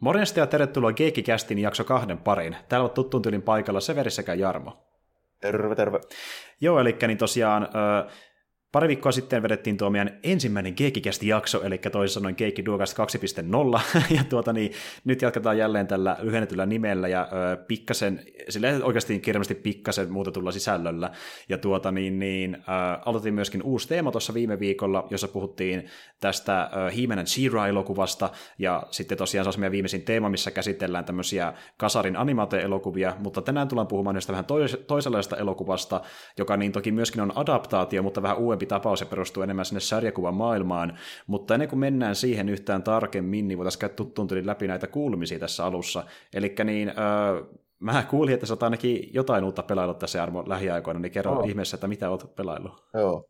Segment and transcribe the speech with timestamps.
[0.00, 2.56] Morjesta ja tervetuloa Geekikästin jakso kahden pariin.
[2.68, 4.86] Täällä on tuttuun tyylin paikalla Severi sekä Jarmo.
[5.40, 6.00] Terve, terve.
[6.60, 7.68] Joo, eli niin tosiaan
[8.72, 14.02] Pari viikkoa sitten vedettiin tuo meidän ensimmäinen Geekikästi jakso, eli toisin sanoen Geekki Duogast 2.0,
[14.16, 14.72] ja tuota niin,
[15.04, 21.10] nyt jatketaan jälleen tällä lyhennetyllä nimellä, ja ö, pikkasen, sillä oikeasti kirjallisesti pikkasen muutetulla sisällöllä,
[21.48, 22.60] ja tuota niin, niin ö,
[23.04, 25.86] aloitettiin myöskin uusi teema tuossa viime viikolla, jossa puhuttiin
[26.20, 31.52] tästä He-Man and She-Ra-elokuvasta, ja sitten tosiaan se on meidän viimeisin teema, missä käsitellään tämmöisiä
[31.76, 36.00] kasarin animaate-elokuvia, mutta tänään tullaan puhumaan näistä vähän tois- toisenlaista elokuvasta,
[36.38, 40.34] joka niin toki myöskin on adaptaatio, mutta vähän uudempi tapaus ja perustuu enemmän sinne sarjakuvan
[40.34, 45.38] maailmaan, mutta ennen kuin mennään siihen yhtään tarkemmin, niin voitaisiin käydä tuttuun läpi näitä kuulumisia
[45.38, 46.04] tässä alussa.
[46.34, 47.44] Eli niin, öö,
[47.78, 51.48] mä kuulin, että sä oot ainakin jotain uutta pelaillut tässä Armo lähiaikoina, niin kerro oh.
[51.48, 52.72] ihmeessä, että mitä oot pelaillut.
[52.94, 53.24] Joo,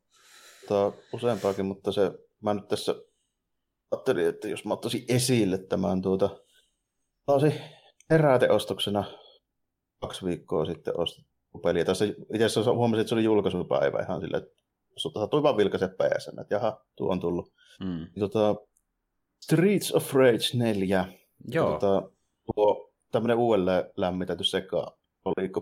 [0.68, 2.94] Tämä useampaakin, mutta se, mä nyt tässä
[3.90, 6.30] ajattelin, että jos mä ottaisin esille tämän tuota,
[7.26, 7.54] taasi
[8.10, 9.04] heräteostoksena
[10.00, 11.30] kaksi viikkoa sitten ostettu
[11.62, 11.84] peliä.
[11.84, 14.59] Tässä itse asiassa huomasin, että se oli julkaisupäivä ihan silleen, että
[15.01, 17.52] satui vaan vilkaiset pääsen, että jaha, tuo on tullut.
[17.80, 18.06] Mm.
[18.18, 18.54] Tota,
[19.40, 21.04] Streets of Rage 4.
[21.48, 21.70] Joo.
[21.73, 22.10] Tota,
[22.54, 24.96] tuo tämmöinen uudelleen lämmitetty seka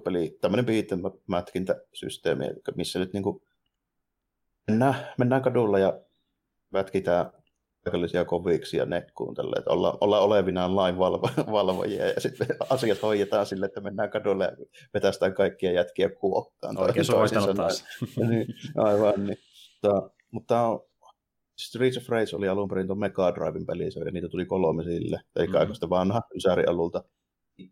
[0.04, 0.66] peli, tämmöinen
[1.26, 2.44] mätkintäsysteemi,
[2.76, 3.42] missä nyt niinku
[4.66, 6.00] mennään, mennään kadulla ja
[6.70, 7.32] mätkitään
[7.88, 13.02] paikallisia koviksi ja nekkuun tälle, että olla, olla olevinaan lain valvo, valvojia ja sitten asiat
[13.02, 16.78] hoidetaan sille, että mennään kadulle ja vetästään kaikkia jätkiä kuokkaan.
[16.78, 17.84] Oikein suositanut taas.
[18.28, 19.38] niin, aivan niin.
[19.82, 20.80] Mutta, mutta
[21.58, 25.20] Streets of Rage oli alun perin tuon Mega Driven peli, ja niitä tuli kolme sille,
[25.36, 25.60] eli mm-hmm.
[25.60, 27.04] aikaista vanha Ysäri-alulta.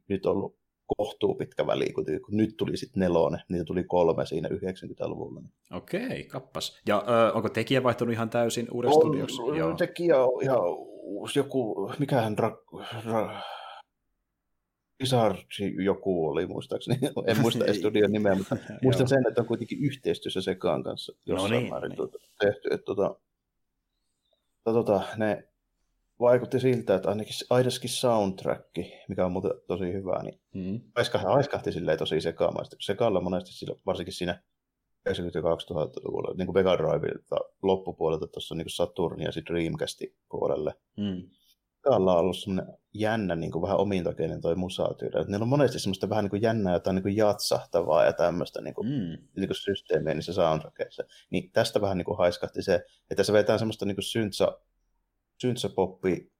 [0.08, 0.56] Nyt on ollut
[0.96, 5.42] kohtuu pitkä väli, kun nyt tuli sitten nelonen, niitä tuli kolme siinä 90-luvulla.
[5.72, 6.80] Okei, kappas.
[6.86, 9.42] Ja ö, onko tekijä vaihtunut ihan täysin uudessa studioksi?
[9.56, 9.74] Joo.
[9.74, 10.58] Tekijä on ihan
[11.02, 12.56] uusi, joku, mikähän ra,
[13.04, 13.42] ra,
[15.00, 20.40] Isarci joku oli muistaakseni, en muista studion nimeä, mutta muistan sen, että on kuitenkin yhteistyössä
[20.40, 21.96] Sekaan kanssa jossain no niin, määrin niin.
[21.96, 22.68] Tuota, tehty.
[22.70, 23.16] Että, tuota,
[24.64, 25.48] tuota, ne
[26.20, 28.70] vaikutti siltä, että ainakin aidaskin soundtrack,
[29.08, 30.80] mikä on muuten tosi hyvä, niin mm.
[30.94, 32.76] aiskahti, aiskahti silleen tosi sekaamaisesti.
[32.80, 34.42] Sekalla monesti sillä, varsinkin siinä
[35.08, 36.76] 90-2000-luvulla, niin kuin Mega
[37.62, 40.74] loppupuolelta tuossa niin Saturn ja sitten Dreamcastin puolelle.
[40.96, 41.30] Mm.
[41.76, 45.24] Sekalla on ollut semmoinen jännä, niin kuin vähän omintakeinen toi musatyyli.
[45.26, 48.74] Niillä on monesti semmoista vähän niin kuin jännää jotain niin kuin jatsahtavaa ja tämmöistä niin
[48.74, 49.28] kuin, mm.
[49.36, 51.02] niin kuin systeemiä niissä soundtrackeissa.
[51.30, 54.58] Niin tästä vähän niin kuin haiskahti se, että se vetää semmoista niin kuin syntsa
[55.40, 56.32] syntsäpoppi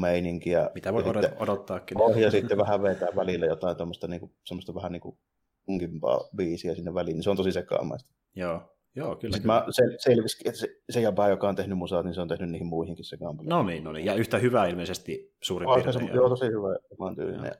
[0.00, 0.70] meininkiä.
[0.74, 2.00] Mitä voi odot- odottaakin.
[2.00, 5.18] Oh, ja sitten vähän vetää välillä jotain tuommoista niinku, semmoista vähän niin kuin
[5.66, 8.10] punkimpaa biisiä sinne väliin, niin se on tosi sekaamaista.
[8.34, 9.36] Joo, Joo, kyllä.
[9.36, 9.60] Sitten kyllä.
[9.60, 12.66] mä sel- selvisi, että se, se joka on tehnyt musaa, niin se on tehnyt niihin
[12.66, 13.36] muihinkin sekaan.
[13.42, 16.14] No niin, no niin, ja yhtä hyvää ilmeisesti suurin piirtein.
[16.14, 17.44] Joo, tosi hyvä, oman tyylinen.
[17.44, 17.52] Ja,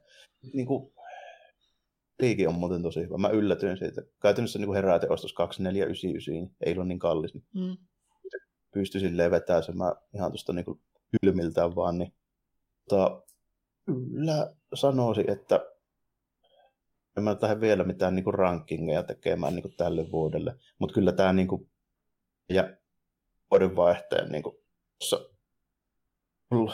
[0.52, 0.92] niin kuin,
[2.20, 3.18] liiki on muuten tosi hyvä.
[3.18, 4.02] Mä yllätyin siitä.
[4.22, 7.34] Käytännössä niin heräteostos 2499, ei ole niin kallis.
[7.34, 7.76] Mm
[8.70, 10.80] pysty silleen vetäisemään ihan tuosta niin
[11.20, 12.14] kylmiltään vaan, niin
[12.88, 13.22] tota,
[13.84, 15.60] kyllä sanoisin, että
[17.16, 21.48] en mä lähde vielä mitään niin rankingeja tekemään niin tälle vuodelle, mutta kyllä tämä niin
[21.48, 21.70] kuin,
[22.48, 22.76] ja
[23.50, 24.56] vuoden vaihteen niin kuin,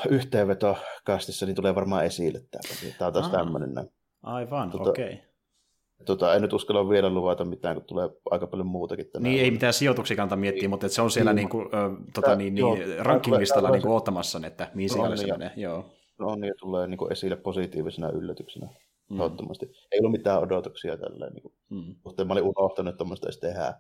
[0.09, 2.93] yhteenvetokastissa niin tulee varmaan esille tämä.
[2.99, 3.91] Tämä on taas tämmöinen.
[4.23, 5.15] Aivan, tota, okei.
[5.15, 5.34] Okay.
[6.05, 9.33] Tota, en nyt uskalla vielä luvata mitään, kun tulee aika paljon muutakin tänään.
[9.33, 10.71] Niin, ei mitään sijoituksia kannata miettiä, niin.
[10.71, 14.91] mutta se on siellä niin, kuin, äh, tota, niin, niin, rankinglistalla niin ottamassa, että mihin
[14.99, 15.51] no, se menee.
[15.57, 15.85] Joo.
[16.19, 18.69] No niin, ja tulee niin kuin esille positiivisena yllätyksenä.
[19.11, 19.21] Mm.
[19.93, 21.33] Ei ollut mitään odotuksia tälleen.
[21.33, 21.95] Niin kuin, mm.
[22.05, 23.75] Mutta mä olin unohtanut, että tuommoista edes tehdään.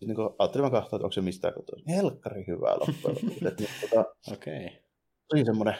[0.00, 1.94] Niin kuin, ajattelin mä katsoa, että onko se mistään kotoisin.
[1.94, 3.66] Helkkari hyvää loppujen lopuksi.
[3.88, 4.66] tota, Okei.
[4.66, 4.78] Okay.
[5.32, 5.74] Oli semmoinen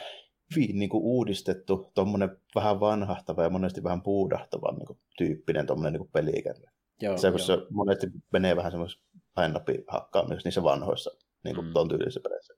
[0.55, 6.01] hyvin niin kuin uudistettu, tuommoinen vähän vanhahtava ja monesti vähän puudahtava niin kuin, tyyppinen tuommoinen
[6.25, 6.71] niin.
[7.01, 7.47] Joo, se, kun joo.
[7.47, 11.11] se monesti menee vähän semmoisessa painnapi hakkaamisessa niissä vanhoissa
[11.43, 11.73] niin kuin mm.
[11.73, 12.53] ton tyylisissä peleissä.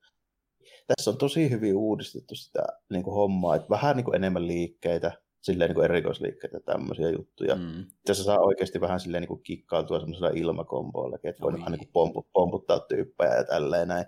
[0.88, 5.12] Tässä on tosi hyvin uudistettu sitä niin kuin hommaa, että vähän niin kuin enemmän liikkeitä,
[5.42, 7.56] silleen niin kuin erikoisliikkeitä ja tämmöisiä juttuja.
[7.56, 7.86] Mm.
[8.06, 12.26] Tässä saa oikeasti vähän silleen niin kuin kikkautua semmoisella ilmakomboilla, että voi vähän niin kuin
[12.34, 14.06] pomputtaa tyyppejä ja tälleen näin.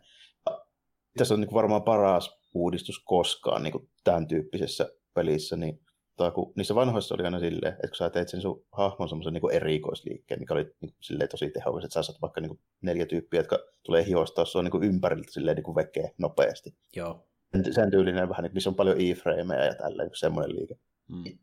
[1.18, 5.80] Tässä on niin kuin varmaan paras uudistus koskaan niin kuin tämän tyyppisessä pelissä, niin
[6.16, 9.34] tai kun niissä vanhoissa oli aina silleen, että kun sä teit sen sun hahmon semmoisen
[9.34, 13.06] niin erikoisliikkeen, mikä oli niin silleen tosi tehokas, että sä saat vaikka niin kuin neljä
[13.06, 16.76] tyyppiä, jotka tulee hiostaa sua niin kuin ympäriltä silleen niin kuin vekeä nopeasti.
[16.96, 17.28] Joo.
[17.72, 20.76] Sen tyylinen vähän, missä on paljon e-frameja ja tälleen, niin semmoinen liike.
[21.08, 21.38] Mm.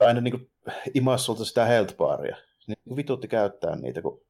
[0.00, 0.50] Aina niin kuin
[0.94, 2.36] imas sulta sitä health baria.
[2.66, 4.22] Niin vitutti käyttää niitä, kun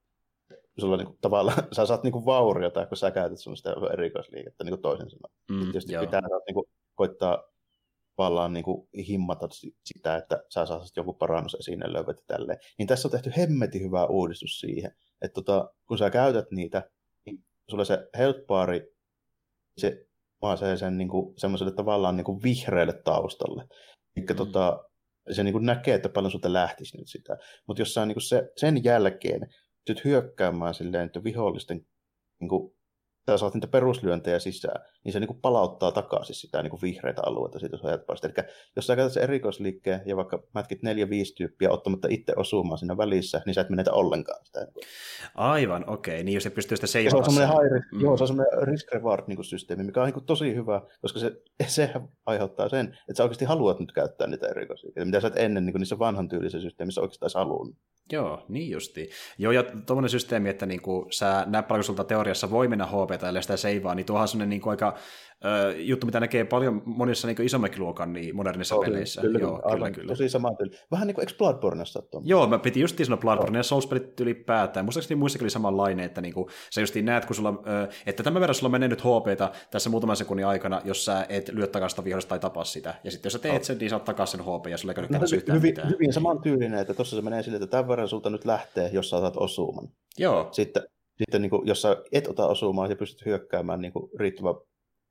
[0.81, 5.11] sulla niinku, tavallaan, sä saat niinku vauriota, kun sä käytät sun sitä erikoisliikettä niinku toisen
[5.11, 5.35] sanoen.
[5.50, 6.05] Mm, Tietysti joo.
[6.05, 7.43] pitää niinku, koittaa
[8.17, 9.49] tavallaan niin kuin himmata
[9.85, 12.59] sitä, että sä saisit joku parannus esiin löydät ja tälleen.
[12.79, 16.91] Niin tässä on tehty hemmetin hyvä uudistus siihen, että tota, kun sä käytät niitä,
[17.26, 18.94] niin sulle se health bari,
[19.79, 20.06] se
[20.43, 23.65] vaan se sen niin kuin, semmoiselle tavallaan niin kuin vihreälle taustalle.
[24.17, 24.37] Eli mm.
[24.37, 24.85] tota,
[25.31, 27.37] se niin kuin näkee, että paljon sulta lähtisi nyt sitä.
[27.67, 29.55] Mutta jos sä niin kuin se, sen jälkeen
[29.87, 31.87] pystyt hyökkäämään silleen, että vihollisten
[32.41, 32.74] niin kuin,
[33.32, 37.76] sä saat niitä peruslyöntejä sisään, niin se niin palauttaa takaisin sitä niin vihreitä alueita siitä
[37.76, 42.32] sun Eli jos sä käytät sen erikoisliikkeen ja vaikka mätkit neljä, viisi tyyppiä ottamatta itse
[42.37, 44.67] osumaan siinä välissä, niin sä et menetä ollenkaan sitä.
[45.35, 46.15] Aivan, okei.
[46.15, 46.25] Okay.
[46.25, 47.25] Niin jos se pystyy sitä seivaamaan.
[47.25, 48.00] Se on semmoinen high risk, mm.
[48.00, 51.91] joo, se on semmoinen risk-reward niin systeemi, mikä on niin tosi hyvä, koska se, se
[52.26, 55.75] aiheuttaa sen, että sä oikeasti haluat nyt käyttää niitä erikoisliikkeitä, mitä sä et ennen niin
[55.75, 57.76] niissä vanhan tyylisen systeemissä oikeastaan halunnut.
[58.12, 59.11] Joo, niin justi.
[59.38, 63.56] Joo, ja tuommoinen systeemi, että niinku, sä paljon sulta teoriassa voi mennä HP tai sitä
[63.56, 64.94] seivaa, niin tuohan on semmoinen niinku aika
[65.44, 69.20] ö, juttu, mitä näkee paljon monissa niinku isommankin luokan niin modernissa Oli, peleissä.
[69.20, 70.08] Kyllä, Joo, kyllä, kyllä, kyllä.
[70.08, 70.76] Tosi sama tyyli.
[70.90, 71.44] Vähän niin kuin eikö
[72.22, 74.87] Joo, mä piti just sanoa Bloodborne ja Soulspelit ylipäätään.
[74.87, 78.55] Muistaakseni muissakin oli samanlainen, että niinku, sä just näet, kun sulla, ö, että tämän verran
[78.55, 82.38] sulla on mennyt HPta tässä muutaman sekunnin aikana, jos sä et lyö takasta vihollista tai
[82.38, 82.94] tapaa sitä.
[83.05, 83.62] Ja sitten jos sä teet oh.
[83.62, 86.94] sen, niin saat takaisin HP ja sulla ei no, hyvin, hyvin, hyvin saman tyylinen, että
[86.94, 89.88] tuossa se menee sille, että tämän verran sulta nyt lähtee, jos sä otat osuman.
[90.19, 90.49] Joo.
[90.52, 90.82] Sitten,
[91.19, 94.55] sitten niin kuin, jos sä et ota osumaa ja pystyt hyökkäämään niin kuin riittävän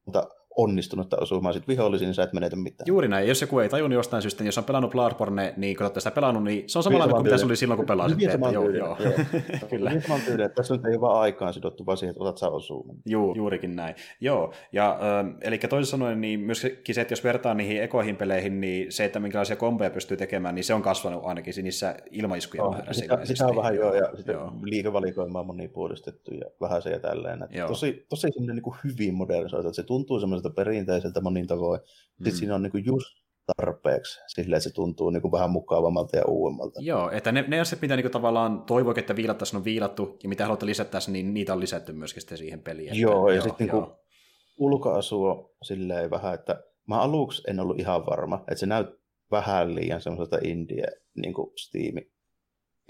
[0.06, 2.86] mutta onnistunutta osumaan sit vihollisiin, niin sä et menetä mitään.
[2.88, 3.28] Juuri näin.
[3.28, 6.12] Jos joku ei tajunnut jostain syystä, niin jos on pelannut Bloodborne, niin kun olette sitä
[6.12, 8.18] pelannut, niin se on samanlainen kuin mitä se oli silloin, kun pelasit.
[8.18, 8.98] Hyvin saman joo, joo.
[9.00, 9.14] joo.
[9.70, 9.92] Kyllä.
[10.26, 12.98] Tyyden, että tässä nyt ei vaan aikaan sidottu, vaan siihen, että otat sä osumaan.
[13.06, 13.96] Juu, juurikin näin.
[14.22, 18.62] Joo, ja äh, eli toisin sanoen, niin myöskin se, että jos vertaa niihin ekoihin peleihin,
[18.62, 22.74] niin se, että minkälaisia kombeja pystyy tekemään, niin se on kasvanut ainakin niissä ilmaiskujen oh,
[22.74, 23.02] määrässä.
[23.02, 27.48] Sitä, sitä, on vähän joo, ja sitten liikavalikoimaa monipuolistettu ja vähän se ja tälleen.
[27.68, 31.82] Tosi, tosi semmoinen niin hyvin modernisoitu, että se tuntuu semmoiselta perinteiseltä monin tavoin.
[32.16, 32.38] Sitten mm.
[32.38, 33.24] siinä on niin just
[33.58, 36.80] tarpeeksi sillä, se tuntuu niin kuin vähän mukavammalta ja uudemmalta.
[36.82, 40.30] Joo, että ne, ne asiat, mitä niin kuin tavallaan toivoi, että viilattaisiin, on viilattu, ja
[40.30, 42.88] mitä haluatte lisätä, niin niitä on lisätty myöskin sitten siihen peliin.
[42.88, 43.86] Että, joo, ja sitten niin
[44.58, 49.76] ulkoasu on silleen vähän, että mä aluksi en ollut ihan varma, että se näyttää vähän
[49.76, 51.96] liian semmoiselta indie niin kuin Steam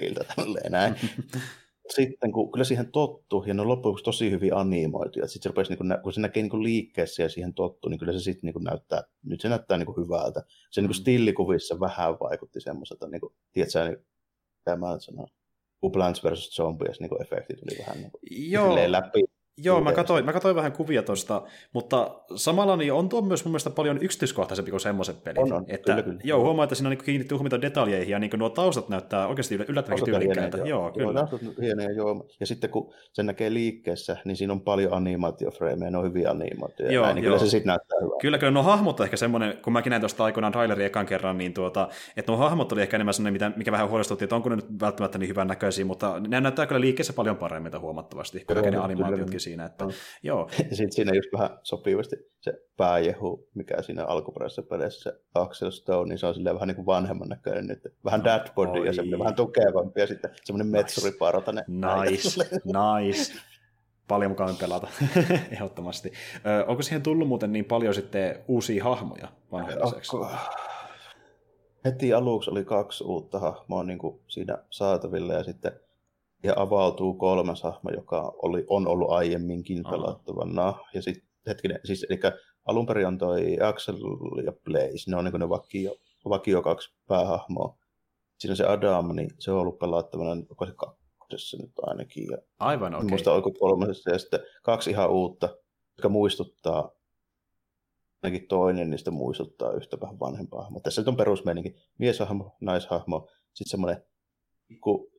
[0.02, 0.96] iltä tälleen näin.
[1.90, 5.72] sitten kun kyllä siihen tottu, ja ne on loppujen tosi hyvin animoituja, sitten se rupesi,
[5.72, 8.64] niin kun, kun se näkee niin liikkeessä ja siihen tottu, niin kyllä se sitten niin
[8.64, 10.44] näyttää, nyt se näyttää niin hyvältä.
[10.72, 10.94] Se niin mm.
[10.94, 13.98] stillikuvissa vähän vaikutti semmoiselta, niin kuin, tiedätkö, niin,
[14.66, 15.28] mitä mä sanon,
[15.92, 16.56] Plants vs.
[16.56, 18.92] Zombies niin efekti tuli vähän niin kuin, Joo.
[18.92, 19.24] läpi
[19.58, 21.42] Joo, mä katsoin, mä katsoin vähän kuvia tuosta,
[21.74, 25.38] mutta samalla niin on tuo myös mun mielestä paljon yksityiskohtaisempi kuin semmoiset pelit.
[25.38, 26.20] On, on, että, kyllä, kyllä.
[26.24, 29.56] Joo, huomaa, että siinä on niin kiinnitty huomiota detaljeihin ja niin nuo taustat näyttää oikeasti
[29.68, 30.58] yllättävänkin tyylikkäitä.
[30.58, 31.28] Joo, joo, kyllä.
[31.32, 32.28] Joo, hienoja, joo.
[32.40, 36.92] Ja sitten kun sen näkee liikkeessä, niin siinä on paljon animaatiofreimejä, ne on hyviä animaatioja.
[36.92, 37.32] Joo, näin, niin joo.
[37.32, 38.22] kyllä se sitten näyttää hyvältä.
[38.22, 41.38] Kyllä, kyllä nuo hahmot on ehkä semmoinen, kun mäkin näin tuosta aikoinaan trailerin ekan kerran,
[41.38, 44.56] niin tuota, että nuo hahmot oli ehkä enemmän semmoinen, mikä vähän huolestutti, että onko ne
[44.56, 48.78] nyt välttämättä niin hyvän näköisiä, mutta ne näyttää kyllä liikkeessä paljon paremmin huomattavasti, kun ne
[48.78, 49.66] animaatiotkin siinä.
[49.66, 49.86] Että,
[50.24, 50.50] Joo.
[50.70, 56.20] Ja sitten siinä just vähän sopivasti se pääjehu, mikä siinä alkuperäisessä pelissä, Axel Stone, niin
[56.20, 57.80] se on silleen vähän niin kuin vanhemman näköinen nyt.
[58.06, 58.86] Vähän no, dadbody oi.
[58.86, 60.78] ja semmoinen vähän tukevampi ja sitten semmoinen nice.
[60.78, 61.64] metsuripartainen.
[61.68, 63.34] Nice, nice.
[64.08, 64.88] Paljon mukavammin pelata,
[65.52, 66.12] ehdottomasti.
[66.46, 69.80] Ö, onko siihen tullut muuten niin paljon sitten uusia hahmoja vanhojen
[71.86, 75.72] Heti aluksi oli kaksi uutta hahmoa niin kuin siinä saatavilla ja sitten
[76.44, 80.74] ja avautuu kolmas hahmo, joka oli, on ollut aiemminkin pelattavana.
[80.94, 82.20] Ja sitten hetkinen, siis eli
[82.66, 83.96] alun perin on toi Axel
[84.46, 85.96] ja Blaze, ne on niin ne vakio,
[86.30, 87.78] vakio kaksi päähahmoa.
[88.38, 92.28] Siinä on se Adam, niin se on ollut pelattavana, onko se kakkosessa nyt ainakin.
[92.32, 93.06] Ja Aivan, okei.
[93.06, 93.10] Okay.
[93.10, 95.50] Muista oliko kolmasessa, ja sitten kaksi ihan uutta,
[95.98, 96.92] jotka muistuttaa,
[98.24, 100.82] ainakin toinen niistä muistuttaa yhtä vähän vanhempaa hahmoa.
[100.82, 104.06] Tässä nyt on perusmeininki, mieshahmo, naishahmo, sitten semmoinen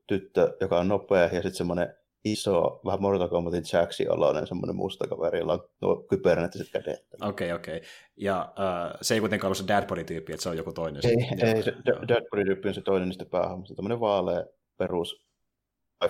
[0.07, 1.95] tyttö, joka on nopea, ja sitten semmoinen
[2.25, 7.07] iso, vähän Mortal Kombatin Jacksin oloinen semmoinen musta kaveri, jolla on nuo kybernetiset kädet.
[7.21, 7.77] Okei, okay, okei.
[7.77, 7.89] Okay.
[8.17, 11.03] Ja uh, se ei kuitenkaan ollut se Dadbody-tyyppi, että se on joku toinen.
[11.07, 11.75] Ei, ei se
[12.09, 13.75] Dadbody-tyyppi on se toinen niistä päähahmosta.
[13.75, 14.45] Tämmöinen vaalea
[14.77, 15.25] perus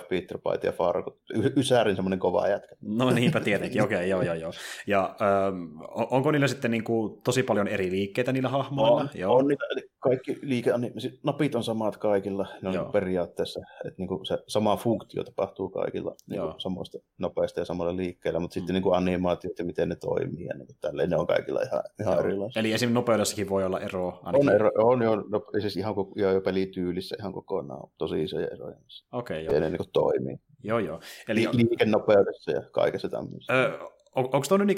[0.09, 1.17] Peter Byte ja Fargo.
[1.57, 2.75] Ysärin semmoinen kova jätkä.
[2.81, 4.51] No niinpä tietenkin, okei, okay, joo, joo, joo.
[4.87, 9.01] Ja ähm, onko niillä sitten niin kuin, tosi paljon eri liikkeitä niillä hahmoilla?
[9.01, 9.35] On, joo.
[9.35, 9.63] on niitä,
[10.09, 10.93] kaikki liike, niin,
[11.23, 12.91] napit on samat kaikilla, ne on joo.
[12.91, 17.95] periaatteessa, että niin kuin se sama funktio tapahtuu kaikilla niin kuin samoista nopeista ja samalla
[17.95, 18.61] liikkeellä, mutta mm.
[18.61, 21.61] sitten niin kuin animaatiot ja miten ne toimii, ja niin kuin tälleen, ne on kaikilla
[21.61, 22.59] ihan, ihan erilaisia.
[22.59, 24.19] Eli esimerkiksi nopeudessakin voi olla ero?
[24.23, 24.49] Ainakin.
[24.49, 28.47] On, ero, on jo, no, siis ihan koko, jo, jo pelityylissä ihan kokonaan tosi isoja
[28.47, 28.77] eroja.
[29.11, 29.53] Okei, okay, joo.
[29.53, 30.37] Ja ne niin kuin toimii.
[30.63, 30.99] Joo, joo.
[31.29, 31.47] Eli...
[31.53, 33.53] Liikennopeudessa ja kaikessa tämmöisessä.
[33.53, 33.79] Öö,
[34.15, 34.77] on, onko tuonne niin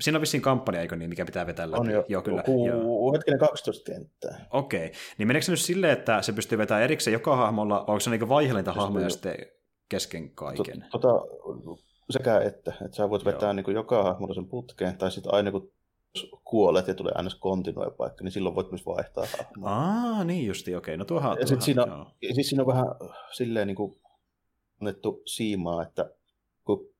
[0.00, 1.80] Siinä on vissiin kampanja, eikö niin, mikä pitää vetää läpi?
[1.80, 2.42] On jo, joo kyllä.
[2.42, 3.12] Ku, joo.
[3.12, 4.46] Hetkinen 12 kenttää.
[4.50, 5.00] Okei, okay.
[5.18, 8.10] niin meneekö se nyt silleen, että se pystyy vetämään erikseen joka hahmolla, vai onko se
[8.10, 9.36] niin vaihelinta hahmoja sitten
[9.88, 10.86] kesken kaiken?
[10.90, 11.08] Tota,
[12.10, 15.72] sekä että, että sä voit vetää niin joka hahmolla sen putkeen, tai sitten aina kun
[16.44, 19.70] kuolet ja tulee aina kontinue paikka, niin silloin voit myös vaihtaa hahmoa.
[19.70, 20.96] Aa, niin justi, okei.
[20.96, 22.86] No tuohan, ja tuohan, siinä, on, siis siinä on vähän
[23.32, 24.00] silleen niin kuin
[24.80, 26.10] annettu siimaa, että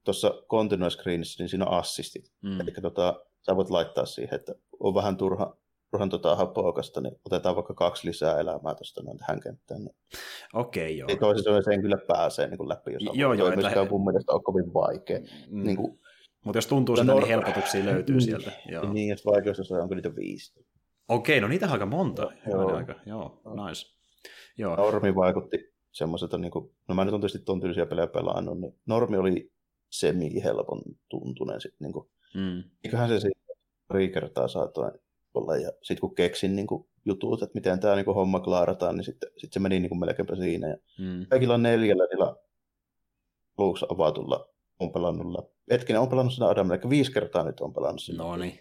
[0.09, 2.33] tuossa continue screenissä, niin siinä on assistit.
[2.43, 2.61] Mm.
[2.61, 5.57] Eli tota, sä voit laittaa siihen, että on vähän turha,
[5.91, 9.81] turhan tota hapokasta, niin otetaan vaikka kaksi lisää elämää tuosta noin tähän kenttään.
[9.81, 9.97] Niin
[10.55, 11.09] Okei, joo.
[11.09, 13.19] Ei toisin sanoen sen kyllä pääsee niin kuin läpi, jos on.
[13.19, 13.51] Joo, joo.
[13.51, 13.89] He...
[13.91, 15.19] mun mielestä ole kovin vaikea.
[15.51, 15.63] Mm.
[15.63, 16.01] Niin kuin,
[16.45, 18.53] mutta jos tuntuu siltä, nor- niin helpotuksia löytyy niin, sieltä.
[18.69, 18.93] Joo.
[18.93, 20.65] Niin, jos vaikeustasoja onko niitä viisi.
[21.09, 22.33] Okei, no niitä on aika monta.
[22.51, 23.87] Joo, aika, joo nice.
[24.59, 24.77] Joo.
[24.77, 28.75] Normi vaikutti semmoiselta, niin kuin, no mä nyt on tietysti ton tyylisiä pelejä pelannut, niin
[28.87, 29.53] normi oli
[29.91, 31.85] semi-helpon tuntunen sitten.
[31.85, 32.63] Niin kuin, mm.
[32.85, 33.41] Eiköhän se siitä
[33.89, 34.93] pari kertaa saatoin
[35.35, 38.97] olla, ja sitten kun keksin niin kuin, jutut, että miten tämä niin kuin, homma klaarataan,
[38.97, 40.69] niin sitten sit se meni niin kuin, melkeinpä siinä.
[40.69, 41.27] Ja mm.
[41.29, 42.37] Kaikilla neljällä niillä
[43.59, 45.55] aluksi avatulla on pelannut läpi.
[45.71, 48.23] Hetkinen, on pelannut sitä Adamille, eli viisi kertaa nyt on pelannut sitä.
[48.23, 48.59] No niin.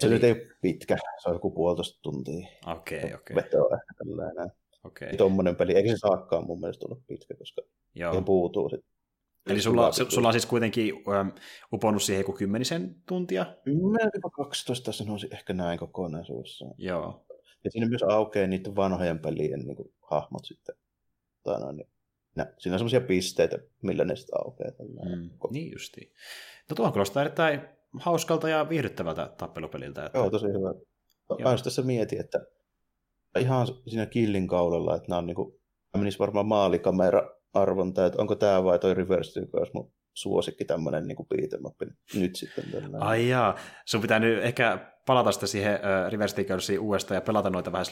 [0.00, 0.14] Se Eli...
[0.14, 2.48] nyt ei pitkä, se on joku puolitoista tuntia.
[2.66, 3.14] Okei, okay, okei.
[3.14, 3.36] Okay.
[3.36, 4.52] Vetoa ehkä tällainen.
[4.84, 5.06] Okei.
[5.06, 5.16] Okay.
[5.16, 7.62] Tuommoinen peli, eikä se saakaan mun mielestä olla pitkä, koska
[7.94, 8.22] Joo.
[8.22, 8.93] puutuu sitten.
[9.46, 11.32] Eli sulla, sulla on siis kuitenkin um,
[11.72, 13.46] uponnut siihen joku kymmenisen tuntia?
[13.66, 16.74] Melkeinpä 12 sanoisin ehkä näin kokonaisuudessaan.
[16.78, 17.26] Joo.
[17.64, 20.74] Ja siinä myös aukeaa niiden vanhojen pelien niin kuin, hahmot sitten.
[21.42, 21.88] Tai noin, niin
[22.36, 24.70] No, siinä on semmoisia pisteitä, millä ne sitten aukeaa.
[24.80, 26.12] Mm, niin justiin.
[26.70, 27.60] No tuohon kuulostaa erittäin
[28.00, 30.06] hauskalta ja viihdyttävältä tappelupeliltä.
[30.06, 30.18] Että...
[30.18, 30.74] Joo, tosi hyvä.
[31.28, 32.46] Aina tässä mietin, että
[33.38, 35.60] ihan siinä killin kaulella, että nämä on niin kuin,
[35.96, 41.06] menisi varmaan maalikamera arvonta, että onko tämä vai toi Reverse joka olisi mun suosikki tämmöinen
[41.06, 42.64] niin beat'em nyt sitten.
[42.64, 43.02] Tällainen.
[43.02, 43.54] Ai jaa,
[43.86, 47.86] sun pitää nyt ehkä palata sitten siihen uh, Reverse Tickersiin uudestaan ja pelata noita vähän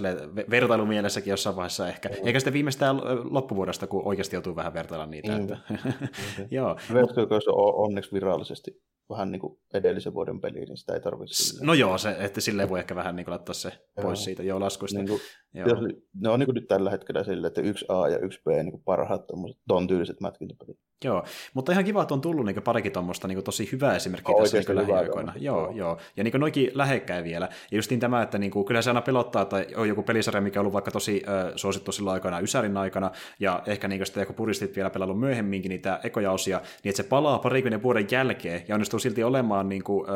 [0.50, 2.08] vertailumielessäkin jossain vaiheessa ehkä.
[2.08, 2.26] Mm.
[2.26, 2.96] Eikä sitten viimeistään
[3.30, 5.32] loppuvuodesta, kun oikeasti joutuu vähän vertailla niitä.
[5.32, 5.40] Mm.
[5.40, 5.58] Että...
[6.50, 6.76] Joo.
[6.90, 11.64] Reverse on onneksi virallisesti vähän niin kuin edellisen vuoden peli, niin sitä ei tarvitse.
[11.64, 14.02] No joo, se, että silleen voi ehkä vähän niin kuin laittaa se joo.
[14.02, 14.98] pois siitä jo laskuista.
[14.98, 15.20] Niin kuin,
[15.54, 15.68] joo.
[15.68, 15.78] Jos,
[16.14, 18.70] ne on niin kuin nyt tällä hetkellä silleen, että yksi A ja yksi B niin
[18.70, 19.24] kuin parhaat
[19.68, 20.78] ton tyyliset mätkintäpelit.
[21.04, 24.58] Joo, mutta ihan kiva, että on tullut niin parikin tuommoista niin tosi hyvää esimerkkiä tässä
[24.58, 25.32] niin lähiaikoina.
[25.36, 25.98] Joo, joo, joo.
[26.16, 27.48] Ja niin noikin lähekkäin vielä.
[27.70, 30.60] Ja justiin tämä, että niin kuin, kyllä se aina pelottaa, että on joku pelisarja, mikä
[30.60, 34.32] on ollut vaikka tosi äh, suosittu sillä aikana Ysärin aikana, ja ehkä niin sitten joku
[34.32, 38.74] puristit vielä pelannut myöhemminkin niitä ekoja osia, niin että se palaa parikymmenen vuoden jälkeen ja
[38.74, 40.06] onnistuu silti olemaan niin kuin,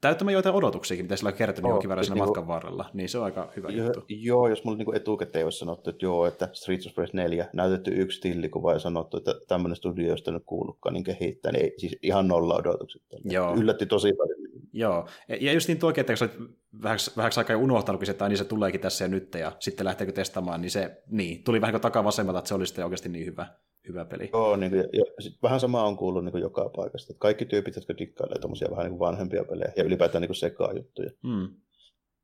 [0.00, 3.18] täyttämään joitain odotuksia, mitä sillä on kertonut jonkin verran siinä niin matkan varrella, niin se
[3.18, 4.04] on aika hyvä jo, juttu.
[4.08, 7.90] Joo, jos mulla niin etukäteen olisi sanottu, että joo, että Streets of Rage 4 näytetty
[7.94, 11.96] yksi tillikuva ja sanottu, että tämmöinen studio, josta nyt kuullutkaan, niin kehittää, niin ei, siis
[12.02, 13.02] ihan nolla odotukset.
[13.24, 13.54] Joo.
[13.56, 14.36] Yllätti tosi paljon.
[14.72, 15.08] Joo,
[15.40, 16.50] ja just niin tuokin, että kun sä olet
[16.82, 20.60] vähäksi, vähäksi aikaa unohtanut, että niin se tuleekin tässä ja nyt, ja sitten lähteekö testaamaan,
[20.60, 23.46] niin se niin, tuli vähän takaa vasemmalta, että se oli sitten oikeasti niin hyvä
[23.88, 24.30] hyvä peli.
[24.32, 27.12] Joo, niin kuin, ja sit vähän sama on kuullut niin kuin joka paikasta.
[27.12, 30.36] Että kaikki tyypit, jotka dikkailee tuommoisia vähän niin kuin vanhempia pelejä ja ylipäätään niin kuin
[30.36, 31.10] sekaa juttuja.
[31.22, 31.48] Mm.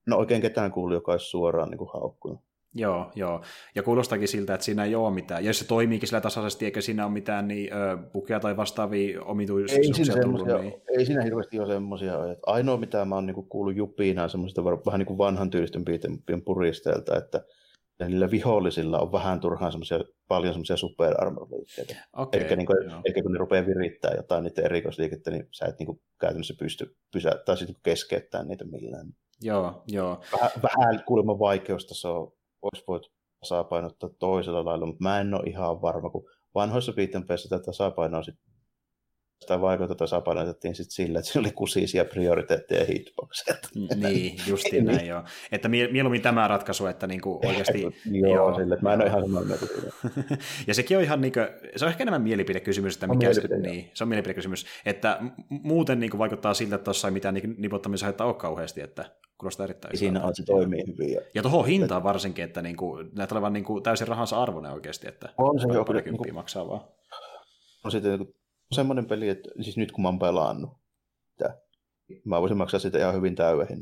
[0.06, 2.40] No oikein ketään kuullut, joka olisi suoraan niin kuin haukkunut.
[2.74, 3.42] Joo, joo.
[3.74, 5.44] Ja kuulostakin siltä, että siinä ei ole mitään.
[5.44, 10.14] Ja jos se toimiikin sillä tasaisesti, eikä siinä ole mitään niin ö, tai vastaavia omituisuuksia
[10.14, 10.46] ei tullut.
[10.46, 10.82] Niin...
[10.98, 12.14] Ei siinä hirveästi ole semmoisia.
[12.46, 15.84] Ainoa, mitä mä oon niin kuullut jupiinaan semmoista vähän niin kuin vanhan tyylisten
[16.44, 17.44] puristeilta, että
[17.98, 21.14] ja niillä vihollisilla on vähän turhaan semmoisia, paljon semmoisia super
[21.50, 22.08] liikkeitä.
[22.12, 25.78] Okay, eli, niin kuin, eli kun ne rupeaa virittämään jotain niiden erikoisliikettä, niin sä et
[25.78, 29.06] niin kuin, käytännössä pysty pysä, tai sitten niin keskeyttämään niitä millään.
[29.40, 30.20] Joo, joo.
[30.32, 33.08] Vähän, vähän kuulemma vaikeustaso olisi voitu
[33.40, 38.34] tasapainottaa toisella lailla, mutta mä en ole ihan varma, kun vanhoissa beat'em tätä tasapainoa sit
[39.42, 43.56] sitä vaikutta tasapainotettiin sitten sillä, että se oli kusisia prioriteetteja hitboxeja.
[43.96, 45.22] Niin, justiin näin joo.
[45.52, 47.82] Että mieluummin tämä ratkaisu, että niinku oikeasti...
[48.22, 49.66] joo, joo, sille, että mä en ole ihan samaa mieltä
[50.66, 51.40] Ja sekin on ihan niinku,
[51.76, 56.00] se on ehkä enemmän mielipidekysymys, että mikä mielipide, se, niin, se on mielipidekysymys, että muuten
[56.00, 59.04] niinku vaikuttaa siltä, että tuossa ei mitään niinku nipottamisen haittaa ole kauheasti, että
[59.38, 61.12] kuulostaa erittäin Siinä on, se toimii hyvin.
[61.12, 65.28] Ja, ja tuohon hintaan varsinkin, että niinku, näyttää olevan niinku täysin rahansa arvoinen oikeasti, että
[65.38, 66.80] on se joku, niinku, maksaa vaan.
[67.84, 68.26] On sitten
[68.72, 70.70] semmoinen peli, että siis nyt kun mä oon pelannut,
[71.30, 71.58] että
[72.24, 73.78] mä voisin maksaa sitä ihan hyvin täyden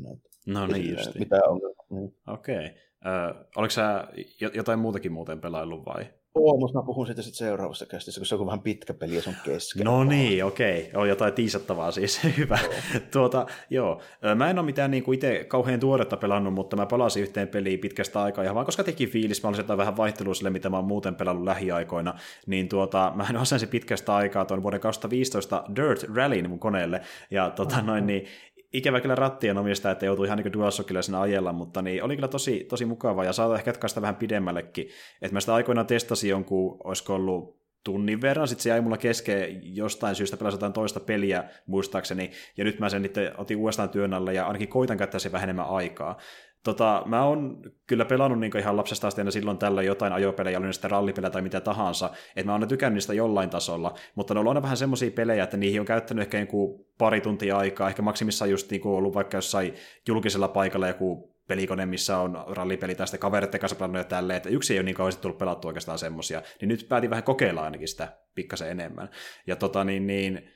[0.47, 1.61] No niin Mitä on.
[1.89, 2.15] Niin.
[2.27, 2.65] Okei.
[2.65, 2.69] Okay.
[3.05, 4.07] Ö, oliko sä
[4.53, 6.05] jotain muutakin muuten pelaillut vai?
[6.35, 9.21] Oo, mutta mä puhun siitä sitten seuraavassa kästissä, kun se on vähän pitkä peli ja
[9.21, 9.85] se on kesken.
[9.85, 10.87] No niin, okei.
[10.87, 11.01] Okay.
[11.01, 12.23] On jotain tiisattavaa siis.
[12.37, 12.59] Hyvä.
[12.63, 13.01] Joo.
[13.11, 14.01] tuota, joo.
[14.35, 17.79] Mä en ole mitään niin kuin itse kauhean tuoretta pelannut, mutta mä palasin yhteen peliin
[17.79, 19.43] pitkästä aikaa ihan vaan, koska teki fiilis.
[19.43, 22.13] Mä olisin jotain vähän vaihtelua sille, mitä mä oon muuten pelannut lähiaikoina.
[22.47, 27.01] Niin tuota, mä en asensin pitkästä aikaa tuon vuoden 2015 Dirt Rallyn mun koneelle.
[27.31, 28.25] Ja tota, noin, niin
[28.73, 32.27] ikävä kyllä rattien omista, että joutuu ihan niin DualShockilla sinne ajella, mutta niin oli kyllä
[32.27, 34.87] tosi, tosi mukava ja saattaa ehkä jatkaa sitä vähän pidemmällekin.
[35.21, 39.75] Että mä sitä aikoinaan testasin jonkun, olisiko ollut tunnin verran, sitten se jäi mulla kesken
[39.75, 44.13] jostain syystä pelasi jotain toista peliä muistaakseni, ja nyt mä sen itse otin uudestaan työn
[44.13, 46.17] alle, ja ainakin koitan käyttää se vähän enemmän aikaa.
[46.63, 50.73] Tota, mä oon kyllä pelannut niin ihan lapsesta asti aina silloin tällä jotain ajopelejä, oli
[50.73, 54.47] sitten rallipelejä tai mitä tahansa, että mä oon tykännyt niistä jollain tasolla, mutta ne on
[54.47, 58.51] aina vähän semmoisia pelejä, että niihin on käyttänyt ehkä joku pari tuntia aikaa, ehkä maksimissaan
[58.51, 59.73] just niin kuin ollut vaikka jossain
[60.07, 64.73] julkisella paikalla joku pelikone, missä on rallipeli tai sitten kanssa pelannut ja tälleen, että yksi
[64.73, 68.17] ei ole niin kauheasti tullut pelattua oikeastaan semmoisia, niin nyt päätin vähän kokeilla ainakin sitä
[68.35, 69.09] pikkasen enemmän.
[69.47, 70.49] Ja tota niin, niin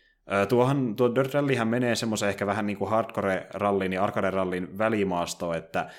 [0.49, 5.89] Tuohan, tuo Dirt Rallyhän menee semmoisen ehkä vähän niin kuin hardcore-rallin ja arcade-rallin välimaasto, että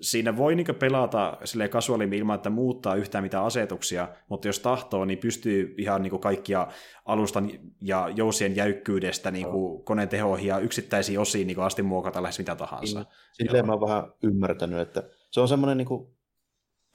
[0.00, 5.04] siinä voi niin pelata sille kasuaalimmin ilman, että muuttaa yhtään mitään asetuksia, mutta jos tahtoo,
[5.04, 6.66] niin pystyy ihan niin kaikkia
[7.04, 7.50] alustan
[7.82, 12.54] ja jousien jäykkyydestä niin kuin koneen tehoihin ja yksittäisiin osiin niin asti muokata lähes mitä
[12.54, 12.98] tahansa.
[12.98, 13.08] Niin.
[13.32, 16.17] Silleen mä oon vähän ymmärtänyt, että se on semmoinen niin kuin niin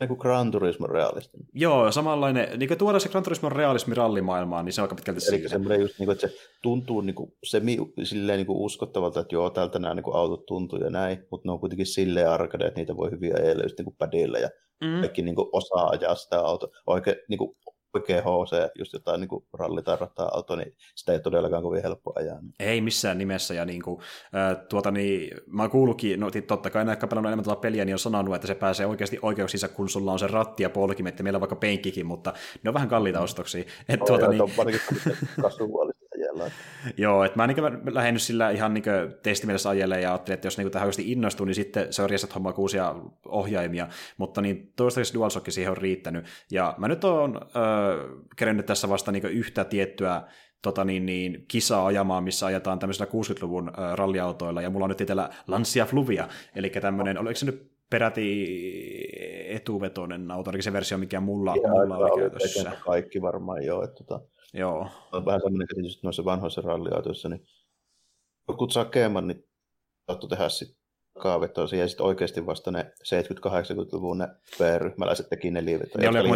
[0.07, 1.39] kuin Gran Turismo realismi.
[1.53, 5.21] Joo, samanlainen, niin kuin tuoda se Gran Turismo realismi rallimaailmaan, niin se on aika pitkälti
[5.29, 9.19] Eli semmoinen just, niin kuin, että se tuntuu niin kuin, semi, silleen niin kuin uskottavalta,
[9.19, 12.29] että joo, täältä nämä niin kuin autot tuntuu ja näin, mutta ne on kuitenkin silleen
[12.29, 14.49] arcade, että niitä voi hyvin ajella just niin kuin padilla ja
[14.81, 14.99] mm.
[14.99, 16.69] kaikki niin kuin, osaa ajaa sitä autoa.
[16.87, 17.55] Oikein niin kuin,
[17.93, 19.97] oikea HC, just jotain niin kuin ralli tai
[20.31, 22.39] auto, niin sitä ei todellakaan kovin helppo ajaa.
[22.59, 24.01] Ei missään nimessä, ja niin kuin,
[24.35, 27.95] äh, tuota, niin, mä oon kuullutkin, no totta kai näin, pelannut enemmän tuota peliä, niin
[27.95, 31.23] on sanonut, että se pääsee oikeasti oikeuksissa, kun sulla on se ratti ja polkimet, ja
[31.23, 32.33] meillä on vaikka penkkikin, mutta
[32.63, 33.23] ne on vähän kalliita mm.
[33.23, 33.63] ostoksia.
[33.89, 34.41] Et, no, tuota, joo, niin...
[34.41, 35.93] on
[36.41, 36.51] ajella.
[36.97, 38.83] Joo, että mä niin lähdin sillä ihan niin
[39.23, 42.35] testimielessä ajelle ja ajattelin, että jos niin tähän oikeasti innostuu, niin sitten se on riestat
[42.35, 43.87] hommaa uusia ohjaimia,
[44.17, 46.25] mutta niin toistaiseksi DualShock siihen on riittänyt.
[46.51, 50.21] Ja mä nyt oon öö, kerännyt tässä vasta niin yhtä tiettyä
[50.61, 55.01] tota niin, niin, kisaa ajamaan, missä ajetaan tämmöisillä 60-luvun ö, ralliautoilla, ja mulla on nyt
[55.01, 58.47] itsellä Lancia Fluvia, eli tämmöinen, oliko se nyt peräti
[59.47, 62.71] etuvetoinen auto, ainakin se versio, mikä mulla, mulla oli käytössä.
[62.85, 64.87] Kaikki varmaan joo, että tota, Joo.
[65.11, 67.45] On vähän semmoinen käsitys noissa vanhoissa ralliautoissa, niin
[68.47, 69.43] joku sakeman, niin
[70.07, 70.82] saattu tehdä sitten
[71.19, 76.11] kaavetoisia, ja sitten oikeasti vasta ne 70-80-luvun ne P-ryhmäläiset teki ne liivetoja.
[76.11, 76.29] Ne oli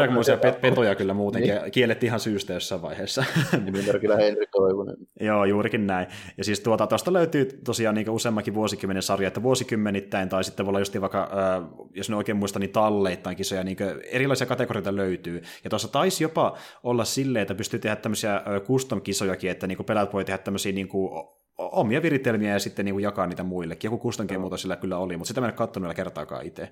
[0.00, 1.72] aikamoisia pe- pe- petoja kyllä muutenkin, niin.
[1.72, 3.24] kiellettiin ihan syystä jossain vaiheessa.
[3.64, 4.96] Nimimerkillä Henri Toivonen.
[5.20, 6.06] Joo, juurikin näin.
[6.38, 10.70] Ja siis tuota, tuosta löytyy tosiaan niin useammankin vuosikymmenen sarja, että vuosikymmenittäin, tai sitten voi
[10.70, 13.76] olla just vaikka, äh, jos ne oikein muista, niin talleittain kisoja, niin
[14.10, 15.42] erilaisia kategorioita löytyy.
[15.64, 20.24] Ja tuossa taisi jopa olla silleen, että pystyy tehdä tämmöisiä custom-kisojakin, että niin pelät voi
[20.24, 21.10] tehdä tämmöisiä niin kuin
[21.58, 23.90] omia viritelmiä ja sitten niin kuin jakaa niitä muillekin.
[23.90, 26.68] Joku custom muuta sillä kyllä oli, mutta sitä mä en katsonut vielä kertaakaan itse.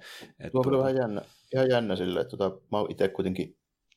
[0.52, 0.78] Tuo on kyllä tuota...
[0.78, 1.22] vähän jännä,
[1.54, 3.56] ihan jännä silleen, että tota, mä oon itse kuitenkin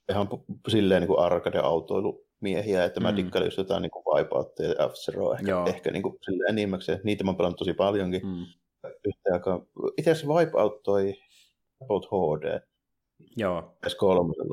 [0.09, 0.27] ihan
[0.67, 3.17] silleen niin arcade-autoilu miehiä, että mä mm.
[3.17, 4.93] dikkailin just jotain niin Wipeouttia ja f
[5.39, 5.67] ehkä, Joo.
[5.67, 6.99] ehkä niin kuin, silleen enimmäkseen.
[7.03, 8.21] Niitä mä oon pelannut tosi paljonkin.
[8.27, 8.45] Mm.
[8.83, 9.61] Yhtä aikaa.
[9.97, 11.13] Itse asiassa Wipeout toi
[11.81, 12.59] Wipeout HD.
[13.37, 13.77] Joo.
[13.87, 14.45] S3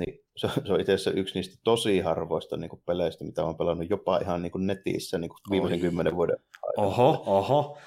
[0.00, 3.56] niin se, se on itse asiassa yksi niistä tosi harvoista niin kuin peleistä, mitä olen
[3.56, 6.86] pelannut jopa ihan niin kuin netissä niin kuin viimeisen kymmenen vuoden aikana.
[6.86, 7.78] Oho, oho.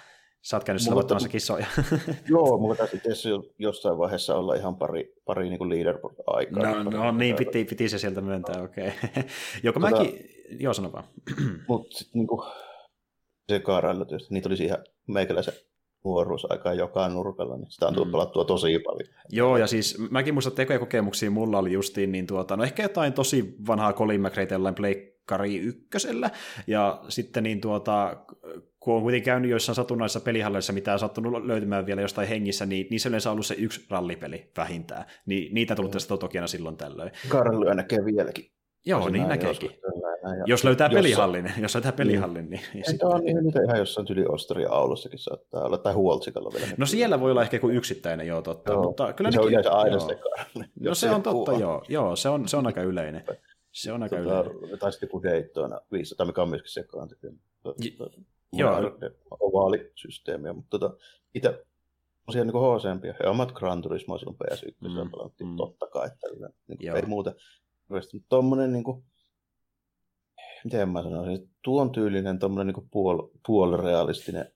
[0.42, 1.66] Sä oot käynyt silvoittamassa kissoja.
[2.30, 3.10] Joo, mulla taisi itse
[3.60, 6.84] jossain vaiheessa olla ihan pari, pari niin leaderboard-aikaa.
[6.84, 8.88] No, no niin, piti, piti se sieltä myöntää, okei.
[8.88, 9.24] Okay.
[9.64, 11.04] Joko tota, mäkin, joo sano vaan.
[11.68, 12.28] Mutta sitten niin
[13.50, 15.54] se kaarailla tietysti, niitä olisi ihan meikäläisen
[16.06, 18.12] nuoruusaikaa joka nurkalla, niin sitä on tullut mm.
[18.12, 19.10] pelattua tosi paljon.
[19.30, 23.14] Joo, ja siis mäkin muistan tekoja kokemuksia mulla oli justiin, niin tuota, no ehkä jotain
[23.14, 26.30] tosi vanhaa Colin McRae jollain Pleikkari ykkösellä,
[26.68, 28.26] ja sitten niin tuota,
[28.80, 32.88] kun on kuitenkin käynyt joissain satunnaisissa pelihalleissa, mitä on sattunut löytymään vielä jostain hengissä, niin
[32.90, 35.06] niissä yleensä on ollut se yksi rallipeli vähintään.
[35.26, 37.12] Niin niitä tullut tästä totokiana silloin tällöin.
[37.30, 38.46] Karl näkee vieläkin.
[38.86, 39.72] Joo, niin näkeekin.
[40.24, 42.62] Ja jos löytää jossa, pelihallin, jos löytää pelihallin, niin...
[42.74, 43.08] niin sitten...
[43.08, 46.68] on ihan, ihan jossain tyli Osteria Aulussakin saattaa olla, tai Huoltsikalla vielä.
[46.78, 48.72] No siellä voi olla ehkä joku yksittäinen, joo, totta.
[48.72, 48.84] Joo.
[48.84, 50.66] Mutta kyllä se on yleensä aina se Karli.
[50.80, 51.84] No se on totta, joo.
[51.90, 53.24] Joo, se on, se on aika yleinen.
[53.72, 54.80] Se on aika tota, yleinen.
[54.80, 57.10] Tai sitten joku Daytona 500, mikä on myöskin sekaan.
[58.54, 58.98] Joo.
[59.32, 60.98] Ovaalisysteemiä, mutta tota,
[61.34, 61.66] itse
[62.26, 65.56] tosiaan niin HCMpia ja omat Gran Turismo silloin PS1 mm, mm.
[65.58, 66.28] totta kai, että
[66.68, 67.34] niin ei muuta.
[68.30, 69.04] Tuommoinen niin kuin,
[70.64, 74.52] miten mä sanoisin, tuon tyylinen tuommoinen niin puol, puolirealistinen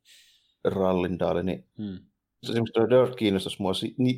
[0.64, 1.98] rallindaali, niin hmm.
[2.44, 3.72] se esimerkiksi tuo Dirt kiinnostaisi mua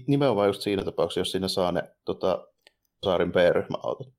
[0.08, 2.48] nimenomaan just siinä tapauksessa, jos siinä saa ne tota,
[3.04, 4.14] Saarin B-ryhmäautot.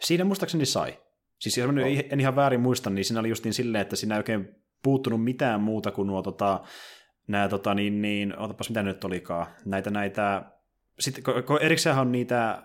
[0.00, 0.98] Siinä muistaakseni sai.
[1.38, 1.82] Siis jos no.
[2.10, 5.60] en ihan väärin muista, niin siinä oli justiin silleen, että siinä ei oikein puuttunut mitään
[5.60, 6.60] muuta kuin nuo tota,
[7.28, 10.42] nämä, tota, niin, niin, otapas mitä nyt olikaan, näitä, näitä,
[10.98, 12.62] sitten kun erikseen on niitä,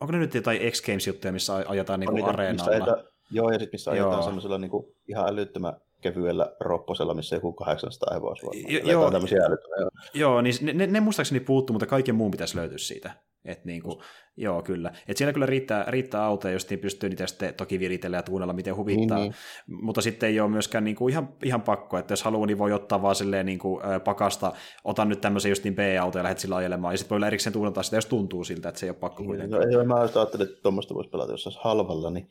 [0.00, 2.76] onko ne nyt jotain X Games-juttuja, missä ajetaan niin areenalla?
[2.76, 7.52] Missä joo, ja sitten missä ajetaan semmoisella niin kuin, ihan älyttömän kevyellä ropposella, missä joku
[7.52, 8.70] 800 hevosvoimaa.
[8.70, 9.90] Jo, joo, tämmöisiä älyttömiä.
[10.14, 13.10] Joo, niin ne, ne muistaakseni puuttuu, mutta kaiken muun pitäisi löytyä siitä.
[13.44, 14.00] Et niin kuin,
[14.36, 14.92] joo, kyllä.
[15.08, 18.52] Et siellä kyllä riittää, riittää autoja, jos niin pystyy niitä sitten toki viritellä ja tuunella,
[18.52, 19.18] miten huvittaa.
[19.18, 19.34] Niin,
[19.66, 19.82] niin.
[19.82, 22.72] Mutta sitten ei ole myöskään niin kuin ihan, ihan pakko, että jos haluaa, niin voi
[22.72, 24.52] ottaa vaan silleen niin kuin, pakasta,
[24.84, 26.94] otan nyt tämmöisen just niin B-auto ja lähdet sillä ajelemaan.
[26.94, 29.22] Ja sitten voi olla erikseen tuunata sitä, jos tuntuu siltä, että se ei ole pakko
[29.22, 29.62] niin, kuitenkaan.
[29.62, 32.28] No, joo, mä ajattelin, että tuommoista voisi pelata jossain halvalla, niin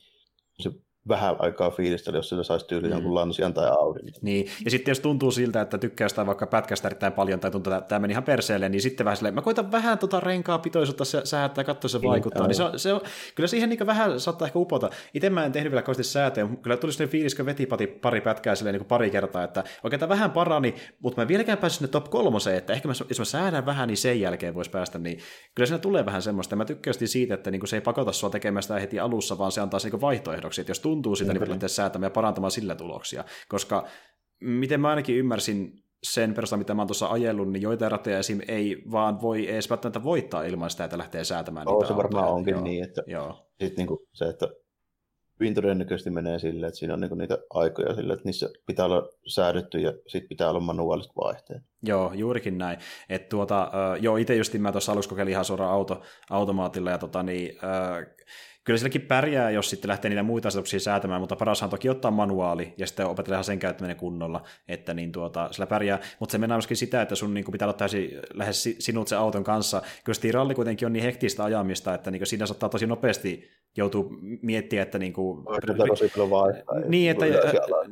[0.60, 0.70] se
[1.08, 2.94] vähän aikaa fiilistellä, jos sillä saisi tyyli mm.
[2.94, 4.14] jonkun Lansian tai Audin.
[4.22, 7.74] Niin, ja sitten jos tuntuu siltä, että tykkää jostain vaikka pätkästä erittäin paljon, tai tuntuu,
[7.74, 11.04] että tämä meni ihan perseelle, niin sitten vähän silleen, mä koitan vähän tota renkaa pitoisuutta
[11.24, 12.48] säätää, katsoa se niin, vaikuttaa.
[12.48, 13.02] Niin, se on, se on,
[13.36, 14.90] kyllä siihen niin vähän saattaa ehkä upota.
[15.14, 18.22] Itse mä en tehnyt vielä kauheasti säätöjä, kyllä tuli sellainen fiilis, kun veti pati pari
[18.22, 21.92] pätkää silleen niin pari kertaa, että oikein tämä vähän parani, mutta mä vieläkään päässyt sinne
[21.92, 25.20] top kolmoseen, että ehkä mä, jos mä säädän vähän, niin sen jälkeen voisi päästä, niin
[25.56, 26.56] kyllä siinä tulee vähän semmoista.
[26.56, 29.62] Mä tykkään siitä, että niin se ei pakota sua tekemään sitä heti alussa, vaan se
[29.62, 33.23] antaa niin vaihtoehdoksi, että jos tuntuu sitä, niin, niin säätämään ja parantamaan sillä tuloksia.
[33.47, 33.88] Koska
[34.39, 38.39] miten mä ainakin ymmärsin sen perusteella, mitä mä oon tuossa ajellut, niin joita ratoja esim.
[38.47, 42.36] ei vaan voi edes välttämättä voittaa ilman sitä, että lähtee säätämään niitä se varmaan autoja.
[42.36, 42.63] onkin Joo.
[42.63, 43.45] niin, että Joo.
[43.62, 44.47] Sit niinku se, että
[45.39, 49.10] hyvin todennäköisesti menee silleen, että siinä on niinku niitä aikoja sille, että niissä pitää olla
[49.28, 51.62] säädetty ja sitten pitää olla manuaaliset vaihteet.
[51.84, 52.80] Joo, juurikin näin.
[53.10, 57.23] Et tuota, joo, itse just mä tuossa alussa kokeilin ihan suoraan auto, automaatilla ja tota,
[57.23, 58.25] niin, uh,
[58.69, 62.12] kyllä silläkin pärjää, jos sitten lähtee niitä muita asetuksia säätämään, mutta paras on toki ottaa
[62.12, 65.99] manuaali ja sitten opetella sen käyttäminen kunnolla, että niin tuota, sillä pärjää.
[66.19, 69.43] Mutta se mennään myöskin sitä, että sun niin pitää olla täysin lähes sinut se auton
[69.43, 69.82] kanssa.
[70.03, 74.10] Kyllä ralli kuitenkin on niin hektistä ajamista, että niin siinä saattaa tosi nopeasti joutuu
[74.41, 75.45] miettimään, että niin kuin,
[76.88, 77.25] niin, että,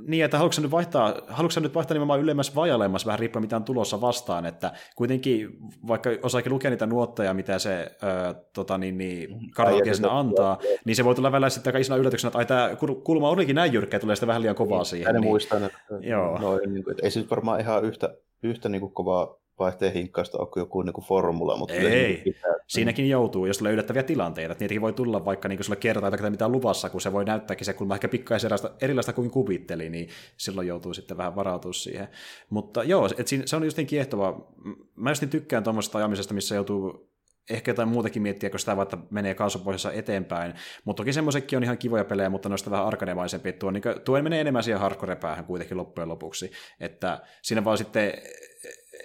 [0.07, 3.55] niin, että haluatko nyt vaihtaa, haluatko nyt vaihtaa nimenomaan ylemmäs vai alemmas, vähän riippuen mitä
[3.55, 5.49] on tulossa vastaan, että kuitenkin
[5.87, 10.95] vaikka osaakin lukea niitä nuotteja, mitä se äh, tota, niin, niin, kartoittaja sinä antaa, niin
[10.95, 13.99] se voi tulla välillä sitten aika isona yllätyksenä, että ai, tämä kulma olikin näin jyrkkä,
[13.99, 15.15] tulee sitten vähän liian kovaa niin, siihen.
[15.15, 16.37] niin, muistan, että, Joo.
[16.37, 20.37] Noin, niin kuin, että ei se varmaan ihan yhtä, yhtä niin kuin kovaa vaihteen hinkkaista
[20.37, 21.57] on kuin joku niin kuin formula.
[21.57, 22.53] Mutta ei, pitää...
[22.67, 24.55] siinäkin joutuu, jos tulee yllättäviä tilanteita.
[24.59, 27.73] Niitäkin voi tulla vaikka niin sulle kertaa tai mitä luvassa, kun se voi näyttääkin se
[27.73, 32.07] kulma ehkä pikkaisen erilaista kuin kuvitteli, niin silloin joutuu sitten vähän varautua siihen.
[32.49, 34.51] Mutta joo, et siinä, se on just niin kiehtova.
[34.95, 37.07] Mä just niin tykkään tuommoisesta ajamisesta, missä joutuu
[37.49, 40.53] ehkä jotain muutakin miettiä, kun sitä vaikka menee kaasupohjassa eteenpäin.
[40.85, 43.53] Mutta toki semmoisetkin on ihan kivoja pelejä, mutta noista vähän arkademaisempi.
[43.53, 46.51] Tuo, niin tuo menee enemmän siihen hardcore-päähän kuitenkin loppujen lopuksi.
[46.79, 48.13] Että siinä vaan sitten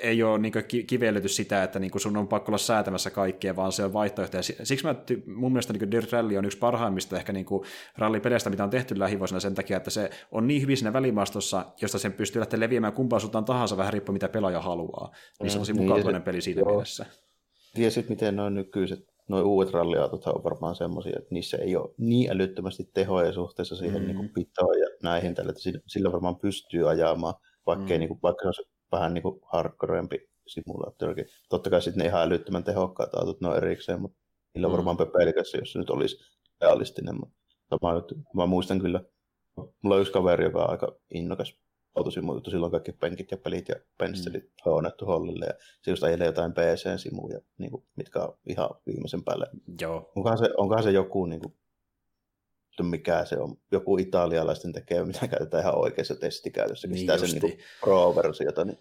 [0.01, 0.53] ei ole niin
[0.87, 4.37] kivellyty sitä, että niin sun on pakko olla säätämässä kaikkea, vaan se on vaihtoehto.
[4.37, 4.95] Ja siksi mä,
[5.27, 7.47] mun mielestä niin Dirt Rally on yksi parhaimmista ehkä niin
[7.99, 11.99] rallipeleistä, mitä on tehty lähivuosina sen takia, että se on niin hyvin siinä välimaastossa, josta
[11.99, 15.13] sen pystyy lähteä leviämään kumpaan suuntaan tahansa, vähän riippuen mitä pelaaja haluaa.
[15.43, 16.71] Niin se on tosi mm, mukautuinen niin, peli siinä joo.
[16.71, 17.07] mielessä.
[17.77, 21.95] Ja sitten miten noin nykyiset, noin uudet ralliautot on varmaan semmoisia, että niissä ei ole
[21.99, 24.09] niin älyttömästi tehoja suhteessa siihen mm.
[24.09, 27.35] niin pitoon ja näihin tällä, että sillä varmaan pystyy ajamaan,
[27.67, 27.99] vaikka, mm.
[27.99, 31.27] niin kuin, vaikka se vähän niin kuin hardcorempi simulaattorikin.
[31.49, 34.19] Totta kai sitten ne ihan älyttömän tehokkaat autot, ne on erikseen, mutta
[34.55, 34.77] niillä on mm.
[34.77, 36.19] varmaan pepelikässä, jos se nyt olisi
[36.61, 37.15] realistinen.
[37.15, 37.35] Mutta
[37.69, 38.15] sama juttu.
[38.35, 39.01] Mä muistan kyllä,
[39.57, 41.57] mulla on yksi kaveri, joka on aika innokas
[41.95, 44.51] autosimuilta, silloin kaikki penkit ja pelit ja pensselit mm.
[44.65, 49.47] hoonettu hollille ja se just ajelee jotain PC-simuja, niin kuin, mitkä on ihan viimeisen päälle.
[49.81, 50.13] Joo.
[50.17, 51.55] Onkohan se, onkohan se joku, niin kuin,
[52.83, 57.59] mikä se on, joku italialaisten tekee, mitä käytetään ihan oikeassa testikäytössä, niin sitä sen niin
[57.81, 58.79] pro-versiota, niin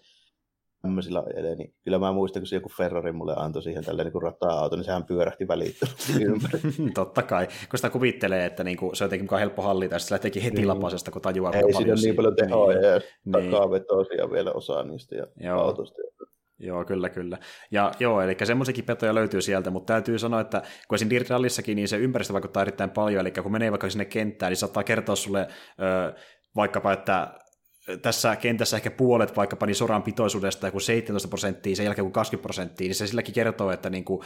[0.82, 4.22] tämmöisillä ajelee, niin kyllä mä muistan, kun se joku Ferrari mulle antoi siihen tälle niin
[4.22, 6.60] rata-auto, niin sehän pyörähti välittömästi ympäri.
[6.94, 9.98] Totta kai, kun sitä kuvittelee, että niin kuin, se on jotenkin mukaan helppo hallita, ja
[9.98, 10.68] sitten lähteekin heti niin.
[10.68, 12.82] lapasesta, kun tajuaa, Ei siinä on niin paljon tehoa niin.
[12.82, 14.30] ja niin.
[14.32, 15.60] vielä osaa niistä ja Joo.
[15.60, 16.02] autosta.
[16.62, 17.38] Joo, kyllä, kyllä.
[17.70, 21.10] Ja joo, eli semmoisiakin petoja löytyy sieltä, mutta täytyy sanoa, että kun esim.
[21.10, 24.56] Dirt Rallissakin, niin se ympäristö vaikuttaa erittäin paljon, eli kun menee vaikka sinne kenttään, niin
[24.56, 25.48] saattaa kertoa sulle
[25.80, 26.14] ö,
[26.56, 27.34] vaikkapa, että
[28.02, 32.42] tässä kentässä ehkä puolet vaikkapa niin soran pitoisuudesta joku 17 prosenttia, sen jälkeen kuin 20
[32.42, 34.20] prosenttia, niin se silläkin kertoo, että niin kuin,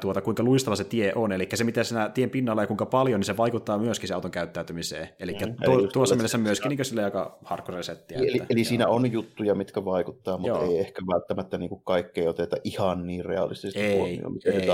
[0.00, 1.32] tuota, kuinka luistava se tie on.
[1.32, 4.30] Eli se, mitä siinä tien pinnalla ja kuinka paljon, niin se vaikuttaa myöskin se auton
[4.30, 5.08] käyttäytymiseen.
[5.20, 8.18] Eli mm, tuo, tuossa mielessä myöskin niin sille aika hardcore settiä.
[8.18, 10.70] Eli, että, eli siinä on juttuja, mitkä vaikuttaa, mutta joo.
[10.70, 14.68] ei ehkä välttämättä niin kuin kaikkea oteta ihan niin realistisesti ei, huomioon, miten ei.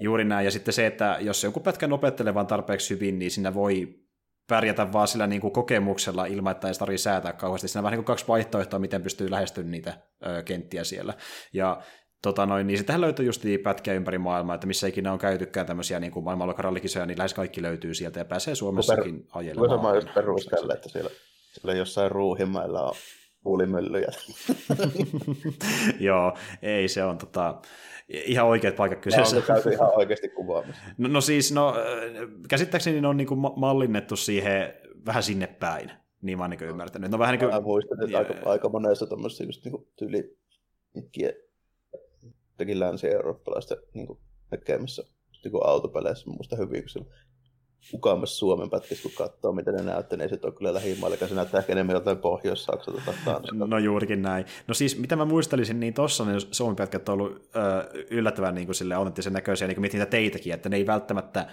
[0.00, 0.44] Juuri näin.
[0.44, 4.05] Ja sitten se, että jos joku pätkän opettelee vaan tarpeeksi hyvin, niin siinä voi
[4.48, 7.68] pärjätä vaan sillä niin kuin kokemuksella ilman, että ei tarvitse säätää kauheasti.
[7.68, 11.14] Siinä on vähän niin kuin kaksi vaihtoehtoa, miten pystyy lähestymään niitä ö, kenttiä siellä.
[11.52, 11.82] Ja
[12.22, 16.00] tota noin, niin sitähän löytyy just pätkiä ympäri maailmaa, että missä ikinä on käytykään tämmöisiä
[16.00, 19.82] niin maailmanluokan rallikisoja, niin lähes kaikki löytyy sieltä ja pääsee Suomessakin per, ajelemaan.
[19.82, 21.10] Voisi just perustella, että siellä,
[21.52, 22.94] siellä jossain Ruuhimailla on
[23.42, 24.08] puulimyllyjä.
[26.08, 27.60] Joo, ei se on tota,
[28.08, 29.36] ihan oikeat paikat kyseessä.
[29.36, 30.82] No, on ihan oikeasti kuvaamassa.
[30.98, 31.74] No, no siis, no,
[32.48, 34.74] käsittääkseni ne on niin kuin mallinnettu siihen
[35.06, 35.90] vähän sinne päin.
[36.22, 37.10] Niin mä oon niin ymmärtänyt.
[37.10, 37.54] No, vähän niin kuin...
[37.54, 40.36] Mä muistan, että aika, aika monessa tuommoisessa just niin kuin tyyli
[42.52, 44.18] jotenkin länsi-eurooppalaisten niin kuin,
[44.50, 45.02] tekemissä
[45.44, 46.30] niin kuin autopeleissä.
[46.30, 47.06] Muista hyvin, kun
[47.92, 51.58] mukaamassa Suomen pätkissä, kun katsoo, miten ne näyttää, niin se ole kyllä lähimailla, se näyttää
[51.58, 53.66] ehkä enemmän jotain Pohjois-Saksalta tai Tanskalta.
[53.66, 54.44] No juurikin näin.
[54.66, 58.66] No siis, mitä mä muistelisin, niin tossa ne Suomen pätkät on ollut ö, yllättävän niin
[58.66, 61.46] kuin sille autenttisen näköisiä, niin kuin niitä teitäkin, että ne ei välttämättä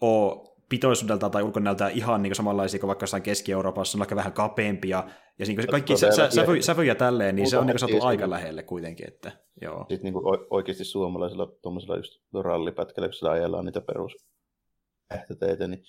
[0.00, 5.04] ole pitoisuudelta tai ulkonäöltä ihan niin samanlaisia kuin vaikka jossain Keski-Euroopassa, on aika vähän kapeampia,
[5.38, 8.62] ja niin kaikki sä, sä, sävy, sävyjä tälleen, niin se on niin saatu aika lähelle
[8.62, 9.08] kuitenkin.
[9.08, 9.78] Että, joo.
[9.78, 14.12] Sitten niin kuin oikeasti suomalaisilla tuommoisella just rallipätkällä, kun sillä ajellaan niitä perus
[15.38, 15.84] teitä, niin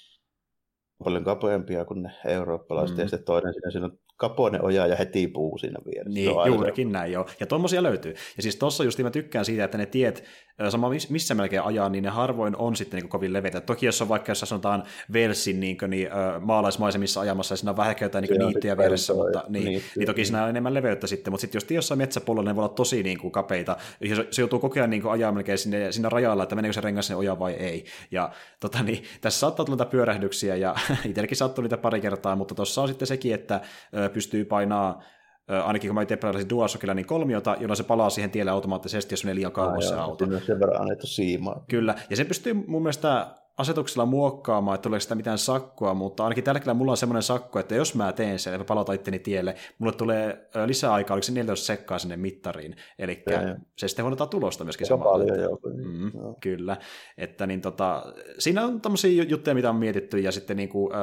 [1.03, 3.01] paljon kapeampia kuin ne eurooppalaiset, mm.
[3.01, 6.13] ja sitten toinen siinä, siinä on kapoinen oja ja heti puu siinä vieressä.
[6.13, 7.25] Niin, juurikin näin joo.
[7.39, 8.13] Ja tuommoisia löytyy.
[8.37, 10.23] Ja siis tuossa just mä tykkään siitä, että ne tiet,
[10.69, 13.61] sama missä melkein ajaa, niin ne harvoin on sitten niin kovin leveitä.
[13.61, 14.83] Toki jos on vaikka, jos sanotaan
[15.13, 16.09] Velsin niin, niin,
[16.41, 20.25] maalaismaisemissa ajamassa, ja siinä on vähän jotain niin niittyjä vieressä, mutta niin, niin, niin, toki
[20.25, 23.17] siinä on enemmän leveyttä sitten, mutta sitten jos jossain metsäpuolella ne voi olla tosi niin
[23.19, 26.43] kuin, kapeita, ja se, se joutuu koko ajan niin kuin, ajaa melkein sinne, sinne rajalla,
[26.43, 27.85] että meneekö se rengas sinne ojaan vai ei.
[28.11, 30.75] Ja tota, niin, tässä saattaa tulla pyörähdyksiä, ja
[31.09, 33.61] itsellekin sattuu niitä pari kertaa, mutta tuossa on sitten sekin, että
[34.13, 35.03] pystyy painaa
[35.47, 39.23] ainakin kun mä itse pelasin DualShockilla, niin kolmiota, jolla se palaa siihen tielle automaattisesti, jos
[39.23, 40.25] menee liian kauas se auto.
[40.25, 41.65] On sen verran annettu siimaa.
[41.69, 46.43] Kyllä, ja se pystyy mun mielestä asetuksella muokkaamaan, että tuleeko sitä mitään sakkoa, mutta ainakin
[46.43, 49.55] tällä hetkellä mulla on semmoinen sakko, että jos mä teen sen, että palautan itteni tielle,
[49.79, 54.63] mulle tulee lisäaikaa, oliko se 14 sekkaa sinne mittariin, eli ja, se sitten huonotaan tulosta
[54.63, 55.11] myöskin se samalla.
[55.11, 56.37] Paljon, joo, mm, joo.
[56.41, 56.77] Kyllä,
[57.17, 61.01] että niin tota, siinä on tämmöisiä juttuja, mitä on mietitty, ja sitten niin kuin, äh,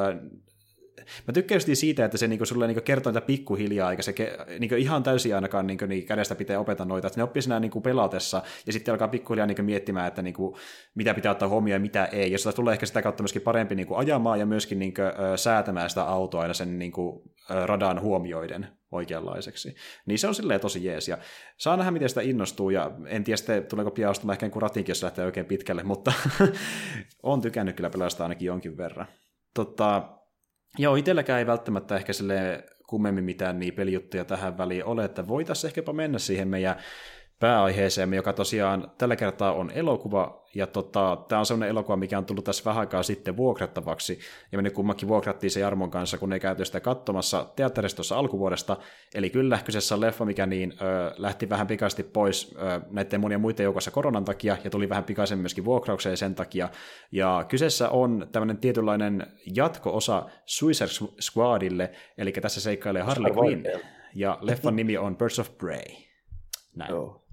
[1.29, 4.75] Mä tykkään siitä, että se niinku, sulle niinku kertoo niitä pikkuhiljaa, eikä se ke, niinku,
[4.75, 8.43] ihan täysin ainakaan niinku, niin kädestä pitää opeta noita, että ne oppii siinä niinku, pelatessa,
[8.67, 10.57] ja sitten alkaa pikkuhiljaa niinku, miettimään, että niinku,
[10.95, 13.75] mitä pitää ottaa huomioon ja mitä ei, ja sitä tulee ehkä sitä kautta myöskin parempi
[13.75, 15.03] niinku, ajamaan ja myöskin niinku,
[15.37, 19.75] säätämään sitä autoa aina sen niinku, radan huomioiden oikeanlaiseksi.
[20.07, 21.19] Niin se on silleen tosi jees, ja
[21.57, 24.91] saa nähdä, miten sitä innostuu, ja en tiedä sitten, tuleeko pian ostamaan ehkä kuin ratinkin,
[24.91, 26.13] jos lähtee oikein pitkälle, mutta
[27.23, 29.07] on tykännyt kyllä pelastaa ainakin jonkin verran.
[29.55, 30.20] Tota,
[30.79, 35.69] Joo, itselläkään ei välttämättä ehkä sille kummemmin mitään niin pelijuttuja tähän väliin ole, että voitaisiin
[35.69, 36.77] ehkäpä mennä siihen meidän
[37.41, 42.25] pääaiheeseemme, joka tosiaan tällä kertaa on elokuva, ja tota, tämä on sellainen elokuva, mikä on
[42.25, 44.19] tullut tässä vähän aikaa sitten vuokrattavaksi,
[44.53, 48.77] ja me nyt kummankin vuokrattiin se Jarmon kanssa, kun ei käyty sitä katsomassa teatteristossa alkuvuodesta,
[49.15, 53.41] eli kyllä kyseessä on leffa, mikä niin ö, lähti vähän pikaisesti pois ö, näiden monien
[53.41, 56.69] muiden joukossa koronan takia, ja tuli vähän pikaisen myöskin vuokraukseen sen takia,
[57.13, 63.65] ja kyseessä on tämmöinen tietynlainen jatko-osa Suicide Squadille, eli tässä seikkailee Harley Quinn,
[64.15, 65.85] ja leffan nimi on Birds of Prey.
[66.77, 66.91] Näin.
[66.91, 67.30] Joo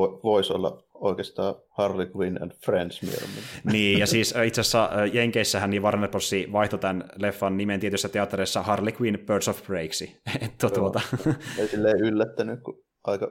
[0.00, 3.42] voisi olla oikeastaan Harley Quinn and Friends mieluummin.
[3.72, 6.30] Niin, ja siis itse asiassa Jenkeissähän niin Warner Bros.
[6.52, 10.20] vaihtoi tämän leffan nimen tietyissä teatterissa Harley Quinn Birds of Preyksi.
[10.44, 11.00] Että tuota.
[11.58, 13.30] Ei silleen yllättänyt, kun aika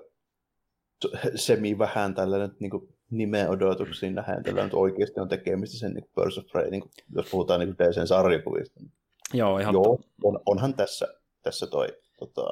[1.35, 2.71] semi vähän tällainen niin
[3.11, 6.91] nimen odotuksiin nähdään, tällä nyt oikeasti on tekemistä sen niin Birds of Prey, niin kuin,
[7.15, 8.79] jos puhutaan niin DCn sarjakuvista.
[9.33, 11.07] Joo, ihan Joo, on, onhan tässä,
[11.41, 11.87] tässä toi
[12.19, 12.49] tota,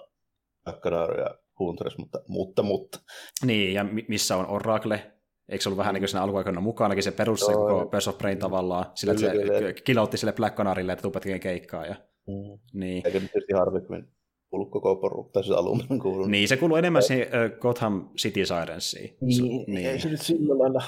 [1.17, 2.99] ja Huntress, mutta, mutta, mutta.
[3.45, 5.11] Niin, ja missä on Oracle?
[5.49, 8.17] Eikö se ollut vähän niin kuin siinä alkuaikoina mukanakin se perus se koko Birds of
[8.17, 9.73] Brain tavallaan, sillä kyllä, että se kyllä.
[9.73, 11.85] kilautti sille Black Canarille, että tupat keikkaa.
[11.85, 11.95] Ja...
[12.27, 12.79] Mm.
[12.79, 13.01] Niin.
[13.05, 14.15] Eikä nyt tietysti Harley Quinn
[14.55, 16.27] kuulu koko porukka, siis alun kuuluu.
[16.27, 19.17] Niin, se kuuluu enemmän siihen uh, Gotham City Sirensiin.
[19.21, 20.83] Niin, niin, ei se nyt sillä lailla,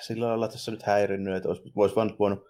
[0.00, 2.44] sillä lailla tässä nyt häirinnyt, että olisi, voisi vaan voinut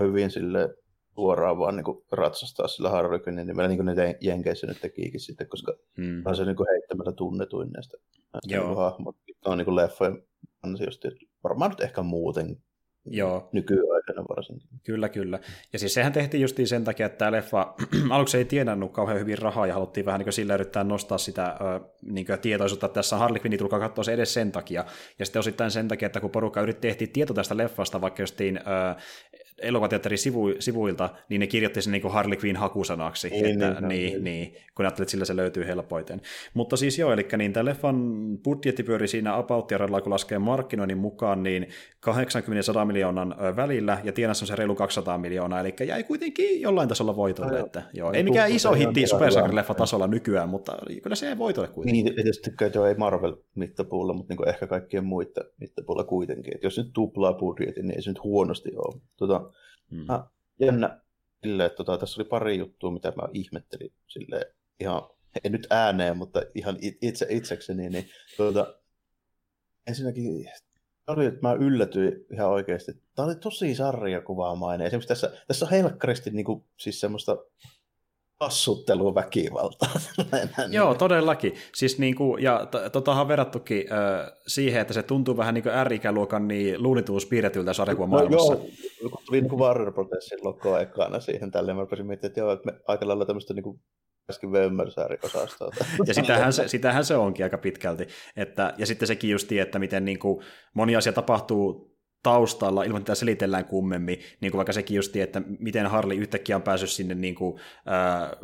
[0.00, 0.74] hyvin sille
[1.14, 5.20] suoraan vaan niin kuin ratsastaa sillä Harley Quinnin nimellä, niin kuin ne Jenkeissä nyt tekikin
[5.20, 6.22] sitten, koska mm.
[6.26, 7.96] on se niin kuin heittämällä tunnetuin näistä,
[8.46, 8.66] Joo.
[8.66, 9.16] Niin hahmot.
[9.44, 10.22] on niin kuin leffojen
[10.62, 11.08] ansiosta,
[11.44, 12.56] varmaan nyt ehkä muuten
[13.06, 13.48] Joo.
[13.52, 14.68] nykyaikana varsinkin.
[14.84, 15.38] Kyllä, kyllä.
[15.72, 17.74] Ja siis sehän tehtiin justiin sen takia, että tämä leffa
[18.10, 21.56] aluksi ei tienannut kauhean hyvin rahaa ja haluttiin vähän niin sillä yrittää nostaa sitä
[22.02, 24.84] niin tietoisuutta, että tässä Harley Quinn tulkaa katsoa se edes sen takia.
[25.18, 28.60] Ja sitten osittain sen takia, että kun porukka yritti tehtiin tieto tästä leffasta, vaikka justiin
[29.62, 34.12] elokuvateatterin sivu, sivuilta, niin ne kirjoitti sen niin Harley Quinn hakusanaksi, niin, että, niin, niin,
[34.12, 36.20] niin, niin, kun ajattelet, että sillä se löytyy helpoiten.
[36.54, 37.96] Mutta siis joo, eli niin tämä leffan
[38.44, 39.68] budjetti pyöri siinä about
[40.02, 41.68] kun laskee markkinoinnin mukaan, niin
[42.06, 47.16] 80-100 miljoonan välillä, ja tienassa on se reilu 200 miljoonaa, eli jäi kuitenkin jollain tasolla
[47.16, 47.60] voitolle.
[47.60, 52.04] Että, joo, ei mikään iso hitti supersankarileffa tasolla nykyään, mutta kyllä se ei voitolle kuitenkin.
[52.04, 56.56] Niin, tietysti joo, ei Marvel-mittapuulla, mutta niin ehkä kaikkien muiden mittapuulla kuitenkin.
[56.56, 59.00] Et jos nyt tuplaa budjetin, niin ei se nyt huonosti ole.
[59.16, 59.43] Tota,
[59.96, 60.10] hmm.
[60.10, 60.30] ah,
[60.60, 61.00] jännä
[61.42, 65.02] sille, että tota, tässä oli pari juttua, mitä mä ihmettelin sille ihan,
[65.44, 68.74] en nyt ääneen, mutta ihan itse itsekseni, niin tuota,
[69.86, 70.46] ensinnäkin
[71.06, 72.92] oli, että mä yllätyin ihan oikeasti.
[73.14, 74.86] Tämä oli tosi sarjakuvaamainen.
[74.86, 77.36] Esimerkiksi tässä, tässä on helkkaristi niin kuin, siis semmoista
[78.40, 80.00] assutteluväkivaltaa.
[80.70, 81.54] Joo, todellakin.
[81.74, 85.86] Siis niin kuin, ja totahan on verrattukin äh, siihen, että se tuntuu vähän niin kuin
[85.86, 88.30] R-ikäluokan niin luunituuspiirretyltä sarjakuvan no.
[88.30, 88.66] Joo,
[89.00, 92.72] kun tuli niin Warner Brothersin logo ekana siihen tälleen, mä rupesin miettimään, että joo, että
[92.72, 93.80] me aika lailla tämmöistä niin kuin
[94.28, 95.70] myöskin Wömmersääri-osastoa.
[96.06, 98.06] ja sitähän se, sitähän se onkin aika pitkälti.
[98.36, 103.14] Että, ja sitten sekin just, että miten niin kuin, moni asia tapahtuu taustalla, ilman että
[103.14, 107.34] selitellään kummemmin, niin kuin vaikka sekin just, että miten Harley yhtäkkiä on päässyt sinne niin
[107.34, 108.36] kuin, ää,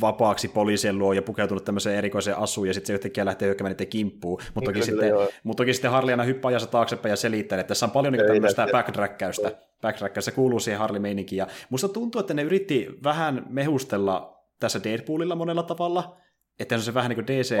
[0.00, 3.86] vapaaksi poliisien luo ja pukeutunut tämmöiseen erikoiseen asuun, ja sitten se yhtäkkiä lähtee hyökkäämään niiden
[3.86, 4.40] kimppuun.
[4.54, 5.12] Mutta toki, sitten,
[5.44, 8.26] mutta toki sitten Harley aina hyppää ajassa taaksepäin ja selittää, että tässä on paljon niin
[8.26, 9.52] tämmöistä backtrackäystä.
[9.82, 11.38] Backtrackäystä kuuluu siihen Harley-meininkiin.
[11.38, 16.16] Ja musta tuntuu, että ne yritti vähän mehustella tässä Deadpoolilla monella tavalla,
[16.60, 17.54] että se on se vähän niin kuin DC,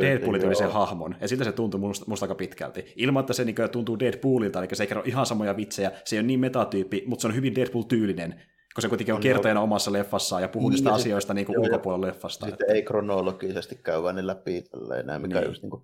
[0.00, 2.92] Deadpoolin hahmon, ja siltä se tuntuu musta, musta aika pitkälti.
[2.96, 6.20] Ilman, että se niin tuntuu Deadpoolilta, eli se ei kerro ihan samoja vitsejä, se ei
[6.20, 8.40] ole niin metatyyppi, mutta se on hyvin Deadpool-tyylinen,
[8.74, 12.06] kun se kuitenkin on kertojana omassa leffassaan ja puhuu niin, niistä asioista niin kuin ulkopuolella
[12.06, 12.46] leffasta.
[12.46, 12.74] Sitten että...
[12.74, 15.48] ei kronologisesti käy vaan läpi tälleen, näin, mikä niin.
[15.48, 15.82] just niin kuin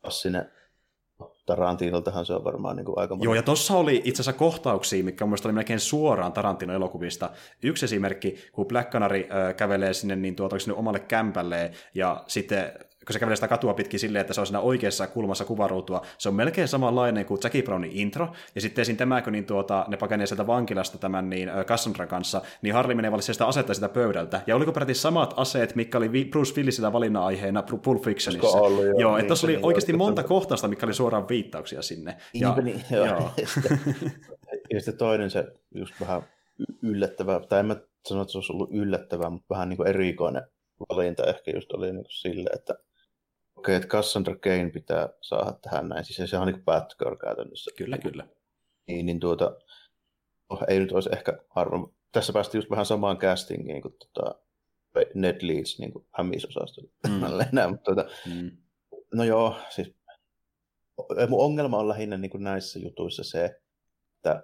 [0.00, 0.50] klassinen
[1.46, 5.26] Tarantinoltahan se on varmaan niin kuin aika Joo, ja tuossa oli itse asiassa kohtauksia, mikä
[5.26, 7.30] mun oli melkein suoraan Tarantinon elokuvista.
[7.62, 12.72] Yksi esimerkki, kun Black Canary äh, kävelee sinne, niin tuota, sinne omalle kämpälleen, ja sitten
[13.06, 16.28] kun se kävelee sitä katua pitkin silleen, että se on siinä oikeassa kulmassa kuvaruutua, se
[16.28, 19.96] on melkein samanlainen kuin Jackie Brownin intro, ja sitten siinä tämä, kun niin tuota, ne
[19.96, 24.40] pakenee sieltä vankilasta tämän niin Cassandra kanssa, niin Harley menee valitsee sitä asetta sitä pöydältä,
[24.46, 28.58] ja oliko peräti samat aseet, mikä oli Bruce Willisillä valinnan aiheena Pulp Fictionissa.
[28.58, 31.82] Ollut, joo, joo niin, että tuossa oli niin, oikeasti monta kohtausta, mikä oli suoraan viittauksia
[31.82, 32.16] sinne.
[32.34, 33.06] Ja, niin, joo.
[33.06, 33.30] joo.
[34.72, 36.22] ja sitten toinen se just vähän
[36.82, 37.76] yllättävää, tai en mä
[38.08, 40.42] sano, että se olisi ollut yllättävää, mutta vähän niin kuin erikoinen
[40.88, 42.74] valinta ehkä just oli niin kuin sille, että
[43.62, 46.04] okei, että Cassandra Kane pitää saada tähän näin.
[46.04, 47.70] Siis se on niin Batgirl käytännössä.
[47.76, 48.26] Kyllä, kyllä.
[48.86, 49.56] Niin, niin tuota,
[50.48, 51.94] oh, ei nyt olisi ehkä harvoin.
[52.12, 54.34] Tässä päästiin just vähän samaan castingiin kuin tota,
[55.14, 56.90] Ned Leeds niin kuin hämisosastolla.
[57.08, 57.40] Mm.
[57.52, 58.50] Enää, mutta tuota, mm.
[59.14, 59.94] No joo, siis
[61.28, 64.42] mun ongelma on lähinnä niin kuin näissä jutuissa se, että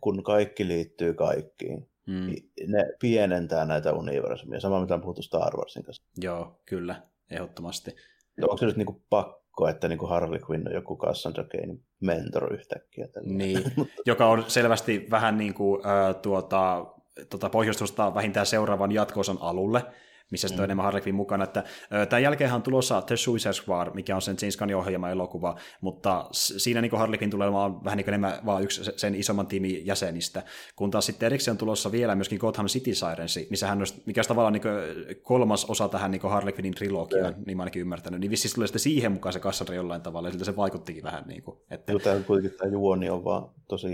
[0.00, 2.26] kun kaikki liittyy kaikkiin, mm.
[2.26, 4.60] niin ne pienentää näitä universumia.
[4.60, 6.02] Sama mitä on puhuttu Star Warsin kanssa.
[6.16, 7.96] Joo, kyllä, ehdottomasti.
[8.42, 11.78] Onko se nyt niin kuin pakko, että niin kuin Harley Quinn on joku Cassandra Kane
[12.00, 13.08] mentor yhtäkkiä?
[13.22, 13.62] Niin,
[14.06, 16.86] joka on selvästi vähän niin kuin, äh, tuota,
[17.30, 19.82] tuota pohjustusta vähintään seuraavan jatkoosan alulle,
[20.30, 20.62] missä sitten mm.
[20.62, 21.44] on enemmän Harley Quinn mukana.
[21.44, 21.64] Että,
[22.08, 26.28] tämän jälkeen on tulossa The Suicide Squad, mikä on sen James Gunnin ohjelma elokuva, mutta
[26.32, 30.42] siinä niin Harley Quinn tulee olemaan vähän niin enemmän vaan yksi sen isomman tiimin jäsenistä,
[30.76, 34.20] kun taas sitten erikseen on tulossa vielä myöskin Gotham City Sirens, missä hän on, mikä
[34.20, 37.42] on tavallaan niin kolmas osa tähän niin Harley Quinnin trilogiaan, mm.
[37.46, 40.32] niin mä ainakin ymmärtänyt, niin vissiin tulee sitten siihen mukaan se Cassandra jollain tavalla, ja
[40.32, 41.24] siltä se vaikuttikin vähän.
[41.26, 41.92] Niin kuin, että...
[42.04, 43.88] Tämä kuitenkin tämä juoni on vaan tosi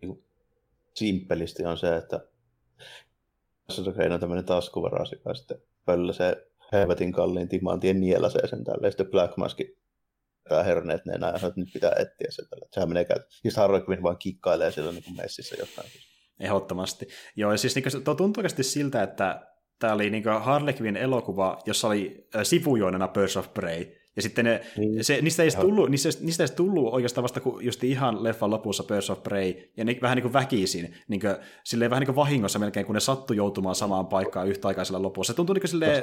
[0.00, 0.24] niin kuin,
[0.94, 2.20] simppelisti on se, että
[4.12, 5.58] on tämmöinen taskuvaras, joka sitten
[6.12, 8.90] se helvetin kalliin timantien nielasee sen tälle.
[8.90, 9.58] Sitten Black Mask
[10.48, 12.68] tämä herneet ne enää, että nyt pitää etsiä se tälle.
[12.70, 13.16] Sehän menee käy.
[13.28, 15.88] Siis Harley Quinn vaan kikkailee siellä niin kuin messissä jotain.
[16.40, 17.08] Ehdottomasti.
[17.36, 19.46] Joo, ja siis niin, tuo tuntuu oikeasti siltä, että
[19.78, 24.60] tämä oli niin Harley Quinn elokuva, jossa oli sivujoinena Birds of Prey, ja sitten ne,
[24.76, 25.04] niin.
[25.04, 28.84] se, niistä, ei tullut, niistä, niistä ei tullut oikeastaan vasta kuin just ihan leffan lopussa
[28.84, 32.16] Birds of Prey, ja ne vähän niin kuin väkisin, niin kuin, silleen vähän niin kuin
[32.16, 35.32] vahingossa melkein, kun ne sattui joutumaan samaan paikkaan yhtäaikaisella lopussa.
[35.32, 36.02] Se tuntui niin kuin silleen...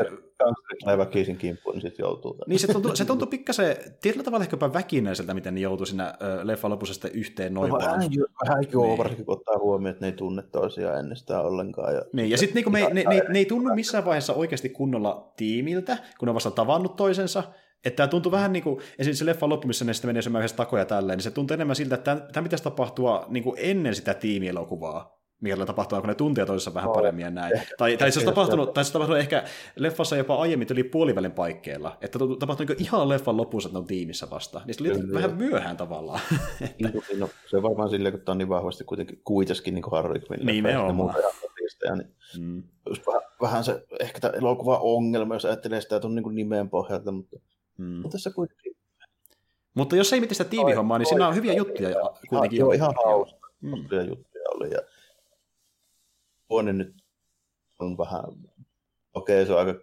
[0.85, 2.37] Se väkisin kimppuun, niin sitten joutuu.
[2.47, 6.13] Niin se tuntui, se tuntui pikkasen, tietyllä tavalla ehkä jopa väkinäiseltä, miten ne joutui siinä
[6.43, 8.97] leffan lopussa sitten yhteen noin no, vähän, jo, vähän joo, niin.
[8.97, 11.95] varsinkin kun ottaa huomioon, että ne ei tunne toisiaan ennestään ollenkaan.
[11.95, 15.33] Ja, niin, ja sitten niin me, ne, ne, ne, ei tunnu missään vaiheessa oikeasti kunnolla
[15.37, 17.43] tiimiltä, kun ne on vasta tavannut toisensa,
[17.85, 20.49] että tämä tuntuu vähän niin kuin, esimerkiksi se leffan loppu, missä ne sitten menee syömään
[20.55, 24.13] takoja tälleen, niin se tuntuu enemmän siltä, että tämä, pitäisi tapahtua niin kuin ennen sitä
[24.13, 25.21] tiimielokuvaa.
[25.41, 27.61] mikä tapahtuu, kun ne tuntia toisessa vähän paremmin ja näin.
[27.77, 29.43] Tai, tai, se on tapahtunut, tai se on tapahtunut ehkä
[29.75, 33.87] leffassa jopa aiemmin yli puolivälin paikkeilla, että tapahtui niin ihan leffan lopussa, että ne on
[33.87, 34.61] tiimissä vasta.
[34.65, 35.13] Niin se oli Kyllä.
[35.13, 36.19] vähän myöhään tavallaan.
[36.61, 36.99] että...
[37.17, 40.45] no, se on varmaan silleen, kun tämä on niin vahvasti kuitenkin kuitenkin niin Harry Quinn.
[40.45, 41.15] Nimenomaan.
[41.15, 42.05] Niin
[42.39, 42.63] mm.
[43.07, 47.37] vähän, vähän se ehkä tämä elokuva ongelma, jos ajattelee sitä tuon niin nimen pohjalta, mutta,
[47.81, 48.01] mm.
[48.01, 48.71] mutta tässä kuitenkin
[49.73, 51.89] mutta jos ei mieti sitä tiivihommaa, niin siinä on hyviä juttuja
[52.29, 52.59] kuitenkin.
[52.59, 53.49] Joo, ihan hauska.
[53.61, 53.75] Mm.
[54.07, 54.71] juttuja oli.
[54.71, 54.81] Ja
[56.49, 56.95] vuoden nyt
[57.79, 58.23] on vähän,
[59.13, 59.79] okei okay, se on aika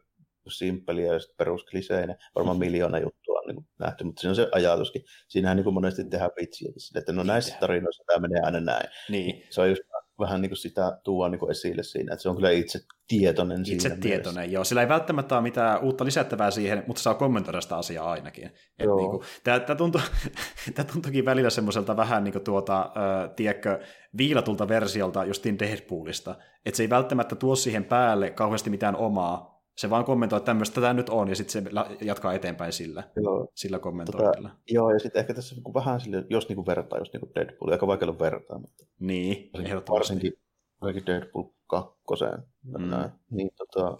[0.48, 5.04] simppeli ja peruskliseinen, varmaan miljoona juttua on niin nähty, mutta siinä on se ajatuskin.
[5.28, 8.88] Siinähän niin kuin monesti tehdään vitsiä, että no näissä tarinoissa tämä menee aina näin.
[9.08, 9.46] Niin.
[9.50, 9.82] Se on just
[10.18, 13.60] vähän niin kuin sitä tuoda niin kuin esille siinä, että se on kyllä itse tietoinen
[13.66, 14.54] Itse tietoinen, mielessä.
[14.54, 14.64] joo.
[14.64, 18.44] Sillä ei välttämättä ole mitään uutta lisättävää siihen, mutta saa kommentoida sitä asiaa ainakin.
[18.78, 20.00] Et niin kuin, tämä, tämä, tuntuu,
[20.74, 23.80] tämä tuntuukin välillä semmoiselta vähän niin kuin tuota, äh, tiedätkö,
[24.18, 26.34] viilatulta versiolta justiin Deadpoolista,
[26.66, 30.80] että se ei välttämättä tuo siihen päälle kauheasti mitään omaa, se vaan kommentoi, että tämmöistä
[30.80, 31.70] tämä nyt on, ja sitten se
[32.00, 33.48] jatkaa eteenpäin sillä, joo.
[33.54, 34.48] sillä kommentoinnilla.
[34.48, 37.72] Tota, joo, ja sitten ehkä tässä kun vähän sille, jos niinku vertaa just niinku Deadpool,
[37.72, 40.32] aika vaikea olla vertaa, mutta niin, varsinkin, varsinkin,
[40.80, 42.42] varsinkin Deadpool kakkoseen.
[42.62, 42.90] Mm.
[42.90, 43.98] Näin, niin tota,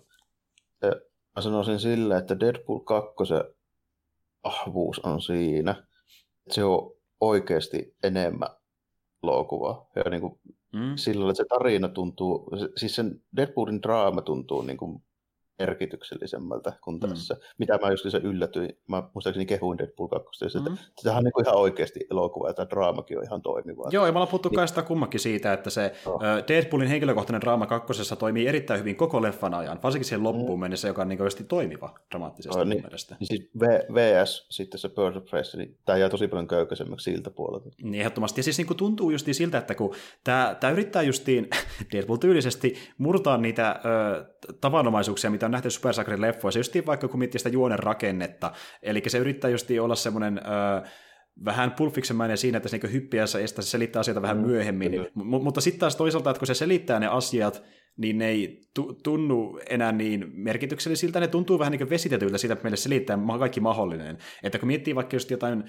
[1.36, 3.14] mä sanoisin sillä, että Deadpool 2
[4.42, 8.50] ahvuus on siinä, että se on oikeasti enemmän
[9.22, 9.86] elokuva.
[9.96, 10.40] Ja niin kuin,
[10.72, 10.96] mm.
[10.96, 15.02] sillä että se tarina tuntuu, siis sen Deadpoolin draama tuntuu niin kuin
[15.58, 17.08] merkityksellisemmältä kuin mm.
[17.08, 17.36] tässä.
[17.58, 20.76] Mitä mä just se yllätyin, mä muistaakseni kehuin Deadpool 2, että mm.
[21.02, 23.88] tämähän on niin ihan oikeasti elokuva, ja tämä draamakin on ihan toimiva.
[23.90, 24.68] Joo, ja me ollaan puhuttu niin.
[24.68, 26.18] sitä kummakin siitä, että se no.
[26.48, 30.60] Deadpoolin henkilökohtainen draama kakkosessa toimii erittäin hyvin koko leffan ajan, varsinkin siihen loppuun mm.
[30.60, 33.16] mennessä, joka on niin oikeasti toimiva dramaattisesti no, niin, mielestä.
[33.20, 37.10] Niin siis v- VS, sitten se Birds of Prey, niin tämä jää tosi paljon köykäisemmäksi
[37.10, 37.70] siltä puolelta.
[37.82, 39.94] Niin ehdottomasti, ja siis niin kuin tuntuu justiin siltä, että kun
[40.24, 41.48] tämä, tämä yrittää justiin
[41.92, 44.24] Deadpool-tyylisesti murtaa niitä ö,
[44.60, 49.18] tavanomaisuuksia, mitä on nähty Supersakrin leffoissa, just vaikka kun miettii sitä juonen rakennetta, eli se
[49.18, 50.88] yrittää just olla semmoinen ö,
[51.44, 55.22] vähän pulfiksenmäinen siinä, että se niin hyppiässä estää, se selittää asioita vähän mm, myöhemmin, mm,
[55.22, 57.62] M- mutta sitten taas toisaalta, että kun se selittää ne asiat,
[57.96, 58.60] niin ne ei
[59.04, 64.18] tunnu enää niin merkityksellisiltä, ne tuntuu vähän niin vesitetyiltä siitä, että meille selittää kaikki mahdollinen.
[64.42, 65.64] Että kun miettii vaikka just jotain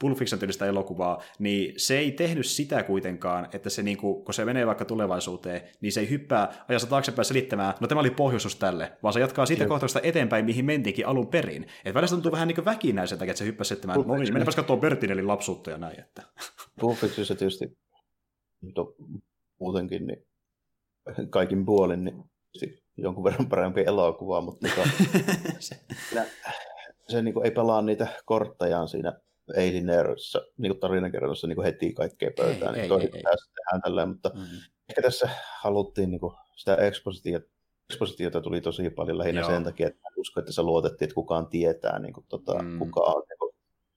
[0.00, 4.44] Pulp Fiction tyylistä elokuvaa, niin se ei tehnyt sitä kuitenkaan, että se niinku, kun se
[4.44, 8.92] menee vaikka tulevaisuuteen, niin se ei hyppää ajassa taaksepäin selittämään, no tämä oli pohjoisus tälle,
[9.02, 11.62] vaan se jatkaa siitä kohtausta eteenpäin, mihin mentiinkin alun perin.
[11.62, 15.28] Että välillä tuntuu vähän niin väkinäiseltä, että se hyppäsi selittämään, no niin, mennäpäs katsoa Bertinelin
[15.28, 16.00] lapsuutta ja näin.
[16.00, 16.22] Että.
[16.80, 17.78] Pulp Fictionissa tietysti
[18.74, 18.94] to,
[19.60, 20.26] muutenkin niin
[21.30, 22.24] kaikin puolin niin
[22.96, 24.90] jonkun verran parempi elokuva, mutta niin,
[25.58, 25.80] se,
[27.08, 29.20] se niin kuin, ei pelaa niitä korttejaan siinä
[29.56, 32.74] Eilinerossa niin tarinankerronnossa niin heti kaikkea pöytään.
[32.74, 33.22] Ei, niin ei, ei,
[33.54, 34.42] tehdään tälleen, mutta mm.
[34.88, 35.28] ehkä tässä
[35.60, 37.46] haluttiin niin kuin, sitä ekspositiota,
[37.90, 39.50] ekspositiota tuli tosi paljon lähinnä Joo.
[39.50, 42.78] sen takia, että usko, että se luotettiin, että kukaan tietää, niin kuin, tota, mm.
[42.78, 43.54] kuka on niin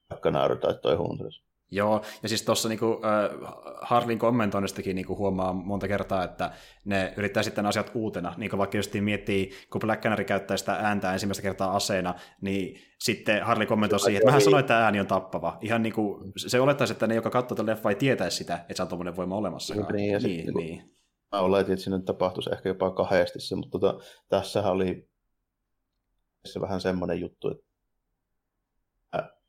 [0.10, 1.43] vaikka Nauru tai toi Huntress.
[1.74, 6.51] Joo, ja siis tuossa niinku, äh, Harlin kommentoinnistakin niinku huomaa monta kertaa, että
[6.86, 10.74] ne yrittää sitten asiat uutena, niin kuin vaikka just miettii, kun Black Canary käyttää sitä
[10.74, 15.07] ääntä ensimmäistä kertaa aseena, niin sitten Harley kommentoi siihen, että mähän sanoin, että ääni on
[15.07, 15.57] tappava.
[15.61, 18.74] Ihan niin kuin, se olettaisi, että ne, joka katsoo tätä leffaa, ei tietäisi sitä, että
[18.74, 19.76] se on tuommoinen voima olemassa.
[19.76, 20.53] Niin, niin, ja niin, niin.
[20.55, 20.93] niin.
[21.32, 23.99] Mä oletin, että siinä tapahtuisi ehkä jopa kahdesti se, mutta tota,
[24.30, 25.09] tässähän oli
[26.45, 27.72] se vähän semmoinen juttu, että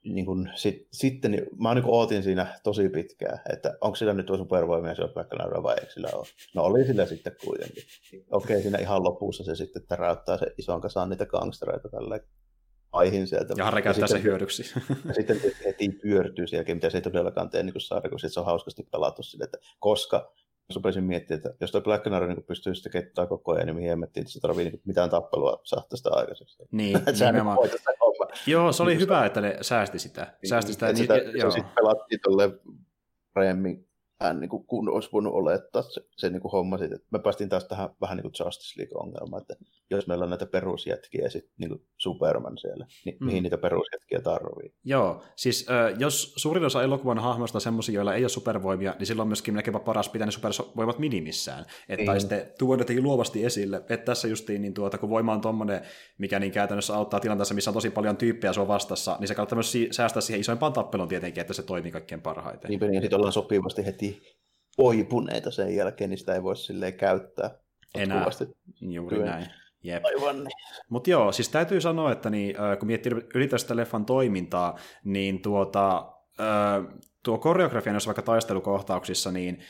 [0.05, 4.27] niin kun, sit, sitten niin, mä niin ootin siinä tosi pitkään, että onko sillä nyt
[4.27, 6.27] supervoimia se on vai eikö sillä ole.
[6.55, 7.85] No oli sillä sitten kuitenkin.
[8.31, 12.21] Okei, siinä ihan lopussa se sitten täräyttää se ison kasan niitä gangstereita tällä
[12.93, 13.55] aihin sieltä.
[13.57, 14.63] Ja Harri käyttää sen hyödyksi.
[15.09, 18.41] Ja sitten heti pyörtyy sen jälkeen, mitä se ei todellakaan tee niin saada, kun se
[18.41, 20.33] on hauskasti pelattu sille, että koska
[20.75, 23.91] rupesin miettimään, että jos tuo Black Canary niin pystyy sitten kettaa koko ajan, niin mihin
[23.91, 26.62] hemmettiin, että se tarvii niin mitään tappelua saattaa sitä aikaiseksi.
[26.71, 27.59] Niin, nimenomaan.
[28.47, 30.35] Joo, se oli hyvä, että ne säästi sitä.
[30.49, 32.61] Säästi sitä, niin, sitä, niin, sitä pelattiin tolleen
[33.35, 33.89] paremmin
[34.21, 36.97] hän niin kuin, kun olisi voinut olettaa se, se niin kuin homma siitä.
[37.11, 39.55] Me päästiin taas tähän vähän niin kuin Justice League-ongelmaan, että
[39.91, 43.27] jos meillä on näitä perusjätkiä ja sitten niin Superman siellä, niin mm.
[43.27, 44.75] mihin niitä perusjätkiä tarvii?
[44.85, 49.07] Joo, siis äh, jos suurin osa elokuvan hahmoista on semmoisia, joilla ei ole supervoimia, niin
[49.07, 51.67] silloin myöskin melkein paras pitää ne supervoimat minimissään.
[51.89, 52.21] Että niin.
[52.21, 53.77] sitten tuoda jotenkin luovasti esille.
[53.77, 55.81] Että tässä justiin, niin tuota, kun voima on tommonen,
[56.19, 59.57] mikä niin käytännössä auttaa tilanteessa, missä on tosi paljon tyyppejä sua vastassa, niin se kannattaa
[59.57, 62.69] myös säästää siihen isoimpaan tappeluun tietenkin, että se toimii kaikkein parhaiten.
[62.71, 64.04] Niin, niin sitten ollaan sopivasti heti
[64.79, 67.51] oipuneita sen jälkeen, niin sitä ei voi silleen käyttää.
[67.95, 68.27] Enää,
[68.81, 69.29] juuri työn.
[69.29, 69.47] näin.
[69.83, 70.05] Jep.
[70.05, 70.49] Aivan.
[70.89, 76.13] Mutta joo, siis täytyy sanoa, että niin, kun miettii ylipäätään sitä leffan toimintaa, niin tuota,
[77.23, 79.63] tuo koreografia noissa vaikka taistelukohtauksissa, niin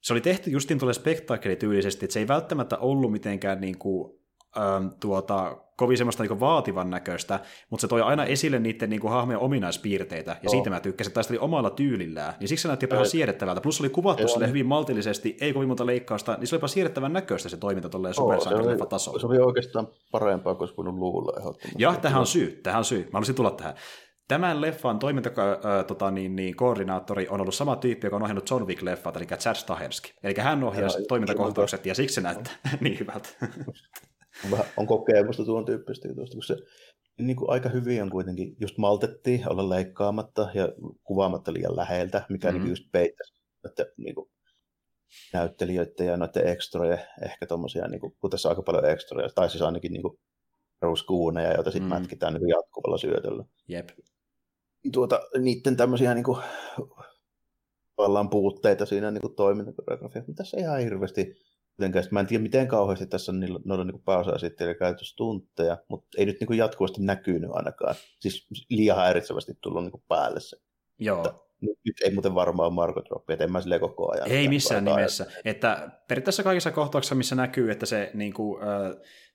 [0.00, 4.18] se oli tehty justiin tuolle spektaakelityylisesti, että se ei välttämättä ollut mitenkään niin kuin,
[4.56, 9.12] ähm, tuota, kovin semmoista niin vaativan näköistä, mutta se toi aina esille niiden niin kuin,
[9.12, 10.50] hahmojen ominaispiirteitä, ja oh.
[10.50, 13.60] siitä mä tykkäsin, että taisteli omalla tyylillään, niin siksi se näytti ihan siedettävältä.
[13.60, 16.68] Plus se oli kuvattu sille hyvin maltillisesti, ei kovin monta leikkausta, niin se oli jopa
[16.68, 19.18] siedettävän näköistä se toiminta tolleen supersankarileffa tasolla.
[19.18, 23.02] Se oli oikeastaan parempaa kuin olisi luulla Ja tähän on syy, tähän on syy.
[23.02, 23.74] Mä haluaisin tulla tähän.
[24.28, 28.50] Tämän leffan toiminta, äh, tota, niin, niin, koordinaattori on ollut sama tyyppi, joka on ohjannut
[28.50, 30.14] John Wick-leffat, eli Chad Stahelski.
[30.22, 33.28] Eli hän ohjasi toimintakohtaukset, ja siksi se näyttää niin hyvältä.
[34.76, 36.56] on kokemusta tuon tyyppistä jutusta, kun se
[37.18, 40.68] niin kuin aika hyvin on kuitenkin, just maltettiin olla leikkaamatta ja
[41.04, 42.62] kuvaamatta liian läheltä, mikä mm-hmm.
[42.64, 44.30] niin just peittäisi että, niin kuin,
[45.32, 49.50] näyttelijöiden ja noiden ekstrojen, ehkä tommosia, niin kuin, kun tässä on aika paljon ekstroja, tai
[49.50, 50.18] siis ainakin niin kuin,
[50.80, 51.94] peruskuuneja, joita sitten mm.
[51.94, 53.44] mätkitään niin jatkuvalla syötöllä.
[53.68, 53.88] Jep
[54.92, 56.42] tuota, niiden tämmöisiä niin kuin,
[58.30, 60.32] puutteita siinä niin toimintakoreografiassa.
[60.36, 61.34] Tässä ei ihan hirveästi
[61.78, 62.04] jotenkaan.
[62.10, 66.36] Mä en tiedä, miten kauheasti tässä on niillä, noilla niin pääosa-esittelijä käytöstunteja, mutta ei nyt
[66.40, 67.94] niin jatkuvasti näkynyt ainakaan.
[68.20, 70.56] Siis liian häiritsevästi tullut niin päälle se.
[70.98, 71.16] Joo.
[71.16, 74.30] Että, nyt ei muuten varmaan Margot Robbie, että en mä sille koko ajan.
[74.30, 75.26] Ei missään nimessä.
[75.44, 78.68] Että periaatteessa kaikissa kohtauksissa, missä näkyy, että se niin kuin, äh,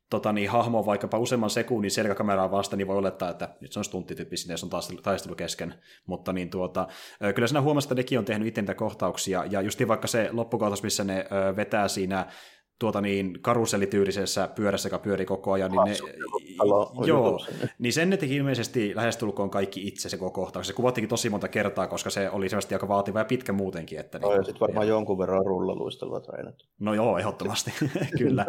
[0.10, 3.86] tota, niin, hahmo vaikkapa useamman sekunnin selkäkameraa vasta, niin voi olettaa, että nyt se on
[3.86, 5.74] stunttityyppi sinne, on taistelu, taistelu kesken.
[6.06, 6.88] Mutta niin, tuota,
[7.36, 11.04] kyllä sinä huomasit, että nekin on tehnyt itse kohtauksia, ja just vaikka se loppukohtaus, missä
[11.04, 11.26] ne
[11.56, 12.26] vetää siinä
[12.80, 15.96] tuota niin, karusellityylisessä pyörässä, joka pyöri koko ajan, niin ne,
[17.06, 17.40] joo,
[17.80, 20.68] niin sen ne teki ilmeisesti lähestulkoon kaikki itse se koko kohtaus.
[20.68, 24.00] Se kuvattikin tosi monta kertaa, koska se oli selvästi aika vaativa ja pitkä muutenkin.
[24.00, 24.94] Että no, niin, ja sitten varmaan ja...
[24.94, 26.66] jonkun verran rullaluistelua treenattu.
[26.80, 27.74] No joo, ehdottomasti,
[28.18, 28.46] kyllä.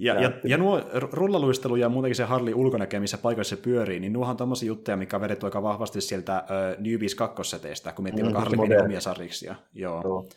[0.00, 4.12] ja, ja, ja, nuo rullaluistelu ja muutenkin se Harley ulkonäkö, missä paikassa se pyörii, niin
[4.12, 8.24] nuohan on tommosia juttuja, mikä on vedetty aika vahvasti sieltä uh, Newbies kakkoseteistä, kun miettii
[8.24, 9.54] mm, Harley omia sarjiksia.
[9.74, 10.00] Joo.
[10.04, 10.28] joo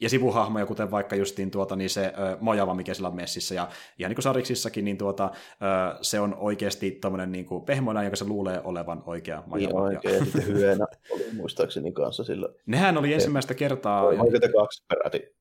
[0.00, 3.68] ja sivuhahmoja, kuten vaikka justiin tuota, niin se ö, Mojava, mikä sillä on messissä, ja
[3.98, 8.16] ihan niin kuin Sariksissakin, niin tuota, ö, se on oikeasti tämmöinen niin kuin pehmoina, joka
[8.16, 9.88] se luulee olevan oikea Mojava.
[9.88, 12.48] Niin oikein, ja sitten hyönä oli muistaakseni kanssa sillä.
[12.66, 14.02] Nehän oli ensimmäistä kertaa.
[14.02, 15.38] Oikein kaksi peräti.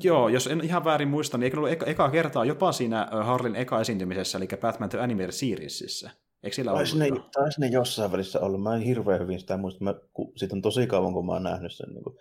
[0.00, 3.56] Joo, jos en ihan väärin muista, niin eikö ollut eka, eka kertaa jopa siinä Harlin
[3.56, 6.10] eka esiintymisessä, eli Batman The Animated Seriesissä?
[6.42, 8.62] Eikö sillä taisi, ne, taisi ne jossain välissä ollut.
[8.62, 9.84] Mä en hirveän hyvin sitä muista.
[9.84, 12.16] Mä, kun, siitä on tosi kauan, kun mä oon nähnyt sen niin kuin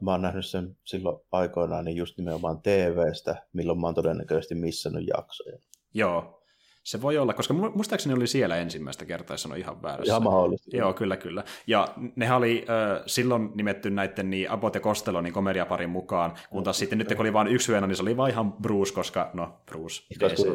[0.00, 5.06] mä oon nähnyt sen silloin aikoinaan niin just nimenomaan TVstä, milloin mä oon todennäköisesti missannut
[5.06, 5.58] jaksoja.
[5.94, 6.37] Joo,
[6.88, 10.12] se voi olla, koska muistaakseni oli siellä ensimmäistä kertaa, jos on ihan väärässä.
[10.12, 10.76] Ihan mahdollista.
[10.76, 11.44] Joo, kyllä, kyllä.
[11.66, 16.64] Ja nehän oli äh, silloin nimetty näiden niin Abbott ja Costello niin komediaparin mukaan, kun
[16.64, 19.30] taas sitten nyt kun oli vain yksi hyönä, niin se oli vain ihan Bruce, koska,
[19.34, 20.46] no, Bruce, DC.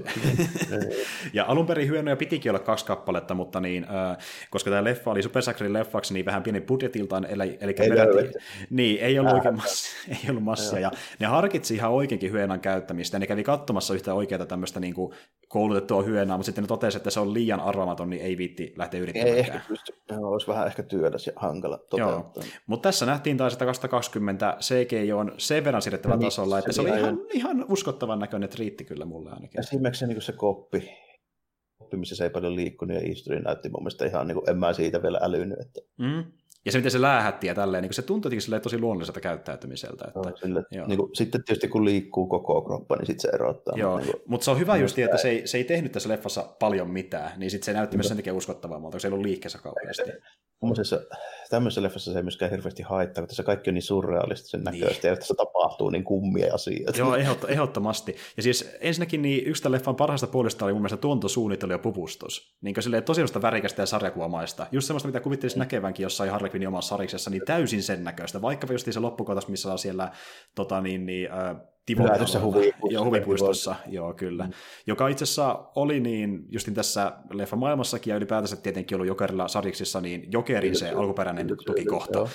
[1.33, 4.17] ja alun perin hyönoja pitikin olla kaksi kappaletta, mutta niin, äh,
[4.49, 8.99] koska tämä leffa oli Super leffaksi, niin vähän pieni budjetiltaan, eli, eli ei peräti, niin,
[8.99, 13.19] ei ollut, oikein massia, ei ollut massia, ja ne harkitsi ihan oikeinkin hyönän käyttämistä, ja
[13.19, 15.13] ne kävi katsomassa yhtä oikeaa tämmöistä niin kuin
[15.47, 18.99] koulutettua hyönää, mutta sitten ne totesi, että se on liian arvaamaton, niin ei viitti lähteä
[18.99, 19.33] yrittämään.
[19.33, 22.43] Ei ehkä pysty, olisi vähän ehkä työläs ja hankala toteuttaa.
[22.67, 26.75] Mutta tässä nähtiin taas, että 2020 CGI on sen verran siirrettävällä no, tasolla, että se,
[26.75, 29.59] se oli ihan, ihan uskottavan näköinen, että riitti kyllä mulle ainakin.
[29.59, 30.89] Esimerkiksi se, niin se koppi,
[31.77, 34.57] koppi, missä se ei paljon liikkunut ja istui, näytti mun mielestä ihan, niin kuin, en
[34.57, 35.59] mä siitä vielä älynyt.
[35.59, 35.81] Että...
[35.97, 36.23] Mm.
[36.65, 38.31] Ja se, miten se läähätti ja tälleen, niin se tuntui
[38.63, 40.05] tosi luonnolliselta käyttäytymiseltä.
[40.07, 43.77] Että, no, sille, niin kuin, sitten tietysti kun liikkuu koko kroppa, niin sitten se erottaa.
[43.77, 46.09] Joo, niin kuin, mutta se on hyvä just, että se ei, se ei tehnyt tässä
[46.09, 49.25] leffassa paljon mitään, niin sitten se näytti myös sen takia uskottavammalta, kun se ei ollut
[49.25, 50.11] liikkeessä kauheasti.
[50.63, 51.01] Tuommoisessa,
[51.49, 54.81] tämmöisessä leffassa se ei myöskään hirveästi haittaa, kun tässä kaikki on niin surrealistisen niin.
[54.81, 56.99] näköistä, ja tässä tapahtuu niin kummia asioita.
[56.99, 58.15] Joo, ehdott, ehdottomasti.
[58.37, 62.55] Ja siis ensinnäkin niin yksi tämän leffan parhaista puolesta oli mun mielestä tuontosuunnittelu ja pupustus.
[62.61, 64.67] Niin kuin silleen tosi värikästä ja sarjakuvamaista.
[64.71, 65.59] Just semmoista, mitä kuvittelisi mm.
[65.59, 68.41] näkevänkin jossain Harley Quinnin omassa sariksessa, niin täysin sen näköistä.
[68.41, 70.11] Vaikka just se loppukotas, missä on siellä
[70.55, 71.55] tota, niin, niin, äh,
[71.89, 72.39] Huvipuistossa.
[72.89, 74.43] Joo, huvipuistossa, joo kyllä.
[74.43, 74.53] Mm.
[74.87, 80.01] Joka itse asiassa oli niin, justin tässä leffa maailmassakin ja ylipäätänsä tietenkin ollut Jokerilla sariksissa,
[80.01, 82.17] niin Jokerin se alkuperäinen tukikohta.
[82.17, 82.29] Joo.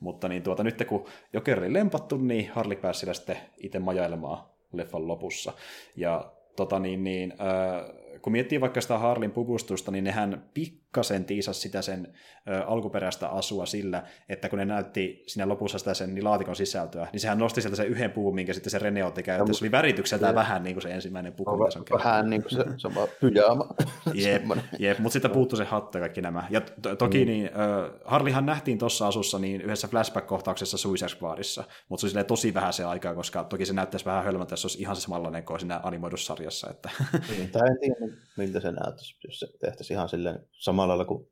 [0.00, 5.08] Mutta niin tuota, nyt kun Joker oli lempattu, niin Harley pääsi sitten itse majailemaan leffan
[5.08, 5.52] lopussa.
[5.96, 10.50] Ja tota niin, niin äh, kun miettii vaikka sitä Harlin puvustusta, niin nehän
[10.92, 12.14] pikkasen tiisas sitä sen
[12.48, 17.08] ö, alkuperäistä asua sillä, että kun ne näytti siinä lopussa sitä sen niin laatikon sisältöä,
[17.12, 19.54] niin sehän nosti sieltä sen yhden puvun, minkä sitten se Rene otti käyttöön.
[19.54, 21.50] Se oli väritykseltä vähän niin kuin se ensimmäinen puku.
[21.50, 23.68] No, on vähän niin kuin se, se on vaan pyjaama.
[24.14, 24.42] jep,
[24.78, 26.46] jep mutta sitten puuttuu se hattu ja kaikki nämä.
[26.50, 27.26] Ja to, toki mm.
[27.26, 32.54] niin, ö, Harlihan nähtiin tuossa asussa niin yhdessä flashback-kohtauksessa Suicide Squadissa, mutta se oli tosi
[32.54, 35.60] vähän se aikaa, koska toki se näyttäisi vähän hölmöltä, jos olisi ihan se samanlainen kuin
[35.60, 36.70] siinä animoidussa sarjassa.
[36.70, 36.90] Että.
[37.28, 41.28] Niin, en tiedä, miltä se näyttäisi, jos se tehtäisiin ihan silleen samalla lailla kuin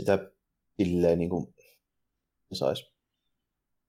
[0.00, 0.30] sitä
[0.76, 1.54] silleen niin kuin
[2.52, 2.92] saisi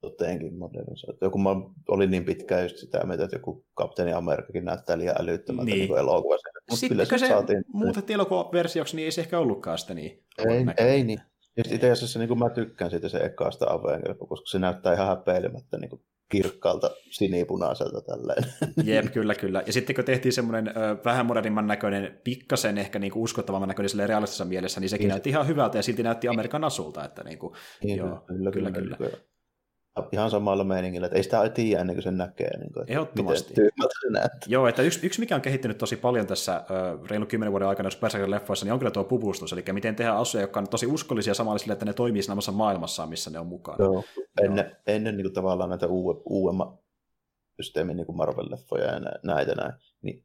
[0.02, 1.26] toteenkin modernisoitu.
[1.26, 1.50] Joku mä
[1.90, 5.90] olin niin pitkään just sitä mieltä, että joku Kapteeni Amerikakin näyttää liian älyttömältä niin.
[5.90, 6.50] niin elokuvassa.
[6.74, 7.64] Sitten kun se, se saatiin...
[7.74, 10.24] muutettiin elokuvaversioksi, niin ei se ehkä ollutkaan sitä niin.
[10.38, 11.22] Ei, ei niin.
[11.58, 15.78] Ja itse asiassa niin mä tykkään siitä se ekaasta Avenger, koska se näyttää ihan häpeilemättä
[15.78, 18.44] niin kirkkaalta sinipunaiselta tälleen.
[18.94, 19.64] Jep, kyllä, kyllä.
[19.66, 24.08] Ja sitten kun tehtiin semmoinen ö, vähän modernimman näköinen, pikkasen ehkä niin uskottavamman näköinen sille
[24.08, 25.10] realistisessa mielessä, niin sekin niin.
[25.10, 27.06] näytti ihan hyvältä ja silti näytti Amerikan asulta.
[27.06, 28.98] Että niin kuin, niin, joo, kyllä, kyllä, kyllä.
[28.98, 29.18] kyllä
[30.12, 32.58] ihan samalla meiningillä, että ei sitä tiedä ennen kuin sen näkee.
[32.58, 33.54] Niin kuin, Ehdottomasti.
[34.48, 37.88] Joo, että yksi, yksi, mikä on kehittynyt tosi paljon tässä uh, reilu kymmenen vuoden aikana,
[37.88, 40.88] jos Berserker leffoissa, niin on kyllä tuo pupustus, eli miten tehdään asuja, jotka on tosi
[40.88, 43.78] uskollisia samalla sille, että ne toimii siinä maailmassa, missä ne on mukana.
[43.80, 44.04] Joo,
[44.42, 44.76] ennen, Joo.
[44.88, 46.78] ennen niin kuin tavallaan näitä uue, uudemman
[47.62, 50.24] systeemin niin kuin Marvel-leffoja ja näitä näin, niin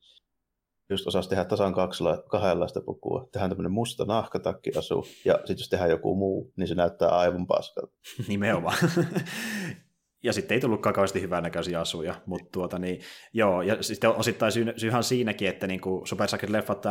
[0.91, 3.28] just osasi tehdä tasan kaksilla, kahdenlaista pukua.
[3.32, 7.93] Tehdään tämmöinen musta nahkatakkiasu, ja sitten jos tehdään joku muu, niin se näyttää aivan paskalta.
[8.28, 8.76] Nimenomaan.
[10.22, 13.00] Ja sitten ei tullut kauheasti hyvän näköisiä asuja, mutta tuota niin,
[13.32, 16.84] joo, ja sitten osittain syy, syyhän siinäkin, että niin kuin Super leffat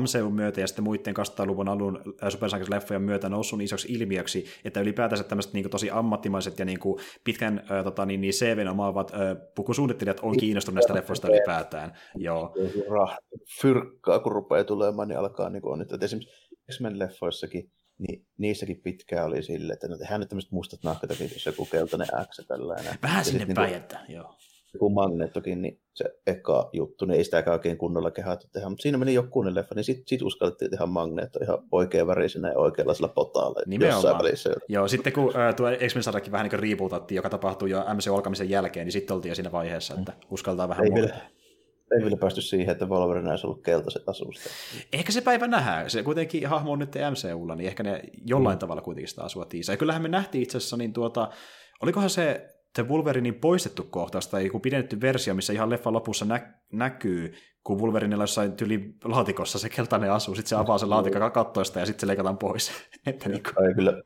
[0.00, 4.80] MCUn, myötä ja sitten muiden 200-luvun alun Super leffojen myötä noussut niin isoksi ilmiöksi, että
[4.80, 8.68] ylipäätänsä tämmöiset niin kuin tosi ammattimaiset ja niin kuin pitkän äh, tota, niin, niin CVn
[8.68, 9.20] omaavat äh,
[9.54, 11.92] pukusuunnittelijat on kiinnostunut näistä leffoista ylipäätään.
[12.16, 12.54] Joo.
[13.60, 17.70] Fyrkkaa, kun rupeaa tulemaan, niin alkaa niin kuin on, että esimerkiksi X-Men leffoissakin
[18.08, 22.08] niin niissäkin pitkään oli sille, että no tehdään nyt tämmöiset mustat nahkatakit, jos joku keltainen
[22.30, 22.94] X tällainen.
[23.02, 24.34] Vähän sinne päin, niin että joo.
[24.74, 28.98] Joku Magneettokin, niin se eka juttu, niin ei sitäkään oikein kunnolla kehätty tehdä, mutta siinä
[28.98, 33.60] meni jokunen leffa, niin sitten sit uskallettiin tehdä Magneetto ihan oikein värisenä ja oikeanlaisella potaalla
[33.80, 34.50] jossain välissä.
[34.68, 38.86] Joo, sitten kun äh, tuo X-Men vähän niin rebootattiin, joka tapahtui jo MCU alkamisen jälkeen,
[38.86, 41.14] niin sitten oltiin jo siinä vaiheessa, että uskaltaa vähän ei vielä,
[41.92, 44.50] ei vielä päästy siihen, että Wolverine olisi ollut keltaiset asusta.
[44.92, 45.90] Ehkä se päivä nähdään.
[45.90, 48.58] Se kuitenkin hahmo on nyt MCUlla, niin ehkä ne jollain mm.
[48.58, 49.72] tavalla kuitenkin sitä asua tiisää.
[49.72, 51.30] Ja kyllähän me nähtiin itse asiassa, niin tuota,
[51.82, 56.54] olikohan se The Wolverinein poistettu kohtaus tai joku pidetty versio, missä ihan leffa lopussa nä-
[56.72, 57.34] näkyy,
[57.64, 61.86] kun Wolverinella jossain tyli laatikossa se keltainen asuu, sitten se avaa sen laatikon kattoista ja
[61.86, 62.72] sitten se leikataan pois.
[63.06, 63.74] että niin kuin...
[63.74, 64.02] Kyllä,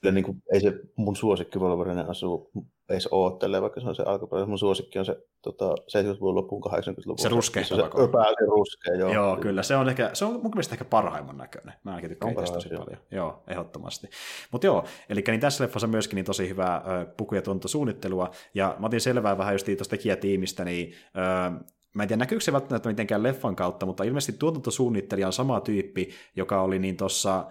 [0.00, 2.50] kyllä niin kuin, ei se mun suosikki Wolverine asuu
[2.88, 4.48] edes oottele, vaikka se on se alkuperäinen.
[4.48, 7.18] Mun suosikki on se tota, 70-luvun loppuun 80-luvun.
[7.18, 7.64] Se ruskea.
[7.64, 9.12] Se öpääsi ruskea, joo.
[9.12, 9.62] Joo, kyllä.
[9.62, 11.74] Se on, ehkä, se on mun mielestä ehkä parhaimman näköinen.
[11.84, 12.98] Mä ainakin tykkään tästä tosi paljon.
[13.10, 14.08] Joo, ehdottomasti.
[14.52, 18.30] Mutta joo, eli niin tässä leffassa myöskin niin tosi hyvää ö, puku- ja tuontosuunnittelua.
[18.54, 21.50] Ja mä otin selvää vähän just tuosta tekijätiimistä, niin ö,
[21.94, 26.08] mä en tiedä näkyykö se välttämättä mitenkään leffan kautta, mutta ilmeisesti tuotantosuunnittelija on sama tyyppi,
[26.36, 27.46] joka oli niin tuossa,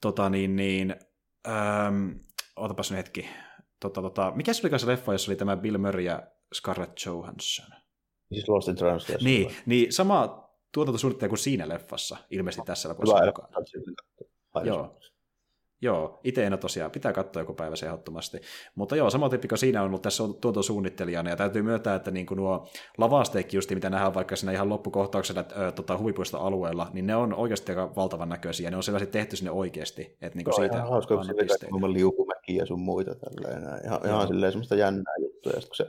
[0.00, 0.96] tota niin, niin,
[1.48, 1.54] öö,
[2.56, 3.28] otapas nyt hetki,
[3.80, 6.22] tota, tota, mikä se oli se leffa, jossa oli tämä Bill Murray ja
[6.54, 7.66] Scarlett Johansson?
[8.32, 9.24] Siis Lost in Translation.
[9.24, 14.64] Niin, niin sama tuotantosuunnittelija kuin siinä leffassa, ilmeisesti tässä mukaan.
[14.64, 14.98] Joo.
[15.82, 18.40] Joo, itse en ole tosiaan, pitää katsoa joku päivä se ehdottomasti.
[18.74, 22.26] Mutta joo, sama tyyppi kuin siinä on ollut tässä tuotantosuunnittelijana, ja täytyy myöntää, että niin
[22.26, 22.68] kuin nuo
[22.98, 27.34] lavasteekki just, mitä nähdään vaikka siinä ihan loppukohtauksella äh, tota, huvipuista alueella, niin ne on
[27.34, 30.16] oikeasti aika valtavan näköisiä, ne on selvästi tehty sinne oikeasti.
[30.20, 31.32] Että niin kuin siitä ihan hauska, kun se
[31.92, 33.62] liukumäki ja sun muita tälleen.
[33.84, 35.86] Ihan, ihan silleen semmoista jännää juttuja, ja se,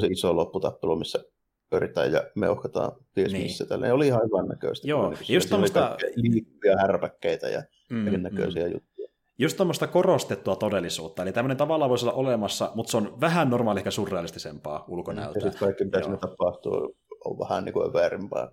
[0.00, 1.24] se iso lopputappelu, missä
[1.72, 3.42] pyöritään ja meuhkataan ties niin.
[3.42, 3.94] missä tällä.
[3.94, 4.88] oli ihan hyvän näköistä.
[4.88, 5.96] Joo, niin just tuommoista...
[6.16, 8.72] Liikkuja härpäkkeitä ja mm, näköisiä mm.
[8.72, 8.91] juttuja
[9.38, 11.22] just tuommoista korostettua todellisuutta.
[11.22, 15.38] Eli tämmöinen tavallaan voisi olla olemassa, mutta se on vähän normaali ehkä surrealistisempaa ulkonäöltä.
[15.38, 18.48] Ja sitten kaikki, mitä sinne tapahtuu, on vähän niin kuin väärinpää.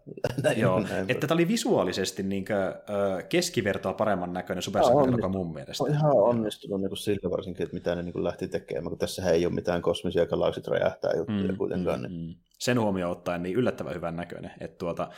[0.58, 2.58] Joo, että tämä oli visuaalisesti niin kuin,
[3.30, 5.84] keskivertoa paremman näköinen Super Sankari mun mielestä.
[5.84, 8.98] On ihan onnistunut niin kuin sillä varsinkin, että mitä ne niin kuin lähti tekemään, kun
[8.98, 12.02] tässä ei ole mitään kosmisia galaksit räjähtää juttuja mm, kuitenkaan.
[12.02, 12.12] Niin.
[12.12, 14.52] Mm, Sen huomioon ottaen niin yllättävän hyvän näköinen.
[14.60, 15.10] Että tuota,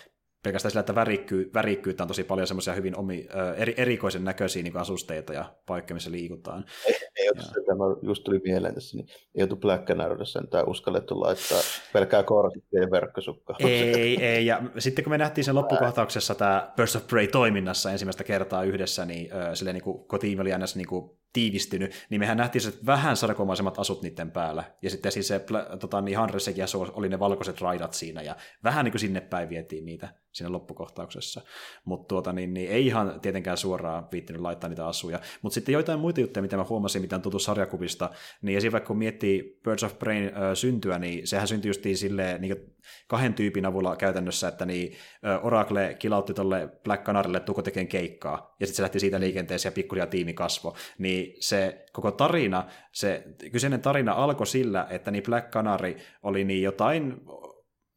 [0.44, 3.28] pelkästään sillä, että värikkyy, värikkyyttä on tosi paljon semmoisia hyvin omi,
[3.58, 6.66] eri, erikoisen näköisiä niin asusteita ja paikkoja, missä liikutaan.
[6.86, 7.64] Ei, ei ja...
[7.66, 11.60] tämä just tuli mieleen tässä, niin ei joutu Black Canaryssä tämä uskallettu laittaa
[11.94, 13.56] pelkää korsikkia ja verkkosukkaa.
[13.60, 18.24] Ei, ei, ja sitten kun me nähtiin sen loppukohtauksessa tämä Burst of Prey toiminnassa ensimmäistä
[18.24, 22.22] kertaa yhdessä, niin äh, silleen niin kuin, kun tiimi oli aina niin kuin, tiivistynyt, niin
[22.22, 24.64] mehän nähtiin se vähän sarkomaisemmat asut niiden päällä.
[24.82, 25.46] Ja sitten siis se
[25.80, 29.86] tota, niin Hanressekin oli ne valkoiset raidat siinä, ja vähän niin kuin sinne päin vietiin
[29.86, 31.42] niitä siinä loppukohtauksessa.
[31.86, 35.20] Mutta tuota, niin, niin, ei ihan tietenkään suoraan viittinyt laittaa niitä asuja.
[35.42, 38.10] Mutta sitten joitain muita juttuja, mitä mä huomasin, mitä on tultu sarjakuvista,
[38.42, 42.76] niin esimerkiksi kun miettii Birds of Brain ö, syntyä, niin sehän syntyi justiin silleen, niin
[43.08, 44.96] kahden tyypin avulla käytännössä, että niin
[45.42, 49.72] Oracle kilautti tuolle Black Canarille, että Tuko tekee keikkaa, ja sitten se lähti siitä liikenteeseen
[49.72, 50.76] ja pikkuhiljaa tiimi kasvo.
[50.98, 56.64] Niin se koko tarina, se kyseinen tarina alkoi sillä, että niin Black Canary oli niin
[56.64, 57.22] jotain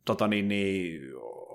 [0.05, 1.01] tota niin, niin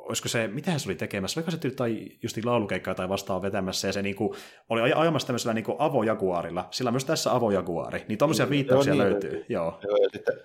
[0.10, 3.88] olisiko se, mitä se oli tekemässä, oliko se tyyli tai just laulukeikkaa tai vastaan vetämässä,
[3.88, 4.36] ja se niinku,
[4.70, 9.04] oli ajamassa tämmöisellä niinku avojaguarilla, sillä on myös tässä avojaguari, niin tuommoisia mm, viittauksia joo,
[9.04, 9.32] niin, löytyy.
[9.32, 9.80] Niin, joo.
[9.84, 9.98] joo.
[9.98, 10.36] ja sitten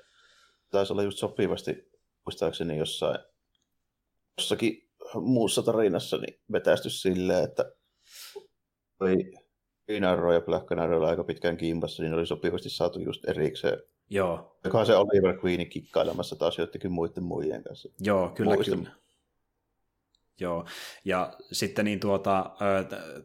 [0.70, 1.90] taisi olla just sopivasti,
[2.26, 3.18] muistaakseni jossain,
[4.38, 7.72] jossakin muussa tarinassa niin vetästy silleen, että
[9.00, 9.32] oli
[9.86, 13.78] Green Arrow ja Black Canary oli aika pitkään kimpassa, niin oli sopivasti saatu just erikseen.
[14.10, 14.58] Joo.
[14.64, 17.88] Joka se Oliver Queenin kikkailemassa taas jotenkin muiden muiden kanssa.
[18.00, 18.78] Joo, kyllä, Muistin.
[18.78, 19.03] kyllä.
[20.40, 20.66] Joo,
[21.04, 22.50] ja sitten niin tuota,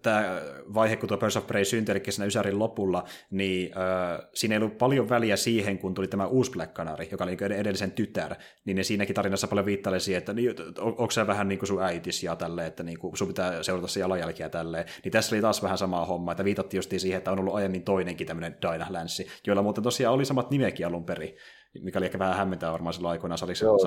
[0.02, 0.42] tämä
[0.74, 4.62] vaihe, kun tuo Birds of Prey syntyi, eli siinä Ysärin lopulla, niin äh, siinä ei
[4.62, 8.36] ollut paljon väliä siihen, kun tuli tämä uusi Black Canary, joka oli edellisen tytär,
[8.66, 11.68] niin ne siinäkin tarinassa paljon viittaili siihen, että niin, on, onko se vähän niin kuin
[11.68, 14.86] sun äitis ja tälleen, että niin kuin, sun pitää seurata se jalanjälkiä tälleen.
[15.04, 17.84] Niin tässä oli taas vähän sama homma, että viitattiin just siihen, että on ollut aiemmin
[17.84, 21.36] toinenkin tämmöinen Dinah Lanssi, joilla muuten tosiaan oli samat nimekin alun perin,
[21.82, 23.40] mikä oli ehkä vähän hämmentää varmaan silloin aikoinaan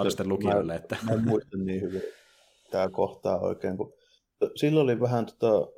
[0.09, 0.75] sitten lukijoille.
[0.75, 0.97] Että...
[1.03, 2.03] Mä muistan niin hyvin
[2.73, 3.93] tämä kohtaa oikein, kun
[4.57, 5.73] silloin oli vähän tota,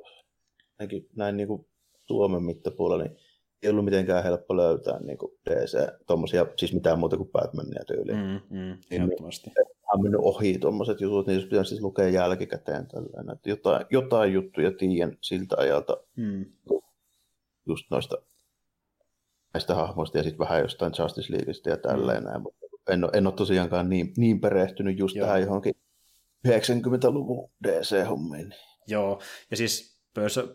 [1.15, 1.67] näin niin kuin
[2.07, 3.17] Suomen mittapuolella, niin
[3.63, 5.77] ei ollut mitenkään helppo löytää niin kuin DC,
[6.07, 8.15] tommosia, siis mitään muuta kuin Batmania tyyliä.
[8.15, 9.51] Mm, mm, niin, ehdottomasti.
[9.93, 13.35] on mennyt ohi tuommoiset jutut, niin pitäisi siis lukea jälkikäteen tällainen.
[13.35, 16.45] Että jotain, jotain juttuja tiedän siltä ajalta mm.
[17.65, 18.17] just noista
[19.53, 22.29] näistä hahmoista ja sitten vähän jostain Justice Leagueista ja tälleen mm.
[22.29, 25.25] näin, mutta en ole, en ole tosiaankaan niin, niin perehtynyt just Joo.
[25.25, 25.73] tähän johonkin
[26.47, 28.53] 90-luvun DC-hommiin.
[28.87, 29.21] Joo,
[29.51, 29.95] ja siis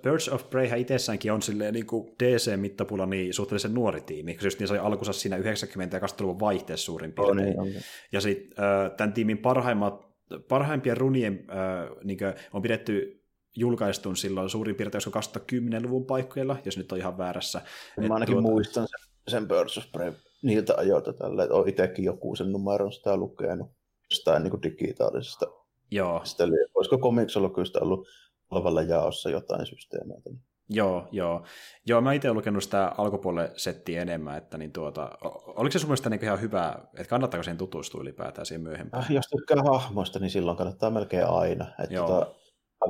[0.03, 4.59] Birds of Prey itsessäänkin on silleen niin kuin DC-mittapulla niin suhteellisen nuori tiimi, koska just
[4.59, 7.61] niin se oli alkunsa siinä 90- ja 20-luvun vaihteessa suurin piirtein.
[7.61, 7.83] Oh, niin.
[8.13, 8.65] Ja sitten
[8.97, 10.07] tämän tiimin parhaimmat,
[10.49, 12.19] parhaimpien runien äh, niin
[12.53, 13.25] on pidetty
[13.57, 17.61] julkaistun silloin suurin piirtein 2010-luvun paikkeilla, jos nyt on ihan väärässä.
[18.09, 18.49] Mä ainakin tuota...
[18.49, 20.13] muistan sen, sen Birds of Prey
[20.43, 23.71] niiltä ajoilta tällä, että olen itsekin joku sen numeron sitä lukenut
[24.11, 25.47] jostain niin digitaalisesta
[25.91, 26.21] Joo.
[26.25, 28.09] Sitä oli, olisiko Comics ollut
[28.51, 30.31] olevalla jaossa jotain systeemeitä?
[30.73, 31.45] Joo, joo.
[31.87, 35.11] Joo, mä itse olen lukenut sitä alkupuolelle settiä enemmän, että niin tuota,
[35.47, 39.03] oliko se sun mielestä niin ihan hyvä, että kannattaako siihen tutustua ylipäätään siihen myöhempään?
[39.03, 41.67] Äh, jos tykkää hahmoista, niin silloin kannattaa melkein aina.
[41.83, 42.07] Että joo.
[42.09, 42.35] Tota,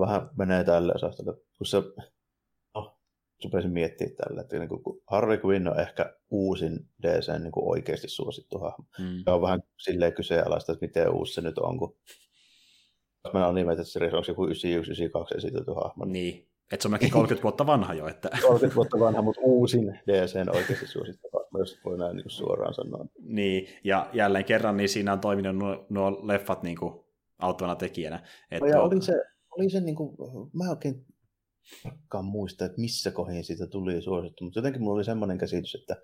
[0.00, 1.22] vähän menee tälle osasta,
[1.58, 1.82] kun se,
[2.74, 2.98] no,
[3.44, 8.08] rupesin miettimään tällä, että niin kuin, Harley Quinn on ehkä uusin DC niin kuin oikeasti
[8.08, 8.84] suosittu hahmo.
[8.98, 9.22] Mm.
[9.26, 11.96] Ja on vähän silleen kyseenalaista, että miten uusi se nyt on, kun
[13.22, 16.04] Batman Animated Series onko joku 91-92 esitetty hahmo.
[16.04, 18.08] Niin, että se on melkein 30 vuotta vanha jo.
[18.08, 18.28] Että...
[18.42, 23.06] 30 vuotta vanha, mutta uusin DCn oikeasti suosittava, jos voi näin niin suoraan sanoa.
[23.18, 27.04] Niin, ja jälleen kerran niin siinä on toiminut nuo, nuo leffat niin kuin
[27.38, 28.22] auttavana tekijänä.
[28.50, 29.12] Että no ja oli se,
[29.58, 30.16] oli se niin kuin,
[30.52, 31.06] mä oikein
[31.82, 35.96] tarkkaan muista, että missä kohin siitä tuli suosittu, mutta jotenkin mulla oli semmoinen käsitys, että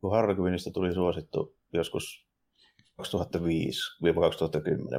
[0.00, 2.26] kun Harley Quinnista tuli suosittu joskus
[3.02, 3.04] 2005-2010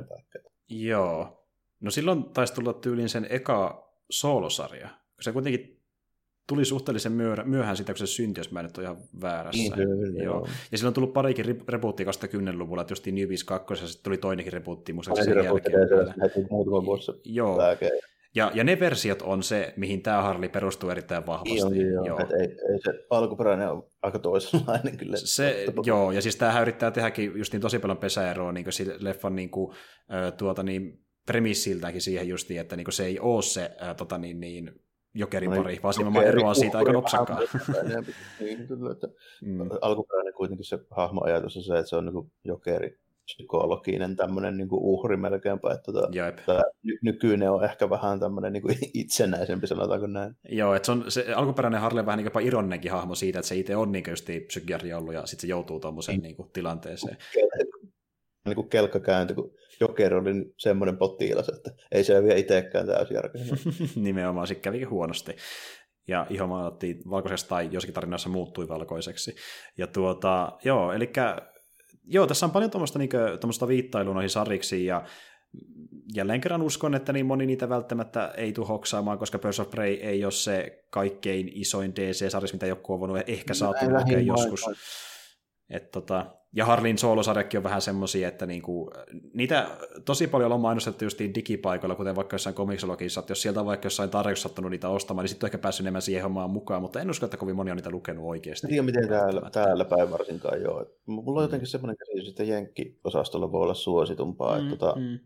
[0.10, 0.52] paikkeilla.
[0.70, 1.41] Joo,
[1.82, 4.90] No silloin taisi tulla tyyliin sen eka soolosarja.
[5.22, 5.82] Se kuitenkin
[6.48, 9.76] tuli suhteellisen myö- myöhään sitä, kun se syntyi, jos mä en nyt ole ihan väärässä.
[9.76, 10.48] Niin, joo.
[10.72, 14.54] Ja silloin on tullut parikin rebuuttia 2010-luvulla, että justiin Newbies 2, ja sitten tuli toinenkin
[14.54, 15.76] rebuutti, muistaakseni sen jälkeen.
[16.50, 17.60] Muutama vuosi joo.
[18.36, 21.58] Ja, ja ne versiot on se, mihin tämä Harley perustuu erittäin vahvasti.
[21.58, 22.20] Joo, joo, joo.
[22.20, 25.18] ei, ei, se alkuperäinen on aika toisenlainen kyllä.
[25.18, 28.66] Se, joo, ja siis tämähän yrittää tehdäkin just niin tosi paljon pesäeroa niin
[29.00, 29.76] leffan niin kuin,
[30.38, 34.82] tuota, niin, premissiltäkin siihen justiin, että niinku se ei ole se ää, tota niin, niin,
[35.14, 37.42] jokerin no, pari, vaan siinä eroaa siitä aika nopsakkaan.
[38.40, 39.08] niin, kyllä, että
[39.42, 39.70] mm.
[39.82, 45.18] Alkuperäinen kuitenkin se hahmoajatus on se, että se on niin jokeri psykologinen tämmöinen niin uhri
[45.18, 46.10] melkeinpä, että tota,
[46.46, 46.62] tämä
[47.02, 48.64] nykyinen on ehkä vähän tämmöinen niin
[48.94, 50.36] itsenäisempi, sanotaanko näin.
[50.50, 53.76] Joo, että se, on, se alkuperäinen Harley vähän niin ironinenkin hahmo siitä, että se itse
[53.76, 56.24] on niin just psykiatri ollut ja sitten se joutuu tuommoiseen mm.
[56.24, 57.18] niin tilanteeseen.
[58.46, 63.16] Niin kuin kelkka kääntyi, kun Joker oli semmoinen potilas, että ei se vielä itsekään täysin
[63.16, 63.42] järkeä.
[63.96, 65.36] Nimenomaan, sitten kävikin huonosti.
[66.08, 69.36] Ja iho maalattiin valkoiseksi tai jossakin tarinassa muuttui valkoiseksi.
[69.78, 71.12] Ja tuota, joo, eli
[72.06, 75.04] joo, tässä on paljon tuommoista, niin tuommoista viittailua noihin sariksi, ja
[76.16, 79.94] jälleen kerran uskon, että niin moni niitä välttämättä ei tule hoksaamaan, koska Birds of Prey
[79.94, 84.66] ei ole se kaikkein isoin DC-sarja, mitä joku on voinut ehkä saatu lukea joskus.
[85.70, 88.92] Et tota, ja Harlin soolosarjakin on vähän semmoisia, että niinku,
[89.34, 89.68] niitä
[90.06, 93.86] tosi paljon on mainostettu just digipaikoilla, kuten vaikka jossain komiksologissa, että jos sieltä on vaikka
[93.86, 97.02] jossain tarjous sattunut niitä ostamaan, niin sitten on ehkä päässyt enemmän siihen hommaan mukaan, mutta
[97.02, 98.68] en usko, että kovin moni on niitä lukenut oikeasti.
[98.68, 100.86] En tiedä, miten täällä, täällä päin varsinkaan joo.
[101.06, 105.20] Mulla on jotenkin semmoinen käsitys, että Jenkki-osastolla voi olla suositumpaa, mm, että tota, mm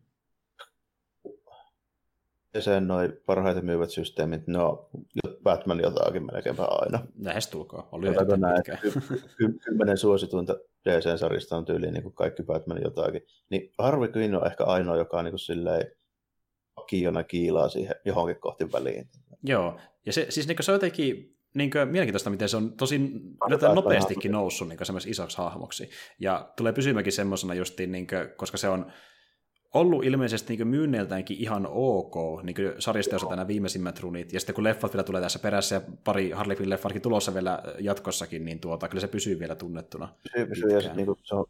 [2.62, 4.90] sen noin parhaiten myyvät systeemit, no
[5.44, 7.00] Batman jotakin melkeinpä aina.
[7.22, 8.08] Lähestulkoon, oli
[8.38, 8.64] näin,
[9.38, 10.56] ky- kymmenen suosituinta
[10.90, 13.22] DC-sarjasta on tyyliin niin kuin kaikki Batman jotakin.
[13.50, 15.92] Niin Harvey Quinn on ehkä ainoa, joka on niin kuin silleen,
[16.78, 19.10] vakiona kiilaa siihen johonkin kohti väliin.
[19.44, 23.02] Joo, ja se, siis niin se on jotenkin niin kuin, mielenkiintoista, miten se on tosi
[23.48, 25.90] yllättävän nopeastikin noussut niin semmoisen isoksi hahmoksi.
[26.20, 28.92] Ja tulee pysymäkin semmoisena justiin, niin kuin, koska se on
[29.76, 34.56] ollut ilmeisesti niin myynneiltäänkin ihan ok, niin kuin sarjasta jos nämä viimeisimmät runit, ja sitten
[34.56, 38.60] kun leffat vielä tulee tässä perässä ja pari Harley Quinn leffarkin tulossa vielä jatkossakin, niin
[38.60, 40.10] tuota, kyllä se pysyy vielä tunnettuna.
[40.24, 41.46] Pysyy, pysyy ja niin kuin, se on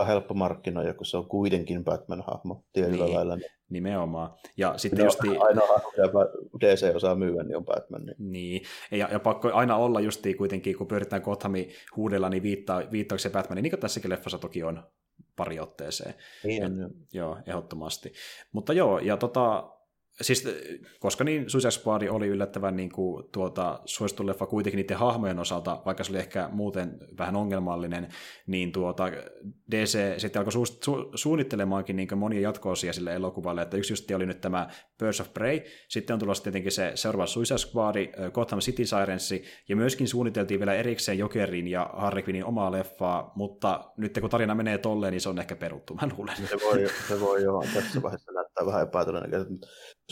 [0.00, 3.36] on helppo markkinoida, kun se on kuitenkin Batman-hahmo tietyllä niin, lailla.
[3.36, 3.50] Niin.
[3.70, 4.34] Nimenomaan.
[4.56, 5.28] Ja sitten justi...
[5.28, 5.62] Aina
[6.60, 8.06] DC osaa myyä, niin on Batman.
[8.06, 8.62] Niin, niin.
[8.90, 13.30] Ja, ja pakko aina olla justi kuitenkin, kun pyöritään Gothami huudella, niin viittaa, viittaako se
[13.30, 14.82] Batman, niin kuin tässäkin leffassa toki on
[15.36, 16.14] pari otteeseen.
[16.44, 18.12] Niin, Et, joo, ehdottomasti.
[18.52, 19.70] Mutta joo, ja tota,
[20.20, 20.48] siis,
[21.00, 25.82] koska niin Suicide Squad oli yllättävän niin kuin, tuota, suosittu leffa kuitenkin niiden hahmojen osalta,
[25.86, 28.08] vaikka se oli ehkä muuten vähän ongelmallinen,
[28.46, 29.10] niin tuota,
[29.70, 34.26] DC sitten alkoi su- su- suunnittelemaankin niin monia jatko-osia sille elokuvalle, että yksi just oli
[34.26, 38.84] nyt tämä Birds of Prey, sitten on tulossa tietenkin se seuraava Suicide Squad, Gotham City
[38.84, 39.34] Sirens,
[39.68, 44.54] ja myöskin suunniteltiin vielä erikseen Jokerin ja Harley Quinnin omaa leffaa, mutta nyt kun tarina
[44.54, 46.36] menee tolleen, niin se on ehkä peruttu, mä luulen.
[46.36, 49.54] Se voi, se voi joo, tässä vaiheessa näyttää vähän epätodennäköistä,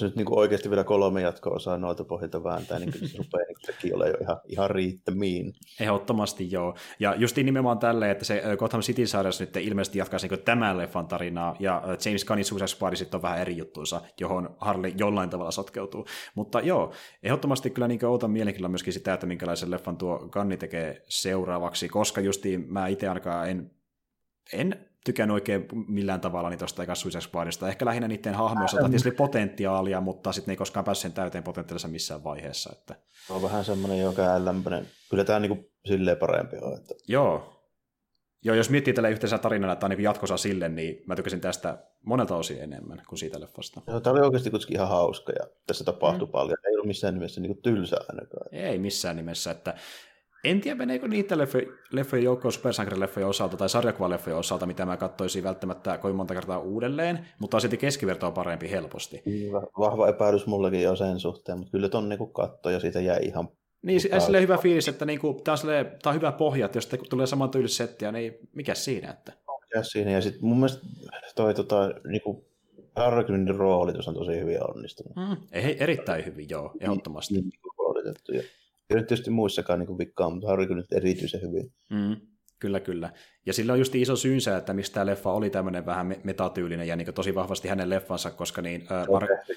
[0.01, 3.45] jos nyt niin oikeasti vielä kolme jatko-osaa noilta pohjalta vääntää, niin kyllä se rupeaa
[3.83, 5.53] niin olla jo ihan, ihan riittämiin.
[5.81, 6.77] Ehdottomasti joo.
[7.01, 11.07] Ja justiin nimenomaan tälleen, että se Gotham City Sirens nyt ilmeisesti jatkaisi niin tämän leffan
[11.07, 15.51] tarinaa, ja James Gunnin Suicide Squad sitten on vähän eri juttuunsa, johon Harley jollain tavalla
[15.51, 16.07] sotkeutuu.
[16.35, 16.93] Mutta joo,
[17.23, 22.21] ehdottomasti kyllä niin odotan mielenkiinnolla myöskin sitä, että minkälaisen leffan tuo Gunni tekee seuraavaksi, koska
[22.21, 23.71] justiin mä itse ainakaan en
[24.53, 27.69] en tykännyt oikein millään tavalla niin tuosta eka Suicide Squadista.
[27.69, 31.45] Ehkä lähinnä niiden hahmojen osalta tietysti potentiaalia, mutta sitten ne ei koskaan päässyt sen täyteen
[31.45, 32.71] potentiaalissa missään vaiheessa.
[32.79, 32.95] Että...
[33.31, 34.87] On vähän semmoinen joka lämpöinen.
[35.11, 36.79] Kyllä tämä niin kuin silleen parempi on.
[36.79, 36.95] Että...
[37.09, 37.57] Joo.
[38.45, 41.79] Joo, jos miettii tällä yhteensä tarinana, että on niin jatkossa sille, niin mä tykkäsin tästä
[42.05, 43.81] monelta osin enemmän kuin siitä leffasta.
[43.87, 46.33] Joo, tämä oli oikeasti kuitenkin ihan hauska ja tässä tapahtui mm.
[46.33, 46.59] paljon.
[46.67, 48.49] Ei ollut missään nimessä niin tylsä ainakaan.
[48.53, 49.75] Ei missään nimessä, että
[50.45, 55.45] en tiedä, meneekö niitä leffoja, leffojen joukkoon supersankarileffojen osalta tai sarjakuvaleffojen osalta, mitä mä katsoisin
[55.45, 59.23] välttämättä kovin monta kertaa uudelleen, mutta on silti keskivertoa parempi helposti.
[59.79, 63.49] Vahva epäilys mullekin jo sen suhteen, mutta kyllä ton niinku katto ja siitä jäi ihan
[63.83, 67.27] niin, sille hyvä fiilis, että niinku, tämä, on on hyvä pohja, että jos te, tulee
[67.27, 69.11] saman tyylistä settiä, niin mikä siinä?
[69.11, 69.33] Että...
[69.61, 70.87] Mikä siinä, ja sitten mun mielestä
[71.35, 72.51] toi tota, niinku,
[72.95, 75.17] Arkynin rooli on tosi hyvin onnistunut.
[75.17, 75.37] Mm,
[75.79, 77.35] erittäin hyvin, joo, ehdottomasti.
[77.35, 77.51] Niin,
[78.29, 78.45] niin,
[78.97, 81.73] nyt tietysti muissakaan niin vikkaa, mutta Harry kyllä nyt erityisen hyvin.
[81.91, 82.17] Mm,
[82.59, 83.13] kyllä, kyllä.
[83.47, 86.97] Ja sillä on just iso syynsä, että mistä tämä leffa oli tämmöinen vähän metatyylinen ja
[86.97, 88.81] niin tosi vahvasti hänen leffansa, koska niin...
[88.91, 89.55] Äh, Mar-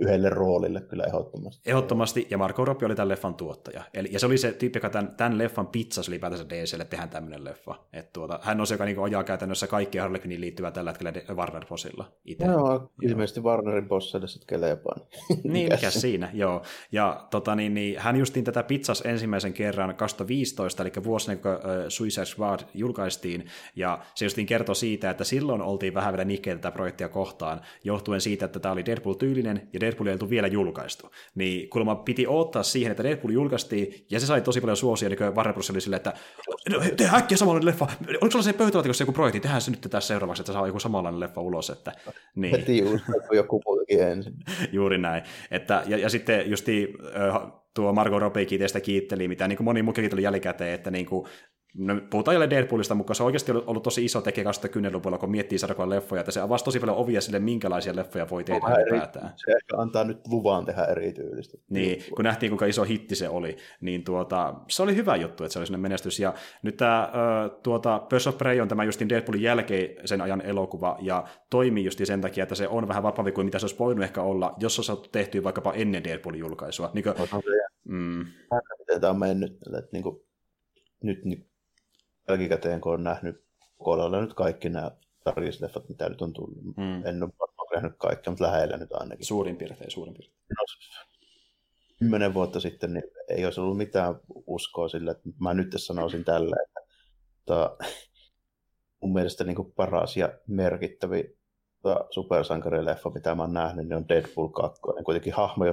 [0.00, 1.70] yhdelle roolille kyllä ehdottomasti.
[1.70, 3.82] Ehdottomasti, ja Marco Robbie oli tämän leffan tuottaja.
[3.94, 7.44] Eli, ja se oli se tyyppi, joka tämän, tämän leffan pizzas ylipäätänsä DClle tehdään tämmöinen
[7.44, 7.74] leffa.
[7.92, 11.34] Et tuota, hän on se, joka niin ojaa käytännössä kaikki Harley Quinnin liittyvää tällä hetkellä
[11.34, 12.12] Warner Bossilla.
[12.24, 12.44] Itse.
[12.46, 15.00] Joo, ilmeisesti Warnerin bossille sitten kelepaan.
[15.44, 16.62] niin, mikä siinä, joo.
[16.92, 21.60] Ja tota, niin, niin, hän justiin tätä pizzas ensimmäisen kerran 2015, eli vuosi kun uh,
[21.88, 26.74] Suicide Squad julkaistiin, ja se justiin kertoi siitä, että silloin oltiin vähän vielä nikkeitä tätä
[26.74, 31.10] projektia kohtaan, johtuen siitä, että tämä oli Deadpool-tyylinen, ja Deadpool ei vielä julkaistu.
[31.34, 35.34] Niin kuulemma piti odottaa siihen, että Deadpool julkaistiin, ja se sai tosi paljon suosia, niin
[35.34, 35.70] Warner Bros.
[35.70, 36.12] oli silleen, että
[36.70, 37.86] no, tehdään äkkiä samanlainen leffa.
[38.08, 41.40] Oliko sellaisen pöytälaatikossa joku projekti, tehdään se nyt tässä seuraavaksi, että saa joku samanlainen leffa
[41.40, 41.70] ulos.
[41.70, 41.92] Että,
[42.36, 42.58] niin.
[42.58, 42.84] Heti
[43.32, 44.34] joku muutenkin ensin.
[44.72, 45.22] Juuri näin.
[45.50, 46.94] Että, ja, ja sitten justi
[47.74, 51.28] tuo Margot Robbie kiitestä kiitteli, mitä niin kuin moni muukin tuli jälkikäteen, että niin kuin,
[51.74, 55.30] No, puhutaan jälleen Deadpoolista, mutta se on oikeasti ollut, ollut tosi iso tekijä 2010-luvulla, kun
[55.30, 59.32] miettii sarjakuvan leffoja, että se avasi tosi paljon ovia sille, minkälaisia leffoja voi tehdä ylipäätään.
[59.36, 61.58] Se ehkä antaa nyt luvan tehdä erityylistä.
[61.70, 65.52] Niin, kun nähtiin, kuinka iso hitti se oli, niin tuota, se oli hyvä juttu, että
[65.52, 66.20] se oli sinne menestys.
[66.20, 67.12] Ja nyt tämä
[67.62, 72.06] tuota, Birds of Prey on tämä justin Deadpoolin jälkeen sen ajan elokuva, ja toimii justi
[72.06, 74.76] sen takia, että se on vähän vapaampi kuin mitä se olisi voinut ehkä olla, jos
[74.76, 76.90] se olisi tehty vaikkapa ennen Deadpoolin julkaisua.
[76.94, 77.14] Niin kuin,
[77.88, 78.24] mm.
[79.00, 80.20] Tämä on mennyt, että niin kuin,
[81.02, 81.48] nyt niin
[82.28, 83.44] jälkikäteen, kun on nähnyt
[83.78, 84.90] kohdalla nyt kaikki nämä
[85.24, 86.64] sarjisleffat, mitä nyt on tullut.
[86.76, 87.06] Mm.
[87.06, 89.26] En ole varmaan nähnyt kaikkia, mutta lähellä nyt ainakin.
[89.26, 90.38] Suurin piirtein, suurin piirtein.
[90.58, 90.64] No,
[91.98, 96.56] kymmenen vuotta sitten niin ei olisi ollut mitään uskoa sillä, että mä nyt sanoisin tällä,
[96.66, 96.80] että
[97.44, 97.76] ta,
[99.02, 101.38] mun mielestä niin kuin paras ja merkittävi
[102.10, 104.82] supersankarileffa, mitä mä oon nähnyt, niin on Deadpool 2.
[105.04, 105.64] Kuitenkin hahmo,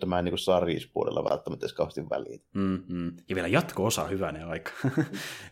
[0.00, 2.42] jota mä en niin sarjispuolella välttämättä edes kauheasti väliin.
[2.54, 3.12] Mm-hmm.
[3.28, 4.70] Ja vielä jatko-osa hyvänä aika.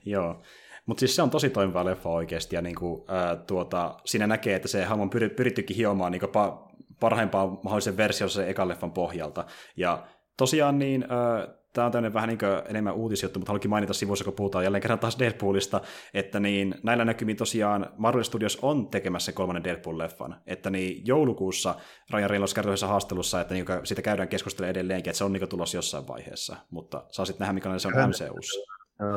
[0.05, 0.42] Joo.
[0.86, 4.68] Mutta siis se on tosi toimiva leffa oikeasti, ja niinku, ää, tuota, siinä näkee, että
[4.68, 9.44] se hahmo on pyrittykin hiomaan niinku pa- parhaimpaan mahdollisen version sen ekan leffan pohjalta.
[9.76, 12.38] Ja tosiaan niin, ää, tämä on tämmöinen vähän niin
[12.68, 15.80] enemmän uutisjuttu, mutta haluankin mainita sivussa, kun puhutaan jälleen kerran taas Deadpoolista,
[16.14, 21.74] että niin näillä näkymin tosiaan Marvel Studios on tekemässä kolmannen Deadpool-leffan, että niin joulukuussa
[22.12, 25.76] Ryan Reynolds kertoi haastelussa, että niin siitä käydään keskustelemaan edelleenkin, että se on niin tulossa
[25.78, 28.60] jossain vaiheessa, mutta saa sitten nähdä, mikä se on MCUssa.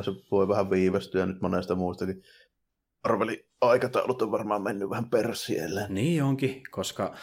[0.01, 2.21] Se voi vähän viivästyä nyt monesta muustakin.
[3.07, 5.85] Marvelin aikataulut on varmaan mennyt vähän persielle.
[5.89, 7.13] Niin onkin, koska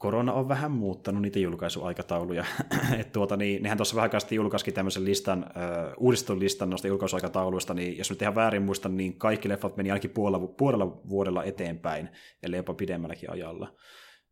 [0.00, 2.44] korona on vähän muuttanut niitä julkaisuaikatauluja.
[3.00, 7.74] Et tuota, niin, nehän tuossa vähän aikaa julkaisikin tämmöisen listan, uh, uudistetun listan noista julkaisuaikatauluista,
[7.74, 12.08] niin jos nyt ihan väärin muistan, niin kaikki leffat meni ainakin puolella, puolella vuodella eteenpäin,
[12.42, 13.74] ellei jopa pidemmälläkin ajalla.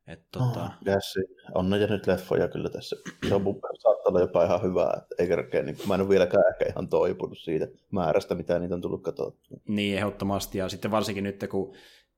[0.06, 0.64] Et, tota...
[0.64, 1.14] oh, yes.
[1.54, 2.96] On ne nyt leffoja kyllä tässä.
[3.28, 3.42] Se on
[3.78, 6.88] saattaa olla jopa ihan hyvää, että ei kerkeä, niin mä en ole vieläkään ehkä ihan
[6.88, 9.58] toipunut siitä määrästä, mitä niitä on tullut katsottua.
[9.68, 10.58] Niin, ehdottomasti.
[10.58, 11.74] Ja sitten varsinkin nyt, kun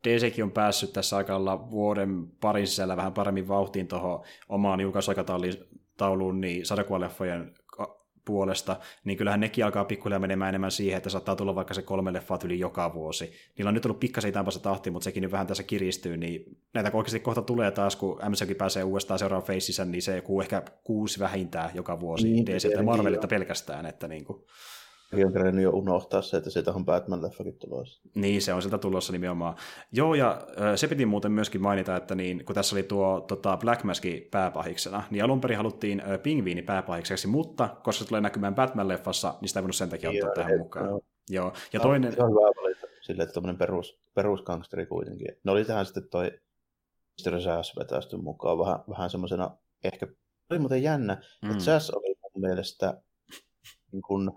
[0.09, 6.67] DCkin on päässyt tässä aikalla vuoden parin sisällä vähän paremmin vauhtiin tuohon omaan julkaisuaikatauluun, niin
[6.67, 7.55] sarjakuvaleffojen
[8.25, 12.13] puolesta, niin kyllähän nekin alkaa pikkuhiljaa menemään enemmän siihen, että saattaa tulla vaikka se kolme
[12.13, 13.33] leffaa yli joka vuosi.
[13.59, 16.91] Niillä on nyt ollut pikkasen se tahti, mutta sekin nyt vähän tässä kiristyy, niin näitä
[16.95, 21.21] oikeasti kohta tulee taas, kun MCUkin pääsee uudestaan seuraavan feississä, niin se joku ehkä kuusi
[21.21, 24.45] vähintään joka vuosi niin, DC Marvelilta pelkästään, että niin kuin
[25.13, 28.03] on kerennyt jo unohtaa se, että siitä on Batman-leffakin tulossa.
[28.15, 29.55] Niin, se on sieltä tulossa nimenomaan.
[29.93, 30.47] Joo, ja
[30.77, 35.03] se piti muuten myöskin mainita, että niin, kun tässä oli tuo tota, Black Mask pääpahiksena,
[35.11, 39.63] niin alun perin haluttiin pingviini pääpahikseksi, mutta koska se tulee näkymään Batman-leffassa, niin sitä ei
[39.63, 40.91] voinut sen takia ottaa tähän mukaan.
[40.91, 41.01] No.
[41.31, 42.13] Joo, ja no, toinen...
[42.13, 45.29] Se on hyvä valita sille, että tämmöinen perus, perusgangsteri kuitenkin.
[45.45, 46.31] Ne oli tähän sitten toi
[47.27, 47.43] Mr.
[47.43, 50.07] Sass vetästy mukaan vähän, vähän semmoisena, ehkä
[50.51, 51.51] oli muuten jännä, mm.
[51.51, 53.03] että Sass oli mun mielestä
[53.93, 54.31] niin kuin,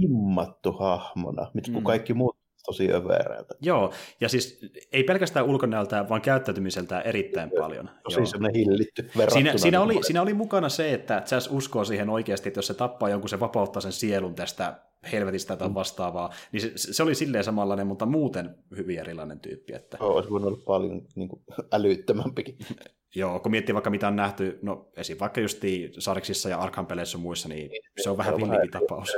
[0.00, 1.84] himmattu hahmona, mit, kun mm.
[1.84, 2.36] kaikki muut
[2.66, 3.54] tosi övereiltä.
[3.60, 4.60] Joo, ja siis
[4.92, 7.90] ei pelkästään ulkonäöltään, vaan käyttäytymiseltään erittäin paljon.
[8.02, 12.48] Tosi semmoinen hillitty siinä, siinä, oli, siinä oli mukana se, että Jazz uskoo siihen oikeasti,
[12.48, 14.74] että jos se tappaa jonkun, se vapauttaa sen sielun tästä
[15.12, 15.74] helvetistä tai mm.
[15.74, 19.74] vastaavaa, niin se, se oli silleen samanlainen, mutta muuten hyvin erilainen tyyppi.
[19.74, 19.98] Että...
[20.00, 21.42] Joo, olisi voinut olla paljon niin kuin,
[21.72, 22.58] älyttömämpikin.
[23.16, 25.16] Joo, kun miettii vaikka mitä on nähty, no esim.
[25.20, 25.62] vaikka just
[25.98, 29.12] Sarksissa ja Arkham peleissä muissa, niin, niin se on vähän villimpi tapaus.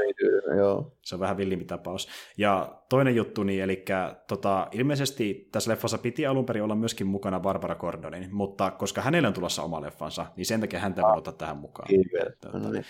[0.56, 0.96] Joo.
[1.04, 2.08] Se on vähän villimpi tapaus.
[2.36, 3.84] Ja toinen juttu, niin, eli
[4.28, 9.28] tota, ilmeisesti tässä leffassa piti alun perin olla myöskin mukana Barbara Gordonin, mutta koska hänellä
[9.28, 11.88] on tulossa oma leffansa, niin sen takia häntä voi ottaa tähän mukaan.
[12.40, 12.84] Tuota, no niin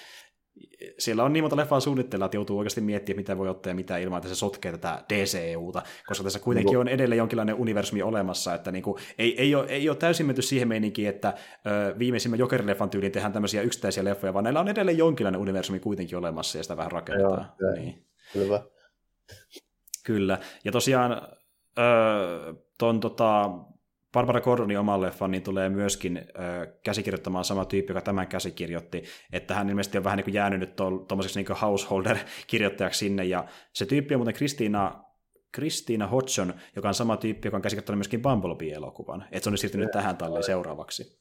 [0.98, 3.98] siellä on niin monta leffaa suunnitella, että joutuu oikeasti miettimään, mitä voi ottaa ja mitä
[3.98, 6.80] ilman, että se sotkee tätä DCUta, koska tässä kuitenkin no.
[6.80, 10.42] on edelleen jonkinlainen universumi olemassa, että niin kuin, ei, ei, ole, ei ole täysin menty
[10.42, 11.34] siihen meininkiin, että
[11.66, 16.18] ö, viimeisimmän Joker-leffan tyyliin tehdään tämmöisiä yksittäisiä leffoja, vaan näillä on edelleen jonkinlainen universumi kuitenkin
[16.18, 17.52] olemassa ja sitä vähän rakennetaan.
[17.60, 18.06] Joo, niin.
[18.32, 18.62] Kyllä.
[20.04, 21.12] Kyllä, ja tosiaan
[21.78, 23.50] ö, ton tota,
[24.12, 29.54] Barbara Gordonin oman leffan niin tulee myöskin ö, käsikirjoittamaan sama tyyppi, joka tämän käsikirjoitti, että
[29.54, 34.14] hän ilmeisesti on vähän niin kuin jäänyt nyt tuommoiseksi niin householder-kirjoittajaksi sinne, ja se tyyppi
[34.14, 35.04] on muuten Kristiina
[35.52, 39.90] Kristiina Hodgson, joka on sama tyyppi, joka on käsikirjoittanut myöskin Bumblebee-elokuvan, että se on siirtynyt
[39.90, 41.18] tähän talliin seuraavaksi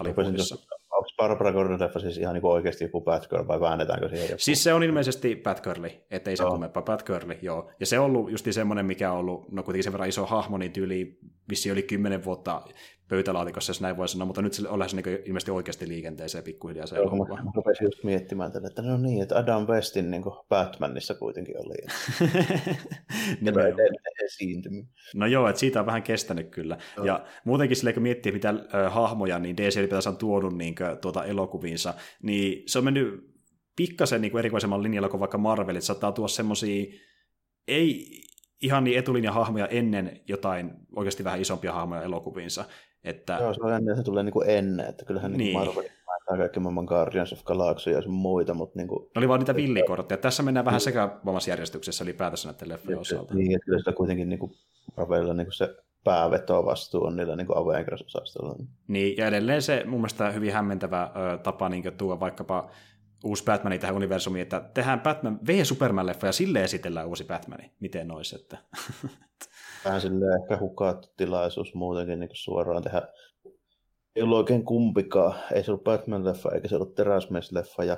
[0.00, 0.56] Hollywoodissa.
[0.90, 4.38] Onko Barbara Gordon leffa siis ihan niin oikeasti joku Batgirl vai väännetäänkö siihen joku?
[4.38, 6.50] Siis se on ilmeisesti Batgirli, ettei se no.
[6.50, 7.70] kummempaa Batgirli, joo.
[7.80, 10.58] Ja se on ollut just semmoinen, mikä on ollut, no kuitenkin sen verran iso hahmo,
[10.58, 11.18] niin tyyli
[11.48, 12.62] vissi oli kymmenen vuotta
[13.08, 16.86] pöytälaatikossa, jos näin voi sanoa, mutta nyt se on lähes niin ilmeisesti oikeasti liikenteeseen pikkuhiljaa
[16.86, 17.42] se elokuva.
[17.44, 21.74] Mä rupesin just miettimään tälle, että no niin, että Adam Westin niin Batmanissa kuitenkin oli.
[24.24, 24.88] esiintyminen.
[25.14, 26.78] No joo, että siitä on vähän kestänyt kyllä.
[26.96, 27.04] No.
[27.04, 28.54] Ja muutenkin sille, kun miettii mitä
[28.90, 33.34] hahmoja, niin DC ylipäätänsä on tuonut niin kuin, tuota elokuviinsa, niin se on mennyt
[33.76, 36.84] pikkasen niin erikoisemman linjalla kuin vaikka Marvelit, saattaa tuoda semmoisia
[37.68, 38.20] ei
[38.62, 42.64] ihan niin etulinjahahmoja ennen jotain oikeasti vähän isompia hahmoja elokuviinsa.
[43.04, 43.38] Että...
[43.40, 45.38] Joo, se on ennen, se tulee niin kuin ennen, että kyllähän niin.
[45.38, 45.84] niin Marvel
[46.26, 49.02] kaikki maailman Guardians of Galaxy ja muita, mutta niin kuin...
[49.02, 50.18] Ne oli vaan niitä villikortteja.
[50.18, 51.08] Tässä mennään vähän sekä
[51.48, 53.34] järjestyksessä ylipäätänsä näiden leffojen osalta.
[53.34, 54.52] Niin, että kyllä sitä kuitenkin niin kuin
[54.96, 58.56] Marvelilla niin kuin se pääveto vastuu on niillä niin Avengers-osastolla.
[58.88, 62.70] Niin, ja edelleen se mun mielestä hyvin hämmentävä ö, tapa niin tuo vaikkapa
[63.24, 67.70] uusi Batmani tähän universumiin, että tehdään Batman V Superman-leffa ja sille esitellään uusi Batmani.
[67.80, 68.58] Miten nois, että...
[69.84, 73.02] Vähän silleen ehkä hukattu tilaisuus muutenkin niin suoraan tehdä.
[74.16, 75.34] Ei ollut oikein kumpikaan.
[75.54, 77.96] Ei se ollut Batman-leffa eikä se ollut Teräsmies-leffa ja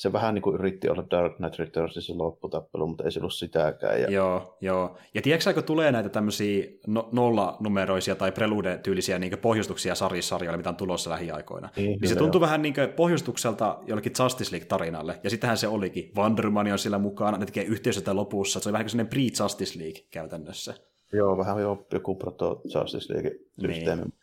[0.00, 4.00] se vähän niin kuin yritti olla Dark Knight Returnsissa lopputappelu, mutta ei se ollut sitäkään.
[4.00, 4.10] Ja...
[4.10, 4.96] Joo, joo.
[5.14, 10.76] Ja tiedätkö, kun tulee näitä tämmöisiä no, nollanumeroisia tai prelude-tyylisiä niin pohjustuksia sarjissarjoille, mitä on
[10.76, 15.20] tulossa lähiaikoina, niin, niin se tuntuu vähän niin pohjustukselta jollekin Justice League-tarinalle.
[15.24, 16.12] Ja sittenhän se olikin.
[16.16, 18.60] Wonder Woman on sillä mukana, ne tekee yhteistyötä lopussa.
[18.60, 20.74] Se on vähän kuin pre-Justice League käytännössä.
[21.12, 24.02] Joo, vähän jo, joku proto-Justice League-systeemi.
[24.02, 24.14] Niin.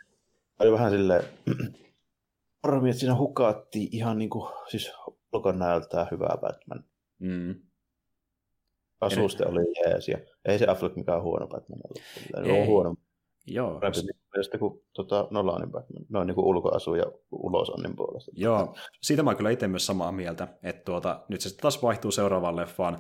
[0.60, 1.24] Oli vähän silleen,
[2.64, 4.92] harmi, että siinä hukattiin ihan niin kuin, siis
[5.34, 6.84] ulkonäöltään hyvä Batman.
[7.20, 7.56] Mm.
[9.02, 12.02] Asuste oli jees, ja ei se Affleck mikään huono Batman ollut.
[12.46, 12.62] Ei.
[12.62, 12.96] On huono.
[13.48, 13.80] Joo.
[14.34, 16.06] Mielestäni kuin tota, Nolanin Batman.
[16.10, 18.32] Noin niin kuin ulkoasu ja ulosannin puolesta.
[18.36, 22.12] Joo, siitä mä oon kyllä itse myös samaa mieltä, että tuota, nyt se taas vaihtuu
[22.12, 23.00] seuraavaan leffaan.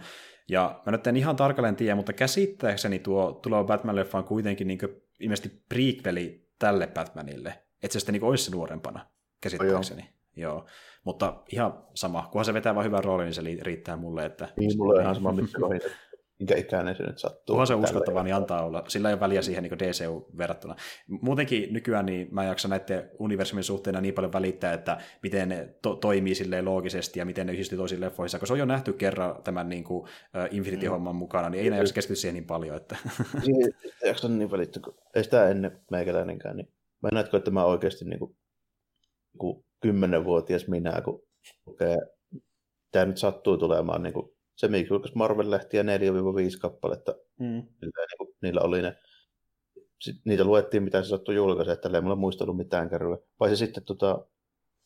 [0.49, 4.79] Ja mä nyt en ihan tarkalleen tiedä, mutta käsittääkseni tuo tuleva Batman-leffa on kuitenkin niin
[5.19, 7.49] ilmeisesti prequeli tälle Batmanille.
[7.83, 9.05] Että se sitten niin olisi se nuorempana,
[9.41, 10.01] käsittääkseni.
[10.01, 10.53] Oh, joo.
[10.53, 10.65] joo.
[11.07, 14.25] Mutta ihan sama, kunhan se vetää vain hyvän roolin, niin se riittää mulle.
[14.25, 14.49] Että...
[14.57, 15.59] Niin, mulle on ihan sama, mitkä
[16.39, 17.53] minkä ikäinen se nyt sattuu.
[17.53, 18.83] Kunhan se uskottava, niin antaa olla.
[18.87, 20.75] Sillä ei ole väliä siihen niin DCU verrattuna.
[21.07, 25.75] Muutenkin nykyään niin mä en jaksa näiden universumin suhteena niin paljon välittää, että miten ne
[25.81, 28.93] to- toimii silleen loogisesti ja miten ne yhdistyy toisiin leffoihin, koska se on jo nähty
[28.93, 30.09] kerran tämän niin kuin, uh,
[30.51, 31.19] Infinity-homman mm.
[31.19, 32.77] mukana, niin ei enää jaksa keskittyä siihen niin paljon.
[32.77, 32.97] Että...
[34.03, 36.57] ei jaksa niin välittää, kun ei sitä ennen meikäläinenkään.
[36.57, 38.35] Niin mä näetkö, että mä oikeasti niin kuin,
[39.37, 41.23] kuin kymmenenvuotias minä, kun
[41.65, 41.97] lukee,
[42.91, 45.85] tämä nyt sattuu tulemaan niin kuin se julkaisi Marvel-lehtiä 4-5
[46.61, 47.11] kappaletta.
[47.39, 47.45] Mm.
[47.47, 48.97] Niillä, niin kuin, niillä oli ne,
[50.01, 53.17] sit, niitä luettiin, mitä se sattui julkaista, että ei mulla muistellut mitään kärryä.
[53.39, 54.25] Vai se sitten tota,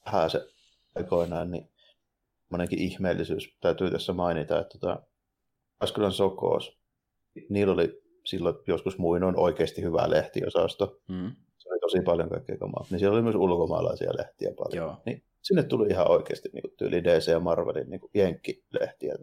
[0.06, 0.48] vähän se
[0.96, 1.70] aikoinaan, niin
[2.50, 5.04] monenkin ihmeellisyys täytyy tässä mainita, että tota,
[5.80, 6.78] Askylän Sokos,
[7.50, 11.02] niillä oli silloin joskus muinoin oikeasti hyvä lehtiosasto.
[11.08, 11.36] Mm.
[11.82, 12.86] Tosi paljon kaikkea kamaa.
[12.90, 14.88] Niin siellä oli myös ulkomaalaisia lehtiä paljon.
[14.88, 14.98] Joo.
[15.06, 19.16] Niin sinne tuli ihan oikeasti niin kuin tyyli DC ja Marvelin niin kuin jenkkilehtiä.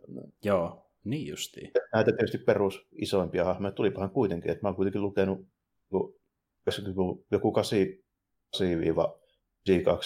[0.45, 1.71] Joo, niin justiin.
[1.93, 5.47] Näitä tietysti perus isoimpia hahmoja tulipahan kuitenkin, että mä oon kuitenkin lukenut
[7.31, 8.63] joku 8-J2,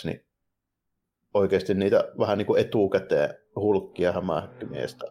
[0.05, 0.27] niin
[1.35, 5.07] oikeasti niitä vähän niin kuin etukäteen hulkkia hämähäkkimiestä,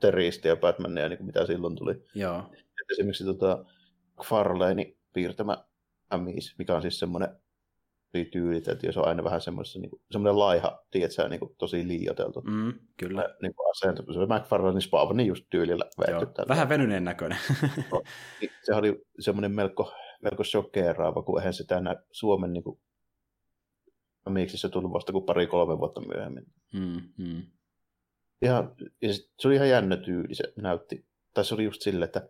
[0.00, 2.04] Teristiä ja Batmania, niin kuin mitä silloin tuli.
[2.14, 2.38] Joo.
[2.52, 3.64] Et esimerkiksi tota
[4.24, 5.64] Farlane piirtämä
[6.10, 7.28] Amis, mikä on siis semmoinen
[8.32, 11.88] tyylit, että jos on aina vähän semmoisessa, niin kuin, semmoinen laiha, tiedätkö, niin kuin, tosi
[11.88, 12.40] liioteltu.
[12.40, 13.36] Mm, kyllä.
[13.42, 16.42] Niin kuin asento, se McFarlanein Spawn, niin just tyylillä vetty.
[16.48, 17.38] Vähän venyneen näköinen.
[17.92, 18.02] no,
[18.64, 19.92] se oli semmoinen melko,
[20.22, 22.80] melko shokkeeraava, kun eihän sitä näe Suomen niin kuin,
[24.26, 26.44] no, miksi se tuli vasta kuin pari-kolme vuotta myöhemmin.
[26.74, 27.42] Mm, mm.
[28.42, 31.06] Ja, ja se oli ihan jännä tyyli, se näytti.
[31.34, 32.28] Tai se oli just silleen, että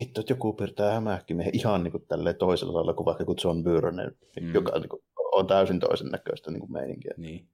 [0.00, 2.06] hitto, että joku piirtää hämähäkkimiehen ihan niin kuin
[2.38, 4.54] toisella lailla kuin vaikka kuin John Byrne, mm.
[4.54, 7.12] joka niin kuin, on täysin toisen näköistä niin kuin meininkiä.
[7.16, 7.48] Niin.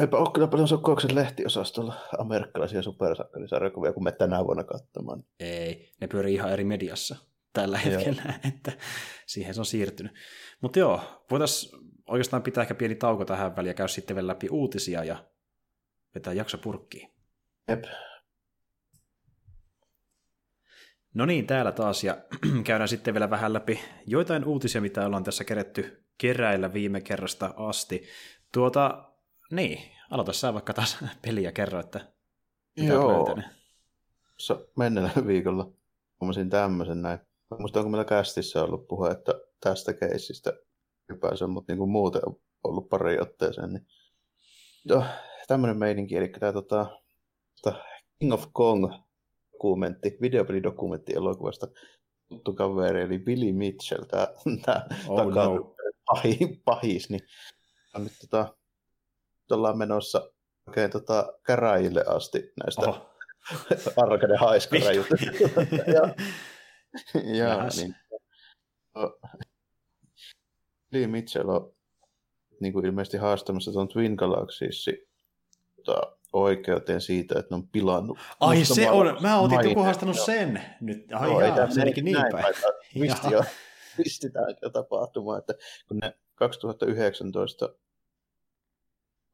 [0.00, 5.24] Eipä ole kyllä paljon sokkouksen lehtiosastolla amerikkalaisia supersakkarisarjakuvia, kun me tänä vuonna katsomaan.
[5.40, 7.16] Ei, ne pyörii ihan eri mediassa
[7.52, 8.34] tällä hetkellä, joo.
[8.54, 8.72] että
[9.26, 10.12] siihen se on siirtynyt.
[10.60, 14.48] Mutta joo, voitaisiin oikeastaan pitää ehkä pieni tauko tähän väliin ja käy sitten vielä läpi
[14.50, 15.24] uutisia ja
[16.14, 17.10] vetää jakso purkkiin.
[17.68, 17.84] Jep.
[21.14, 22.16] No niin, täällä taas, ja
[22.64, 28.02] käydään sitten vielä vähän läpi joitain uutisia, mitä ollaan tässä keretty keräillä viime kerrasta asti.
[28.52, 29.12] Tuota,
[29.50, 29.78] niin,
[30.10, 32.12] aloita sä vaikka taas peliä kerro, että
[32.76, 33.38] mitä Joo.
[34.38, 35.72] So, mennellä viikolla
[36.20, 37.18] huomasin tämmöisen näin.
[37.58, 40.52] Muista onko meillä kästissä ollut puhe, että tästä keissistä
[41.08, 43.72] ylipäänsä, mutta niin kuin muuten on ollut pari otteeseen.
[43.72, 43.86] Niin...
[44.84, 45.04] Joo,
[45.48, 46.86] tämmöinen meininki, eli tämä tota
[48.18, 48.92] King of Kong
[49.62, 51.66] dokumentti, videopelidokumentti elokuvasta
[52.28, 54.28] tuttu kaveri, eli Billy Mitchell, tämä,
[55.08, 55.76] oh, no.
[56.06, 57.20] pahis, pahis, niin
[57.94, 58.56] on nyt tota,
[59.50, 60.30] ollaan menossa
[60.66, 63.10] oikein tota, käräjille asti näistä oh.
[64.02, 65.26] arcade haiskarajutuista.
[65.94, 66.14] ja,
[67.14, 67.96] ja niin,
[70.90, 71.74] Billy Mitchell on
[72.60, 74.84] niin kuin ilmeisesti haastamassa tuon Twin Galaxies
[75.84, 78.18] tota, oikeuteen siitä, että ne on pilannut.
[78.40, 81.12] Ai se on, mä otin joku haastanut sen nyt.
[81.12, 82.54] Ai no, jaa, se olikin niin päin.
[83.96, 85.54] Pistetään tapahtumaan, että
[85.88, 87.68] kun ne 2019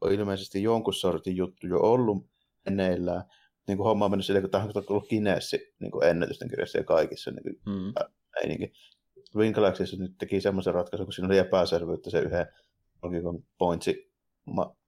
[0.00, 2.26] on ilmeisesti jonkun sortin juttu jo ollut
[2.64, 3.22] meneillään,
[3.68, 6.78] niin kuin homma on mennyt silleen, kun tämä on ollut Kinessi niin kuin ennätysten kirjassa
[6.78, 7.92] ja kaikissa niin kuin, mm.
[8.34, 8.72] meininki.
[9.98, 12.46] Nyt teki semmoisen ratkaisun, kun siinä oli epäselvyyttä se yhden
[13.58, 14.07] pointsi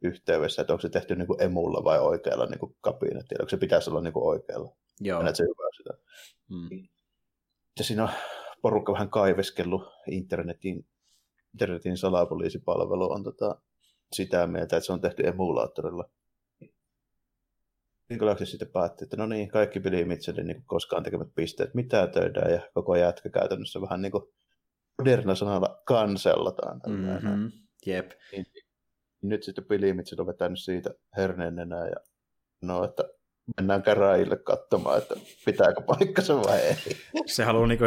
[0.02, 3.56] yhteydessä, että onko se tehty niin kuin emulla vai oikealla niin kuin kabinettilla, onko se
[3.56, 4.76] pitäisi olla niin kuin oikealla.
[5.00, 5.22] Joo.
[5.22, 5.90] Ja se hyvä sitä.
[6.48, 6.88] Mm.
[7.78, 8.10] Ja siinä on
[8.62, 10.86] porukka vähän kaiveskellut internetin,
[11.52, 13.60] internetin salapoliisipalvelu on tota,
[14.12, 16.04] sitä mieltä, että se on tehty emulaattorilla.
[18.08, 22.52] Nikolaksen sitten päätti, että no niin, kaikki Billy Mitchellin niin koskaan tekemät pisteet mitä töidään
[22.52, 24.24] ja koko jätkä käytännössä vähän niin kuin
[24.98, 26.80] moderna sanalla kansellataan.
[26.86, 27.52] Mm-hmm.
[27.86, 28.10] Jep.
[28.32, 28.46] Niin,
[29.22, 31.96] nyt sitten Pilimitsit on vetänyt siitä herneen enää ja
[32.62, 33.04] no, että
[33.56, 35.14] mennään käräjille katsomaan, että
[35.46, 36.76] pitääkö paikkansa vai ei.
[37.26, 37.78] Se haluaa niin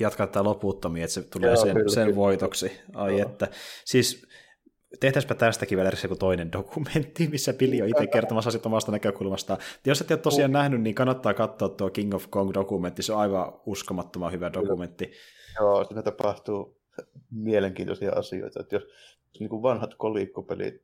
[0.00, 2.80] jatkaa tämä loputtomia, että se tulee Joo, sen, sen voitoksi.
[2.94, 3.28] Ai Joo.
[3.28, 3.48] että.
[3.84, 4.26] Siis
[5.00, 9.60] tehtäisipä tästäkin vielä joku toinen dokumentti, missä Billy on itse kertomassa sitten omasta näkökulmastaan.
[9.86, 13.52] Jos et ole tosiaan nähnyt, niin kannattaa katsoa tuo King of Kong-dokumentti, se on aivan
[13.66, 15.12] uskomattoman hyvä dokumentti.
[15.60, 16.77] Joo, siinä tapahtuu
[17.30, 18.82] mielenkiintoisia asioita, että jos,
[19.32, 20.74] jos niin kuin vanhat kolikkopelit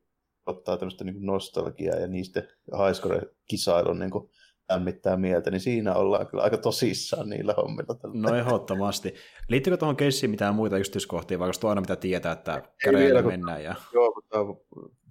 [0.45, 4.29] ottaa tämmöistä niin nostalgiaa ja niistä haiskore-kisailun niin kuin
[4.69, 7.95] lämmittää mieltä, niin siinä ollaan kyllä aika tosissaan niillä hommilla.
[8.13, 9.13] No ehdottomasti.
[9.49, 13.63] Liittyykö tuohon keissiin mitään muita yksityiskohtia, vai onko aina mitä tietää, että käreillä mennään?
[13.63, 13.75] Ja...
[13.93, 14.61] Joo, kun tämä on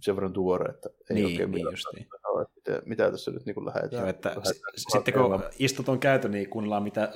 [0.01, 2.07] sen verran tuore, että ei niin, oikein niin justiin.
[2.57, 4.01] Mitä, mitä tässä nyt niin lähdetään.
[4.03, 7.13] Joo, että lähdetään sitten kun istut on käyty, niin kuunnellaan, mitä,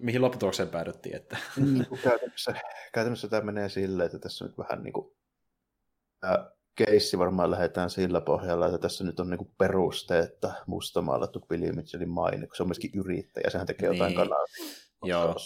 [0.00, 1.16] mihin lopputulokseen päädyttiin.
[1.16, 1.36] Että.
[1.56, 2.54] Niin, käytännössä,
[2.92, 5.16] käytännössä tämä menee silleen, että tässä nyt vähän niin kuin,
[6.20, 11.72] tämä keissi varmaan lähdetään sillä pohjalla, että tässä nyt on niinku peruste, että mustamaalattu Billy
[11.72, 13.98] Mitchellin maine, kun se on myöskin yrittäjä, sehän tekee niin.
[13.98, 14.44] jotain kanavia.
[15.04, 15.36] Joo.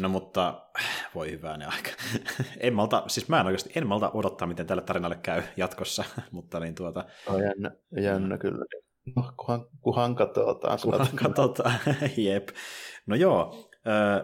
[0.00, 0.70] No mutta
[1.14, 1.90] voi hyvää ne aika.
[2.60, 6.60] en malta, siis mä en oikeasti, en malta odottaa, miten tälle tarinalle käy jatkossa, mutta
[6.60, 7.04] niin tuota...
[7.28, 8.64] No, jännä, jännä kyllä.
[9.16, 10.78] No, kunhan, kunhan katsotaan.
[10.82, 11.78] Kunhan katsotaan,
[12.16, 12.48] jep.
[13.06, 13.67] No joo,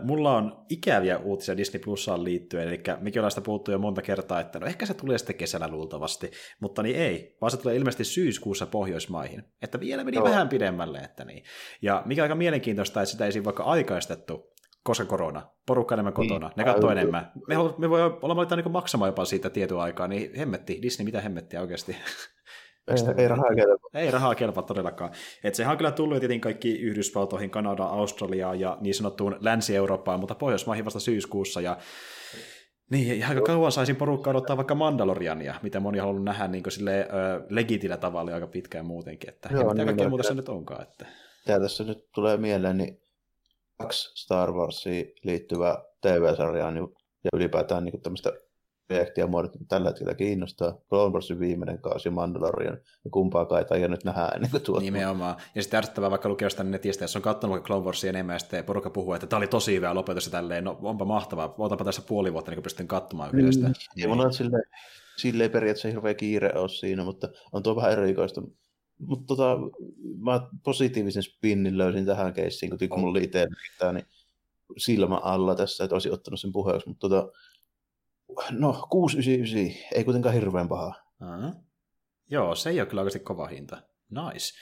[0.03, 2.83] mulla on ikäviä uutisia Disney Plusaan liittyen, eli
[3.29, 6.31] sitä puhuttu jo monta kertaa, että no ehkä se tulee sitten kesällä luultavasti,
[6.61, 10.25] mutta niin ei, vaan se tulee ilmeisesti syyskuussa Pohjoismaihin, että vielä meni no.
[10.25, 11.45] vähän pidemmälle, että niin.
[11.83, 16.29] Ja mikä aika mielenkiintoista, että sitä ei siinä vaikka aikaistettu, koska korona, porukka enemmän niin,
[16.29, 17.33] kotona, niin, ne katsoo enemmän.
[17.49, 21.61] Me, me voi olla niin maksamaan jopa siitä tietyn aikaa, niin hemmetti, Disney, mitä hemmettiä
[21.61, 21.97] oikeasti.
[22.89, 24.01] Ei, ei rahaa kelpaa.
[24.01, 25.11] Ei rahaa kelpaa todellakaan.
[25.45, 30.35] Et sehän on kyllä tullut tietenkin kaikki Yhdysvaltoihin, Kanadaan, Australiaan ja niin sanottuun Länsi-Eurooppaan, mutta
[30.35, 31.61] Pohjoismaihin vasta syyskuussa.
[31.61, 31.77] Ja
[32.91, 37.01] niin, aika kauan saisin porukkaa odottaa vaikka Mandaloriania, mitä moni on halunnut nähdä niin sille
[37.01, 37.07] ö,
[37.49, 39.31] legitillä tavalla aika pitkään muutenkin.
[39.31, 40.83] Että Joo, mitä niin, kaikkea muuta se nyt onkaan.
[40.83, 41.07] Että...
[41.47, 43.01] Tämä tässä nyt tulee mieleen, niin
[43.79, 46.89] kaksi Star Warsiin liittyvää TV-sarjaa niin,
[47.25, 48.33] ja ylipäätään niin tämmöistä
[48.87, 50.79] projektia muodot tällä hetkellä kiinnostaa.
[50.89, 54.83] Clone Warsin viimeinen kausi Mandalorian, ja kumpaa kai tai nyt nähdään ennen kuin tuot.
[54.83, 55.37] Nimenomaan.
[55.55, 58.65] Ja sitten ärsyttävää vaikka lukea jostain netistä, jos on katsonut Clone Warsia enemmän, ja sitten
[58.65, 62.03] porukka puhuu, että tämä oli tosi hyvä lopetus ja tälleen, no onpa mahtavaa, otanpa tässä
[62.03, 63.31] puoli vuotta, niin pystyn katsomaan.
[63.33, 64.09] Mm, niin.
[64.09, 64.65] mulla on silleen,
[65.17, 68.43] silleen periaatteessa hirveä kiire ole siinä, mutta on tuo vähän erikoista.
[68.99, 69.59] Mutta tota,
[70.19, 73.47] mä positiivisen spinnin löysin tähän keissiin, kun, mulla oli itse
[73.93, 74.05] niin
[74.77, 77.33] silmä alla tässä, että olisi ottanut sen puheeksi, mutta tota,
[78.51, 80.95] No, 699, ei kuitenkaan hirveän paha.
[81.21, 81.55] Uh-huh.
[82.31, 83.83] Joo, se ei ole kyllä oikeasti kova hinta.
[84.11, 84.59] Nice.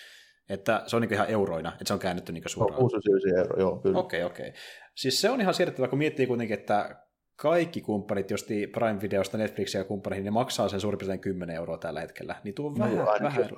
[0.48, 2.74] Että se on niin ihan euroina, että se on käännetty niin suoraan.
[2.74, 3.98] No, 699 euro, joo, kyllä.
[3.98, 4.48] Okei, okay, okei.
[4.48, 4.60] Okay.
[4.94, 7.06] Siis se on ihan siedettävä, kun miettii kuitenkin, että
[7.36, 12.00] kaikki kumppanit, josti Prime-videosta Netflixia ja kumppaneihin, ne maksaa sen suurin piirtein 10 euroa tällä
[12.00, 12.36] hetkellä.
[12.44, 13.48] Niin tuo on no, vähän, vähän.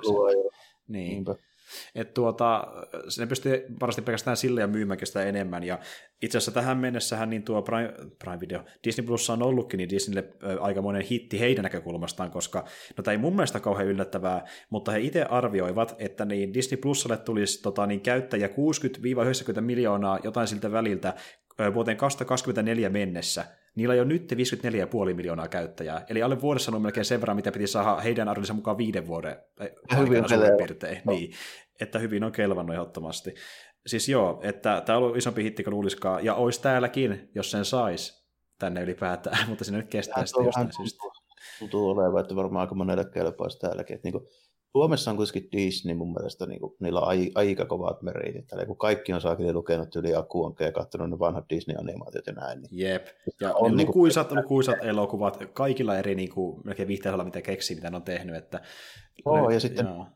[0.89, 1.09] Niin.
[1.09, 1.35] Niinpä.
[1.95, 2.67] Et tuota,
[3.19, 5.63] ne pystyy varmasti pelkästään sillä ja myymään sitä enemmän.
[5.63, 5.79] Ja
[6.23, 10.29] itse asiassa tähän mennessähän niin tuo Prime, Prime Video, Disney Plus on ollutkin niin Disneylle
[10.61, 12.65] aikamoinen hitti heidän näkökulmastaan, koska
[12.97, 17.17] no tämä ei mun mielestä kauhean yllättävää, mutta he itse arvioivat, että niin Disney Plusalle
[17.17, 18.51] tulisi tota, niin käyttäjä 60-90
[19.61, 21.15] miljoonaa jotain siltä väliltä
[21.75, 23.45] vuoteen 2024 mennessä,
[23.75, 27.53] niillä on jo nyt 54,5 miljoonaa käyttäjää, eli alle vuodessa on melkein sen verran, mitä
[27.53, 29.37] piti saada heidän arvionsa mukaan viiden vuoden
[29.91, 31.03] aikana suurin piirtein.
[31.05, 31.13] No.
[31.13, 31.33] Niin,
[31.81, 33.35] että hyvin on kelvannut ehdottomasti.
[33.87, 37.65] Siis joo, että tämä on ollut isompi hitti kuin luuliskaan, ja olisi täälläkin, jos sen
[37.65, 38.25] sais
[38.59, 41.05] tänne ylipäätään, mutta sinne nyt kestää sitten jostain syystä.
[41.59, 43.95] Tuntuu olevan, että varmaan aika monelle kelpaisi täälläkin.
[43.95, 44.29] Että niinku,
[44.77, 48.53] Suomessa on kuitenkin Disney mun mielestä, niin kuin, niillä on ai, aika kovat meritit.
[48.53, 52.63] Eli kun kaikki on saakin lukenut yli Akuanke ja katsonut ne vanhat Disney-animaatiot ja näin.
[52.63, 53.07] Niin Jep.
[53.41, 54.39] Ja on niin lukuisat, kuin...
[54.39, 58.37] lukuisat elokuvat kaikilla eri niin kuin, melkein vihteellä, mitä keksii, mitä ne on tehnyt.
[58.37, 58.61] Että...
[59.25, 60.07] Oh, ja sitten joo.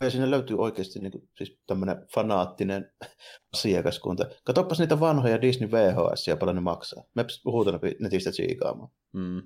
[0.00, 2.92] Ja sinne löytyy oikeasti niin kuin, siis tämmöinen fanaattinen
[3.54, 4.26] asiakaskunta.
[4.44, 7.04] Katsopas niitä vanhoja Disney VHS ja paljon ne maksaa.
[7.14, 8.90] Me puhutaan netistä tsiikaamaan.
[9.12, 9.42] Mm.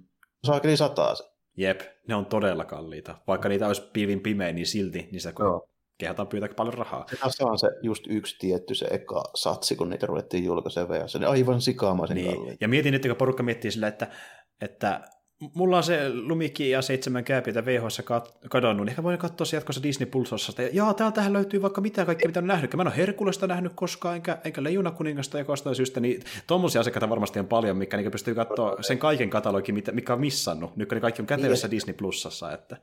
[0.46, 1.35] Saakeli sataa se.
[1.56, 3.18] Jep, ne on todella kalliita.
[3.26, 5.68] Vaikka niitä olisi pilvin pimeä, niin silti niistä no.
[5.98, 7.06] kehataan pyytää paljon rahaa.
[7.28, 11.08] Se on se just yksi tietty se eka satsi, kun niitä ruvettiin julkaisemaan.
[11.08, 12.34] Se aivan sikaamaisen niin.
[12.34, 12.56] kalliita.
[12.60, 14.10] Ja mietin nyt, kun porukka miettii sillä, että,
[14.60, 15.00] että
[15.54, 18.02] mulla on se Lumikki ja seitsemän kääpiötä VHS
[18.48, 20.62] kadonnut, niin ehkä voin katsoa se jatkossa Disney Pulsossa.
[20.62, 22.74] Ja jaa, täältähän löytyy vaikka mitä kaikkea, mitä on nähnyt.
[22.74, 26.80] Mä en ole Herkulesta nähnyt koskaan, enkä, enkä Leijuna kuningasta ja kostain syystä, niin tuommoisia
[26.80, 30.76] asiakkaita varmasti on paljon, mikä niin pystyy katsoa sen kaiken katalogin, mikä on missannut.
[30.76, 32.52] Nyt kaikki on kätevässä Disney Plusassa.
[32.52, 32.76] Että...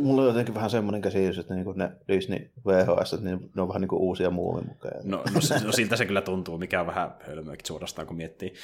[0.00, 3.80] Mulla on jotenkin vähän semmoinen käsitys, että niinku ne Disney VHS, niin ne on vähän
[3.80, 5.00] niin kuin uusia muumimukeja.
[5.04, 8.54] No, no, no, siltä se kyllä tuntuu, mikä on vähän hölmöäkin suorastaan, kun miettii.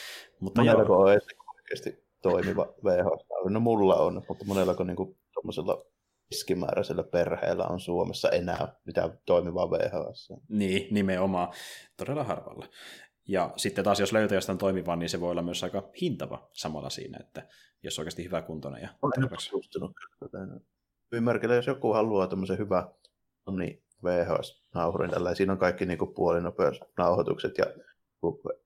[0.40, 0.80] Mutta joo.
[0.80, 3.26] on oikeasti toimiva VHS.
[3.50, 5.84] No mulla on, mutta monella niin tuommoisella
[6.30, 10.32] keskimääräisellä perheellä on Suomessa enää mitään toimivaa VHS.
[10.48, 11.52] Niin, nimenomaan.
[11.96, 12.66] Todella harvalla.
[13.28, 16.90] Ja sitten taas jos löytäjästä on toimiva, niin se voi olla myös aika hintava samalla
[16.90, 17.48] siinä, että
[17.82, 18.82] jos on oikeasti hyvä kuntoinen.
[18.82, 19.92] Ja Olen tutustunut
[21.12, 22.88] Ymmärkillä, jos joku haluaa tämmöisen hyvä
[23.58, 27.64] niin VHS-nauhurin, tällä siinä on kaikki niin kuin puolinopeusnauhoitukset ja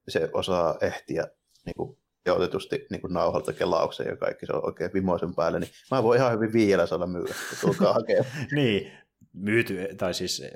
[0.07, 1.27] se osaa ehtiä
[1.65, 1.97] niin kuin
[2.33, 6.19] otetusti niin kuin nauhalta kelaukseen ja kaikki, se on oikein vimoisen päälle, niin mä voin
[6.19, 8.25] ihan hyvin viiellä saada myydä, tulkaa hakemaan.
[8.51, 8.91] niin,
[9.33, 10.43] myyty, tai siis...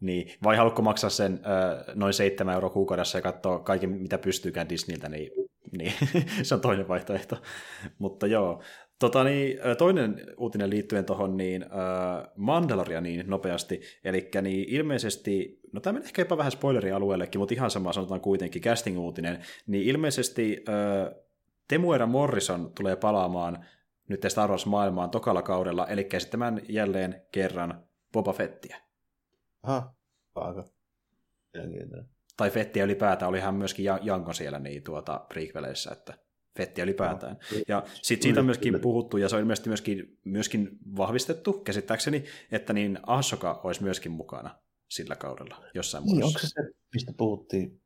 [0.00, 4.68] niin, vai haluatko maksaa sen äh, noin 7 euroa kuukaudessa ja katsoa kaiken, mitä pystyykään
[4.68, 5.30] Disneyltä, niin,
[5.78, 5.92] niin
[6.42, 7.36] se on toinen vaihtoehto.
[7.98, 8.62] Mutta joo,
[9.02, 15.92] Tota, niin, toinen uutinen liittyen tuohon niin, äh, Mandalorianiin nopeasti, eli niin ilmeisesti, no tämä
[15.92, 21.14] menee ehkä jopa vähän spoilerialueellekin, mutta ihan sama sanotaan kuitenkin, casting-uutinen, niin ilmeisesti äh,
[21.68, 23.64] Temuera Morrison tulee palaamaan
[24.08, 28.76] nyt Star Wars-maailmaan tokalla kaudella, eli esittämään jälleen kerran Boba Fettiä.
[29.62, 29.94] Aha,
[30.34, 30.64] aika.
[32.36, 36.14] Tai Fettiä ylipäätään, oli hän myöskin Janko siellä niin tuota prequeleissä, että
[36.56, 37.36] Fettiä ylipäätään.
[37.52, 42.24] No, ja sitten siitä on myöskin puhuttu, ja se on ilmeisesti myöskin, myöskin vahvistettu, käsittääkseni,
[42.52, 44.54] että niin Ahsoka olisi myöskin mukana
[44.88, 46.62] sillä kaudella jossain niin, Onko se se,
[46.94, 47.80] mistä puhuttiin?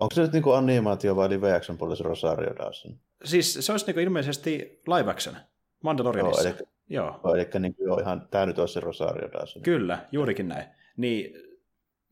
[0.00, 2.98] Onko se nyt niin animaatio vai live action puolella Rosario Dawson?
[3.24, 5.36] Siis se olisi niin ilmeisesti live action
[5.82, 6.48] Mandalorianissa.
[6.48, 7.34] Joo, eli, joo.
[7.34, 9.62] eli niin kuin, joo, ihan, tämä nyt olisi se Rosario Dawson.
[9.62, 10.64] Kyllä, juurikin näin.
[10.96, 11.43] Niin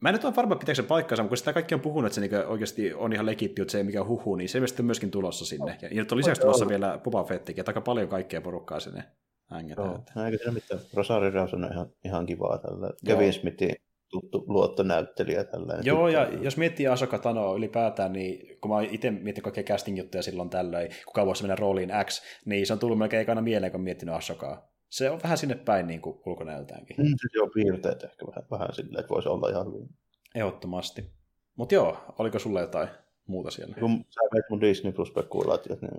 [0.02, 2.14] Mä en nyt ole varma, pitääkö se paikkansa, mutta kun sitä kaikki on puhunut, että
[2.14, 5.10] se niin oikeasti on ihan legitti, että se ei mikään huhu, niin se on myöskin
[5.10, 5.78] tulossa sinne.
[5.82, 9.04] Ja nyt on lisäksi tulossa vielä Boba Fettikin, että aika paljon kaikkea porukkaa sinne
[9.50, 9.88] hängetään.
[9.88, 10.80] Joo, no, eikä siinä mitään.
[10.94, 12.90] Rosario Dawson on ihan, ihan kivaa tällä.
[13.06, 13.76] Kevin Smithin
[14.10, 15.78] tuttu luottonäyttelijä tällä.
[15.82, 20.50] Joo, ja jos miettii Asoka Tanoa ylipäätään, niin kun mä itse mietin kaikkia casting-juttuja silloin
[20.50, 24.14] tällöin, kuka voisi mennä rooliin X, niin se on tullut melkein ekana mieleen, kun miettinyt
[24.14, 26.96] Asokaa se on vähän sinne päin niin kuin ulkonäöltäänkin.
[26.96, 29.88] Mm, se on piirteet ehkä vähän, vähän silleen, että voisi olla ihan hyvin.
[30.34, 31.12] Ehdottomasti.
[31.56, 32.88] Mutta joo, oliko sulle jotain
[33.26, 33.74] muuta siellä?
[33.80, 35.92] Kun sä veit mun Disney Plus spekulaatiot, niin...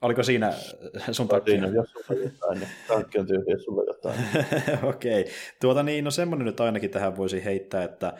[0.00, 0.52] Oliko siinä
[1.12, 1.52] sun takia?
[1.52, 4.20] Siinä, jos sulla jotain, niin tankki on tyhjä, jos sulla jotain.
[4.94, 5.20] Okei.
[5.20, 5.32] Okay.
[5.60, 8.12] Tuota niin, no semmoinen nyt ainakin tähän voisi heittää, että...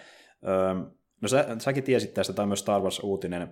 [0.49, 0.75] Öö,
[1.23, 3.49] no sä, säkin tiesit tästä, tai myös Star Wars-uutinen,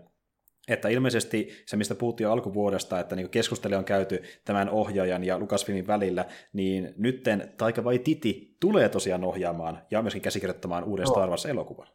[0.69, 5.39] että ilmeisesti se, mistä puhuttiin jo alkuvuodesta, että niin keskustelu on käyty tämän ohjaajan ja
[5.39, 11.11] Lucasfilmin välillä, niin nytten Taika vai Titi tulee tosiaan ohjaamaan ja myöskin käsikirjoittamaan uuden no.
[11.11, 11.89] Star Wars-elokuvan.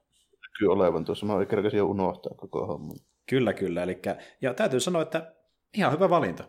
[0.59, 2.97] Kyllä olevan tuossa, mä kerkesin jo unohtaa koko homman.
[3.29, 3.83] Kyllä, kyllä.
[3.83, 4.01] Eli,
[4.41, 5.35] ja täytyy sanoa, että
[5.77, 6.43] ihan hyvä valinta.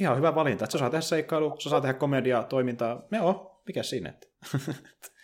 [0.00, 3.02] Ihan hyvä valinta, että se saa tehdä seikkailu, se saa tehdä komediaa, toimintaa.
[3.12, 4.12] Joo, mikä siinä?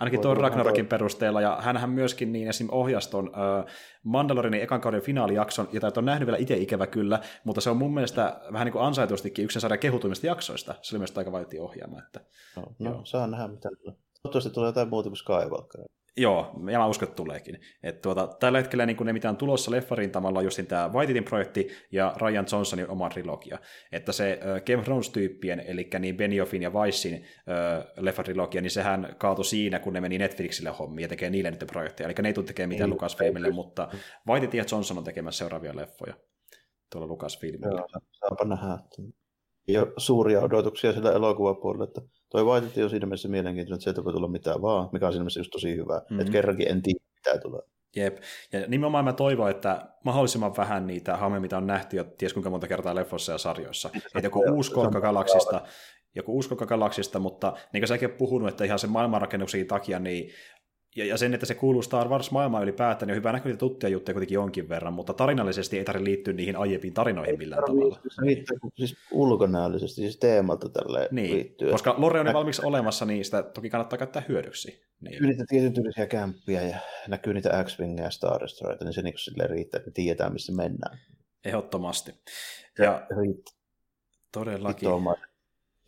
[0.00, 2.68] Ainakin tuon Ragnarokin perusteella, ja hänhän myöskin niin esim.
[2.70, 7.60] ohjaston äh, Mandalorinin ekan kauden finaalijakson, ja tätä on nähnyt vielä itse ikävä kyllä, mutta
[7.60, 10.74] se on mun mielestä vähän niin kuin ansaitustikin yksi sarjan kehutuimmista jaksoista.
[10.82, 11.98] Se oli myös aika vaikea ohjaama.
[11.98, 12.20] Että,
[12.56, 13.68] no, no saa nähdä mitä
[14.22, 15.80] Toivottavasti tulee jotain muuta kuin Skywalker.
[16.16, 17.60] Joo, ja mä uskon, että tuleekin.
[17.82, 21.68] Et tuota, tällä hetkellä niin ne, mitä on tulossa leffarintamalla, on just tämä Whiteitin projekti
[21.92, 23.58] ja Ryan Johnsonin oma trilogia.
[23.92, 29.16] Että se äh, Game of Thrones-tyyppien, eli niin Benioffin ja Weissin äh, leffatrilogia, niin sehän
[29.18, 32.08] kaatui siinä, kun ne meni Netflixille hommiin ja tekee niille niitä projekteja.
[32.08, 33.88] Eli ne ei tule tekemään mitään Lucasfilmille, mutta
[34.28, 36.14] Whiteit ja Johnson on tekemässä seuraavia leffoja
[36.92, 37.78] tuolla Lucasfilmille.
[37.78, 38.78] Joo, saapa nähdä.
[39.68, 42.00] Ja suuria odotuksia sillä elokuvapuolella, että
[42.30, 45.22] Toi White on siinä mielessä mielenkiintoinen, että sieltä voi tulla mitään vaan, mikä on siinä
[45.22, 45.98] mielessä just tosi hyvä.
[45.98, 46.20] Mm-hmm.
[46.20, 47.60] Että kerrankin en tiedä, mitä tulee.
[47.96, 48.18] Jep.
[48.52, 52.50] Ja nimenomaan mä toivon, että mahdollisimman vähän niitä haameja, mitä on nähty jo ties kuinka
[52.50, 53.90] monta kertaa leffossa ja sarjoissa.
[53.96, 55.60] Että joku uusi kolka galaksista,
[56.14, 60.30] joku uusi galaksista, mutta niin kuin säkin puhunut, että ihan sen maailmanrakennuksen takia, niin
[60.96, 64.14] ja, ja sen, että se kuuluu Star Wars-maailmaan ylipäätään, niin on hyvä näkyä tuttuja juttuja
[64.14, 68.00] kuitenkin jonkin verran, mutta tarinallisesti ei tarvitse liittyä niihin aiempiin tarinoihin millään tavalla.
[68.08, 71.70] Se liittyy siis ulkonäöllisesti, siis teemalta tälle niin, liittyy.
[71.70, 74.68] Koska Lore on valmiiksi olemassa, niin sitä toki kannattaa käyttää hyödyksi.
[75.00, 75.12] Niin.
[75.12, 79.18] Näkyy niitä tietyn tyylisiä kämppiä ja näkyy niitä X-Wingia ja Star Destroyerita, niin se niin
[79.18, 80.98] sille riittää, että me tiedetään, missä mennään.
[81.44, 82.14] Ehdottomasti.
[82.78, 83.54] Ja, ja riittää.
[84.32, 84.88] Todellakin.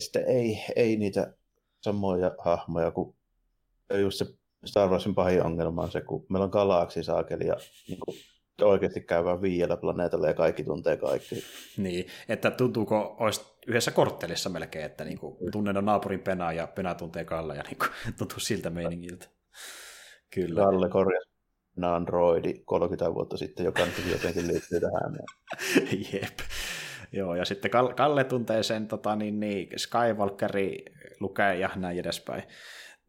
[0.01, 1.35] Sitten ei, ei niitä
[1.81, 3.17] samoja hahmoja kuin
[4.01, 4.27] just se
[4.65, 7.57] Star Warsin pahin ongelma on se, kun meillä on galaksi saakeli ja
[7.89, 8.17] niin kuin,
[8.63, 11.45] oikeasti käyvään viiellä planeetalla ja kaikki tuntee kaikki.
[11.77, 16.67] Niin, että tuntuuko olisi yhdessä korttelissa melkein, että niin kuin, tunnen on naapurin penaa ja
[16.67, 19.27] penä tuntee Kalle ja niin kuin, tuntuu siltä meiningiltä.
[20.35, 20.61] Kyllä.
[20.61, 21.33] Kalle korjasi
[21.83, 25.19] androidi 30 vuotta sitten, joka nyt jotenkin liittyy tähän.
[26.13, 26.39] Jep.
[27.13, 30.85] Joo, ja sitten Kalle tuntee sen tota, niin, niin, Skywalkeri
[31.21, 32.43] lukee ja näin edespäin.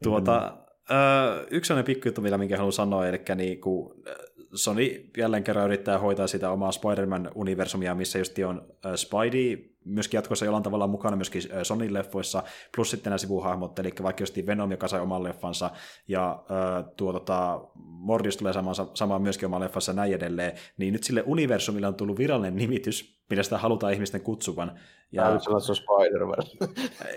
[0.04, 3.94] Tuota, mm Öö, yksi sellainen pikkujuttu, vielä minkä haluan sanoa, eli niin kuin
[4.54, 8.66] Sony jälleen kerran yrittää hoitaa sitä omaa Spider-Man-universumia, missä just on
[8.96, 12.44] Spidey myöskin jatkossa jollain tavalla mukana myöskin äh, Sony-leffoissa,
[12.76, 15.72] plus sitten nämä sivuhahmot, eli vaikka just Venom, joka sai oman leffansa,
[16.08, 21.04] ja äh, tuo tota, Morbius tulee samaan, samaan myöskin oman leffansa näin edelleen, niin nyt
[21.04, 24.80] sille universumille on tullut virallinen nimitys, millä sitä halutaan ihmisten kutsuvan.
[25.12, 25.24] Ja...
[25.24, 26.70] Tämä on Spider-Man.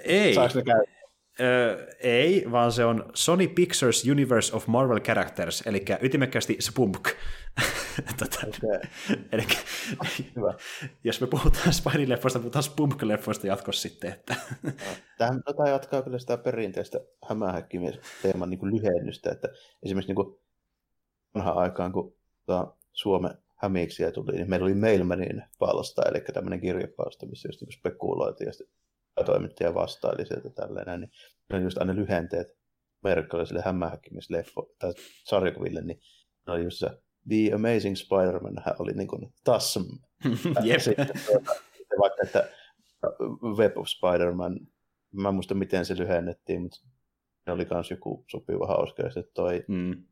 [0.04, 0.34] Ei.
[0.36, 0.96] Ne?
[1.40, 7.08] Öö, ei, vaan se on Sony Pictures Universe of Marvel Characters, eli ytimekkäästi Spunk.
[8.18, 8.80] tota, okay.
[9.32, 9.42] eli,
[10.36, 10.54] Hyvä.
[11.04, 14.12] jos me puhutaan Spidey-leffoista, puhutaan Spunk-leffoista jatkossa sitten.
[14.12, 14.36] Että.
[15.18, 19.48] Tähän tota jatkaa kyllä sitä perinteistä hämähäkkimies-teeman niin lyhennystä, että
[19.82, 20.38] esimerkiksi niin kuin
[21.34, 22.14] vanhaan aikaan, kun
[22.46, 27.72] tota, Suomen hämiksiä tuli, niin meillä oli Mailmanin palsta, eli tämmöinen kirjapalsta, missä just niin
[27.72, 28.76] spekuloitiin, ja sitten
[29.24, 31.10] toimittaja vastaili sieltä tälleen, niin
[31.50, 32.46] ne oli just aina lyhenteet
[33.04, 34.92] merkkalaisille hämähäkkimisleffo tai
[35.24, 36.00] sarjakuville, niin
[36.46, 36.90] ne oli just se
[37.28, 39.80] The Amazing Spider-Man hän oli niin kuin TASM.
[40.64, 40.80] Jep.
[41.26, 41.52] Tuota,
[41.98, 42.48] vaikka, että
[43.58, 44.60] Web of Spider-Man,
[45.12, 46.78] mä en muista miten se lyhennettiin, mutta
[47.46, 50.02] ne oli myös joku sopiva hauska, ja sitten toi, mm.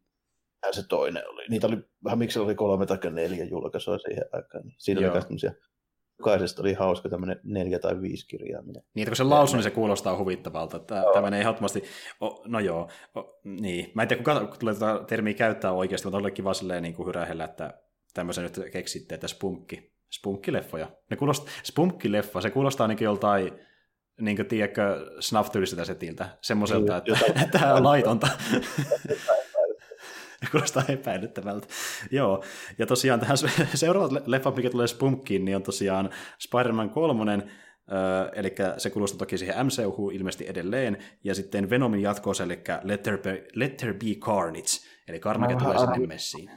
[0.70, 4.74] se toinen oli, niitä oli, vähän miksi oli kolme tai neljä julkaisua siihen aikaan, niin
[4.78, 5.12] siinä Joo.
[5.12, 5.55] oli myös
[6.18, 8.62] jokaisesta oli hauska tämmöinen neljä tai viisi kirjaa.
[8.62, 8.80] Minä.
[8.94, 10.94] Niin, kun se lausun, niin se kuulostaa huvittavalta.
[10.94, 11.12] Joo.
[11.12, 11.82] Tämmöinen ehdottomasti,
[12.20, 13.92] oh, no joo, oh, niin.
[13.94, 17.06] Mä en tiedä, kuka tulee tätä termiä käyttää oikeasti, mutta oli kiva silleen niin kuin
[17.06, 17.74] hyrähellä, että
[18.14, 19.94] tämmöisen nyt keksitte, että spunkki.
[20.10, 20.90] Spunkkileffoja.
[21.10, 23.52] Ne kuulostaa, spunkkileffa, se kuulostaa ainakin joltain
[24.20, 27.12] niin kuin, tiedätkö, snuff-tyyliseltä setiltä, semmoiselta, että,
[27.42, 28.28] että tämä on laitonta.
[30.50, 31.66] Kuulostaa epäilyttävältä.
[32.10, 32.44] Joo,
[32.78, 33.36] ja tosiaan tähän
[33.74, 37.38] seuraavat leffat, mikä tulee Spunkkiin, niin on tosiaan Spider-Man 3,
[37.92, 43.02] Öö, eli se kuulostaa toki siihen MCU ilmeisesti edelleen, ja sitten Venomin jatkos, eli Let
[43.02, 44.68] There Be, Let There Be Carnage,
[45.08, 46.50] eli Carnage tulee sinne messiin.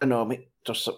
[0.00, 0.92] Venomi tuossa,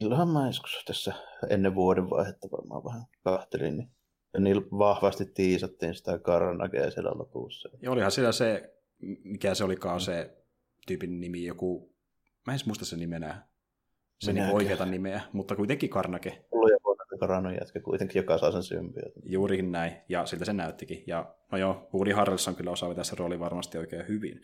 [0.00, 1.14] milloinhan mä joskus tässä
[1.50, 3.90] ennen vuoden vaihetta varmaan vähän kahtelin, niin
[4.38, 7.68] niillä vahvasti tiisattiin sitä Carnagea siellä lopussa.
[7.82, 8.74] Ja olihan siellä se,
[9.24, 10.41] mikä se olikaan se
[10.86, 11.94] tyypin nimi, joku,
[12.46, 13.46] mä en muista sen nimenä,
[14.20, 16.44] se niin oikeata nimeä, mutta kuitenkin Karnake.
[16.50, 19.22] Ollut ja Karanon jätkä kuitenkin, joka saa sen symbiotin.
[19.24, 21.04] Juurikin näin, ja siltä se näyttikin.
[21.06, 24.40] Ja no joo, Woody Harrelson kyllä osaa tässä rooli varmasti oikein hyvin.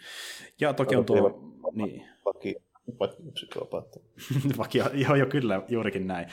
[0.60, 1.40] Ja toki on tuo...
[1.73, 2.05] Niin.
[2.24, 2.56] Vaki,
[3.32, 4.01] psykopaatti.
[4.59, 6.27] Vaki, joo, joo, kyllä, juurikin näin.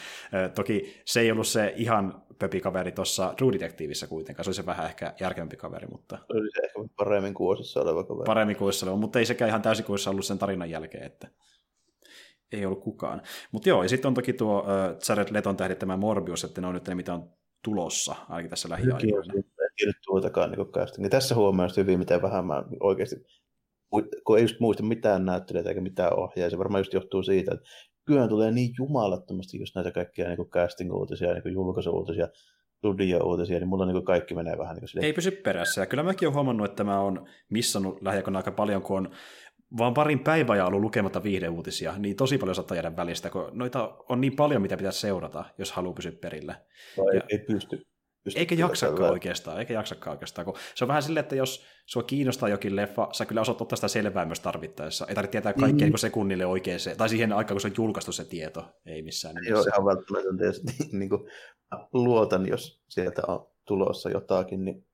[0.55, 4.85] toki se ei ollut se ihan pöpikaveri tuossa True Detectiveissä kuitenkaan, se oli se vähän
[4.85, 6.17] ehkä järkevämpi kaveri, mutta...
[6.29, 8.25] Oli se ehkä paremmin kuosissa oleva kaveri.
[8.25, 11.27] Paremmin kuosissa oleva, mutta ei sekään ihan täysin kuosissa ollut sen tarinan jälkeen, että
[12.51, 13.21] ei ollut kukaan.
[13.51, 14.65] Mutta joo, ja sitten on toki tuo uh,
[15.09, 17.29] Jared Leton tähdittämä Morbius, että ne on nyt ne, mitä on
[17.63, 19.33] tulossa, ainakin tässä lähiaikoina.
[19.79, 21.09] Ei nyt tuotakaan niin castingia.
[21.09, 23.15] Tässä huomaa hyvin, miten vähän mä oikeasti,
[24.25, 27.65] kun ei just muista mitään näyttelijöitä eikä mitään ohjaa, se varmaan just johtuu siitä, että
[28.05, 32.27] kyllä tulee niin jumalattomasti just näitä kaikkia niin casting-uutisia, niin julkaisuuutisia,
[32.77, 35.81] studio-uutisia, niin mulla niin kaikki menee vähän niin Ei pysy perässä.
[35.81, 39.11] Ja kyllä mäkin olen huomannut, että mä oon missannut lähiaikoina aika paljon, kun on
[39.77, 44.21] vaan parin päivää ollut lukematta viihdeuutisia, niin tosi paljon saattaa jäädä välistä, kun noita on
[44.21, 46.55] niin paljon, mitä pitäisi seurata, jos haluaa pysyä perillä.
[46.97, 47.21] No, ja...
[47.29, 47.85] ei pysty.
[48.35, 50.45] Eikä jaksakaan oikeastaan, eikä jaksakaan oikeastaan.
[50.45, 53.75] Kun se on vähän silleen, että jos sua kiinnostaa jokin leffa, sä kyllä osaat ottaa
[53.75, 55.05] sitä selvää myös tarvittaessa.
[55.07, 55.91] Ei tarvitse tietää kaikkea mm.
[55.91, 58.65] niin sekunnille oikein se, tai siihen aikaan, kun se on julkaistu se tieto.
[58.85, 59.51] Ei missään nimessä.
[59.51, 60.43] Joo, ihan välttämätöntä.
[60.99, 61.29] niin kuin,
[61.93, 64.85] luotan, jos sieltä on tulossa jotakin, niin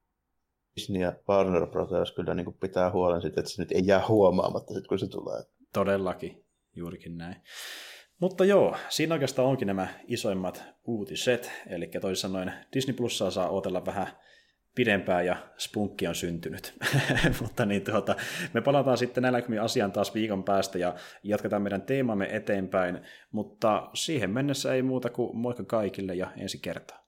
[0.75, 4.07] Disney ja Warner Brothers kyllä niin kuin pitää huolen siitä, että se nyt ei jää
[4.07, 5.43] huomaamatta sit, kun se tulee.
[5.73, 6.45] Todellakin,
[6.75, 7.35] juurikin näin.
[8.21, 13.85] Mutta joo, siinä oikeastaan onkin nämä isoimmat uutiset, eli toisin sanoen Disney Plusaa saa odotella
[13.85, 14.07] vähän
[14.75, 16.73] pidempään ja spunkki on syntynyt.
[17.41, 18.15] Mutta niin, tuota,
[18.53, 24.29] me palataan sitten näillä asian taas viikon päästä ja jatketaan meidän teemamme eteenpäin, mutta siihen
[24.29, 27.05] mennessä ei muuta kuin moikka kaikille ja ensi kertaa.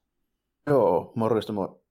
[0.67, 1.82] Joo, morjesta moi.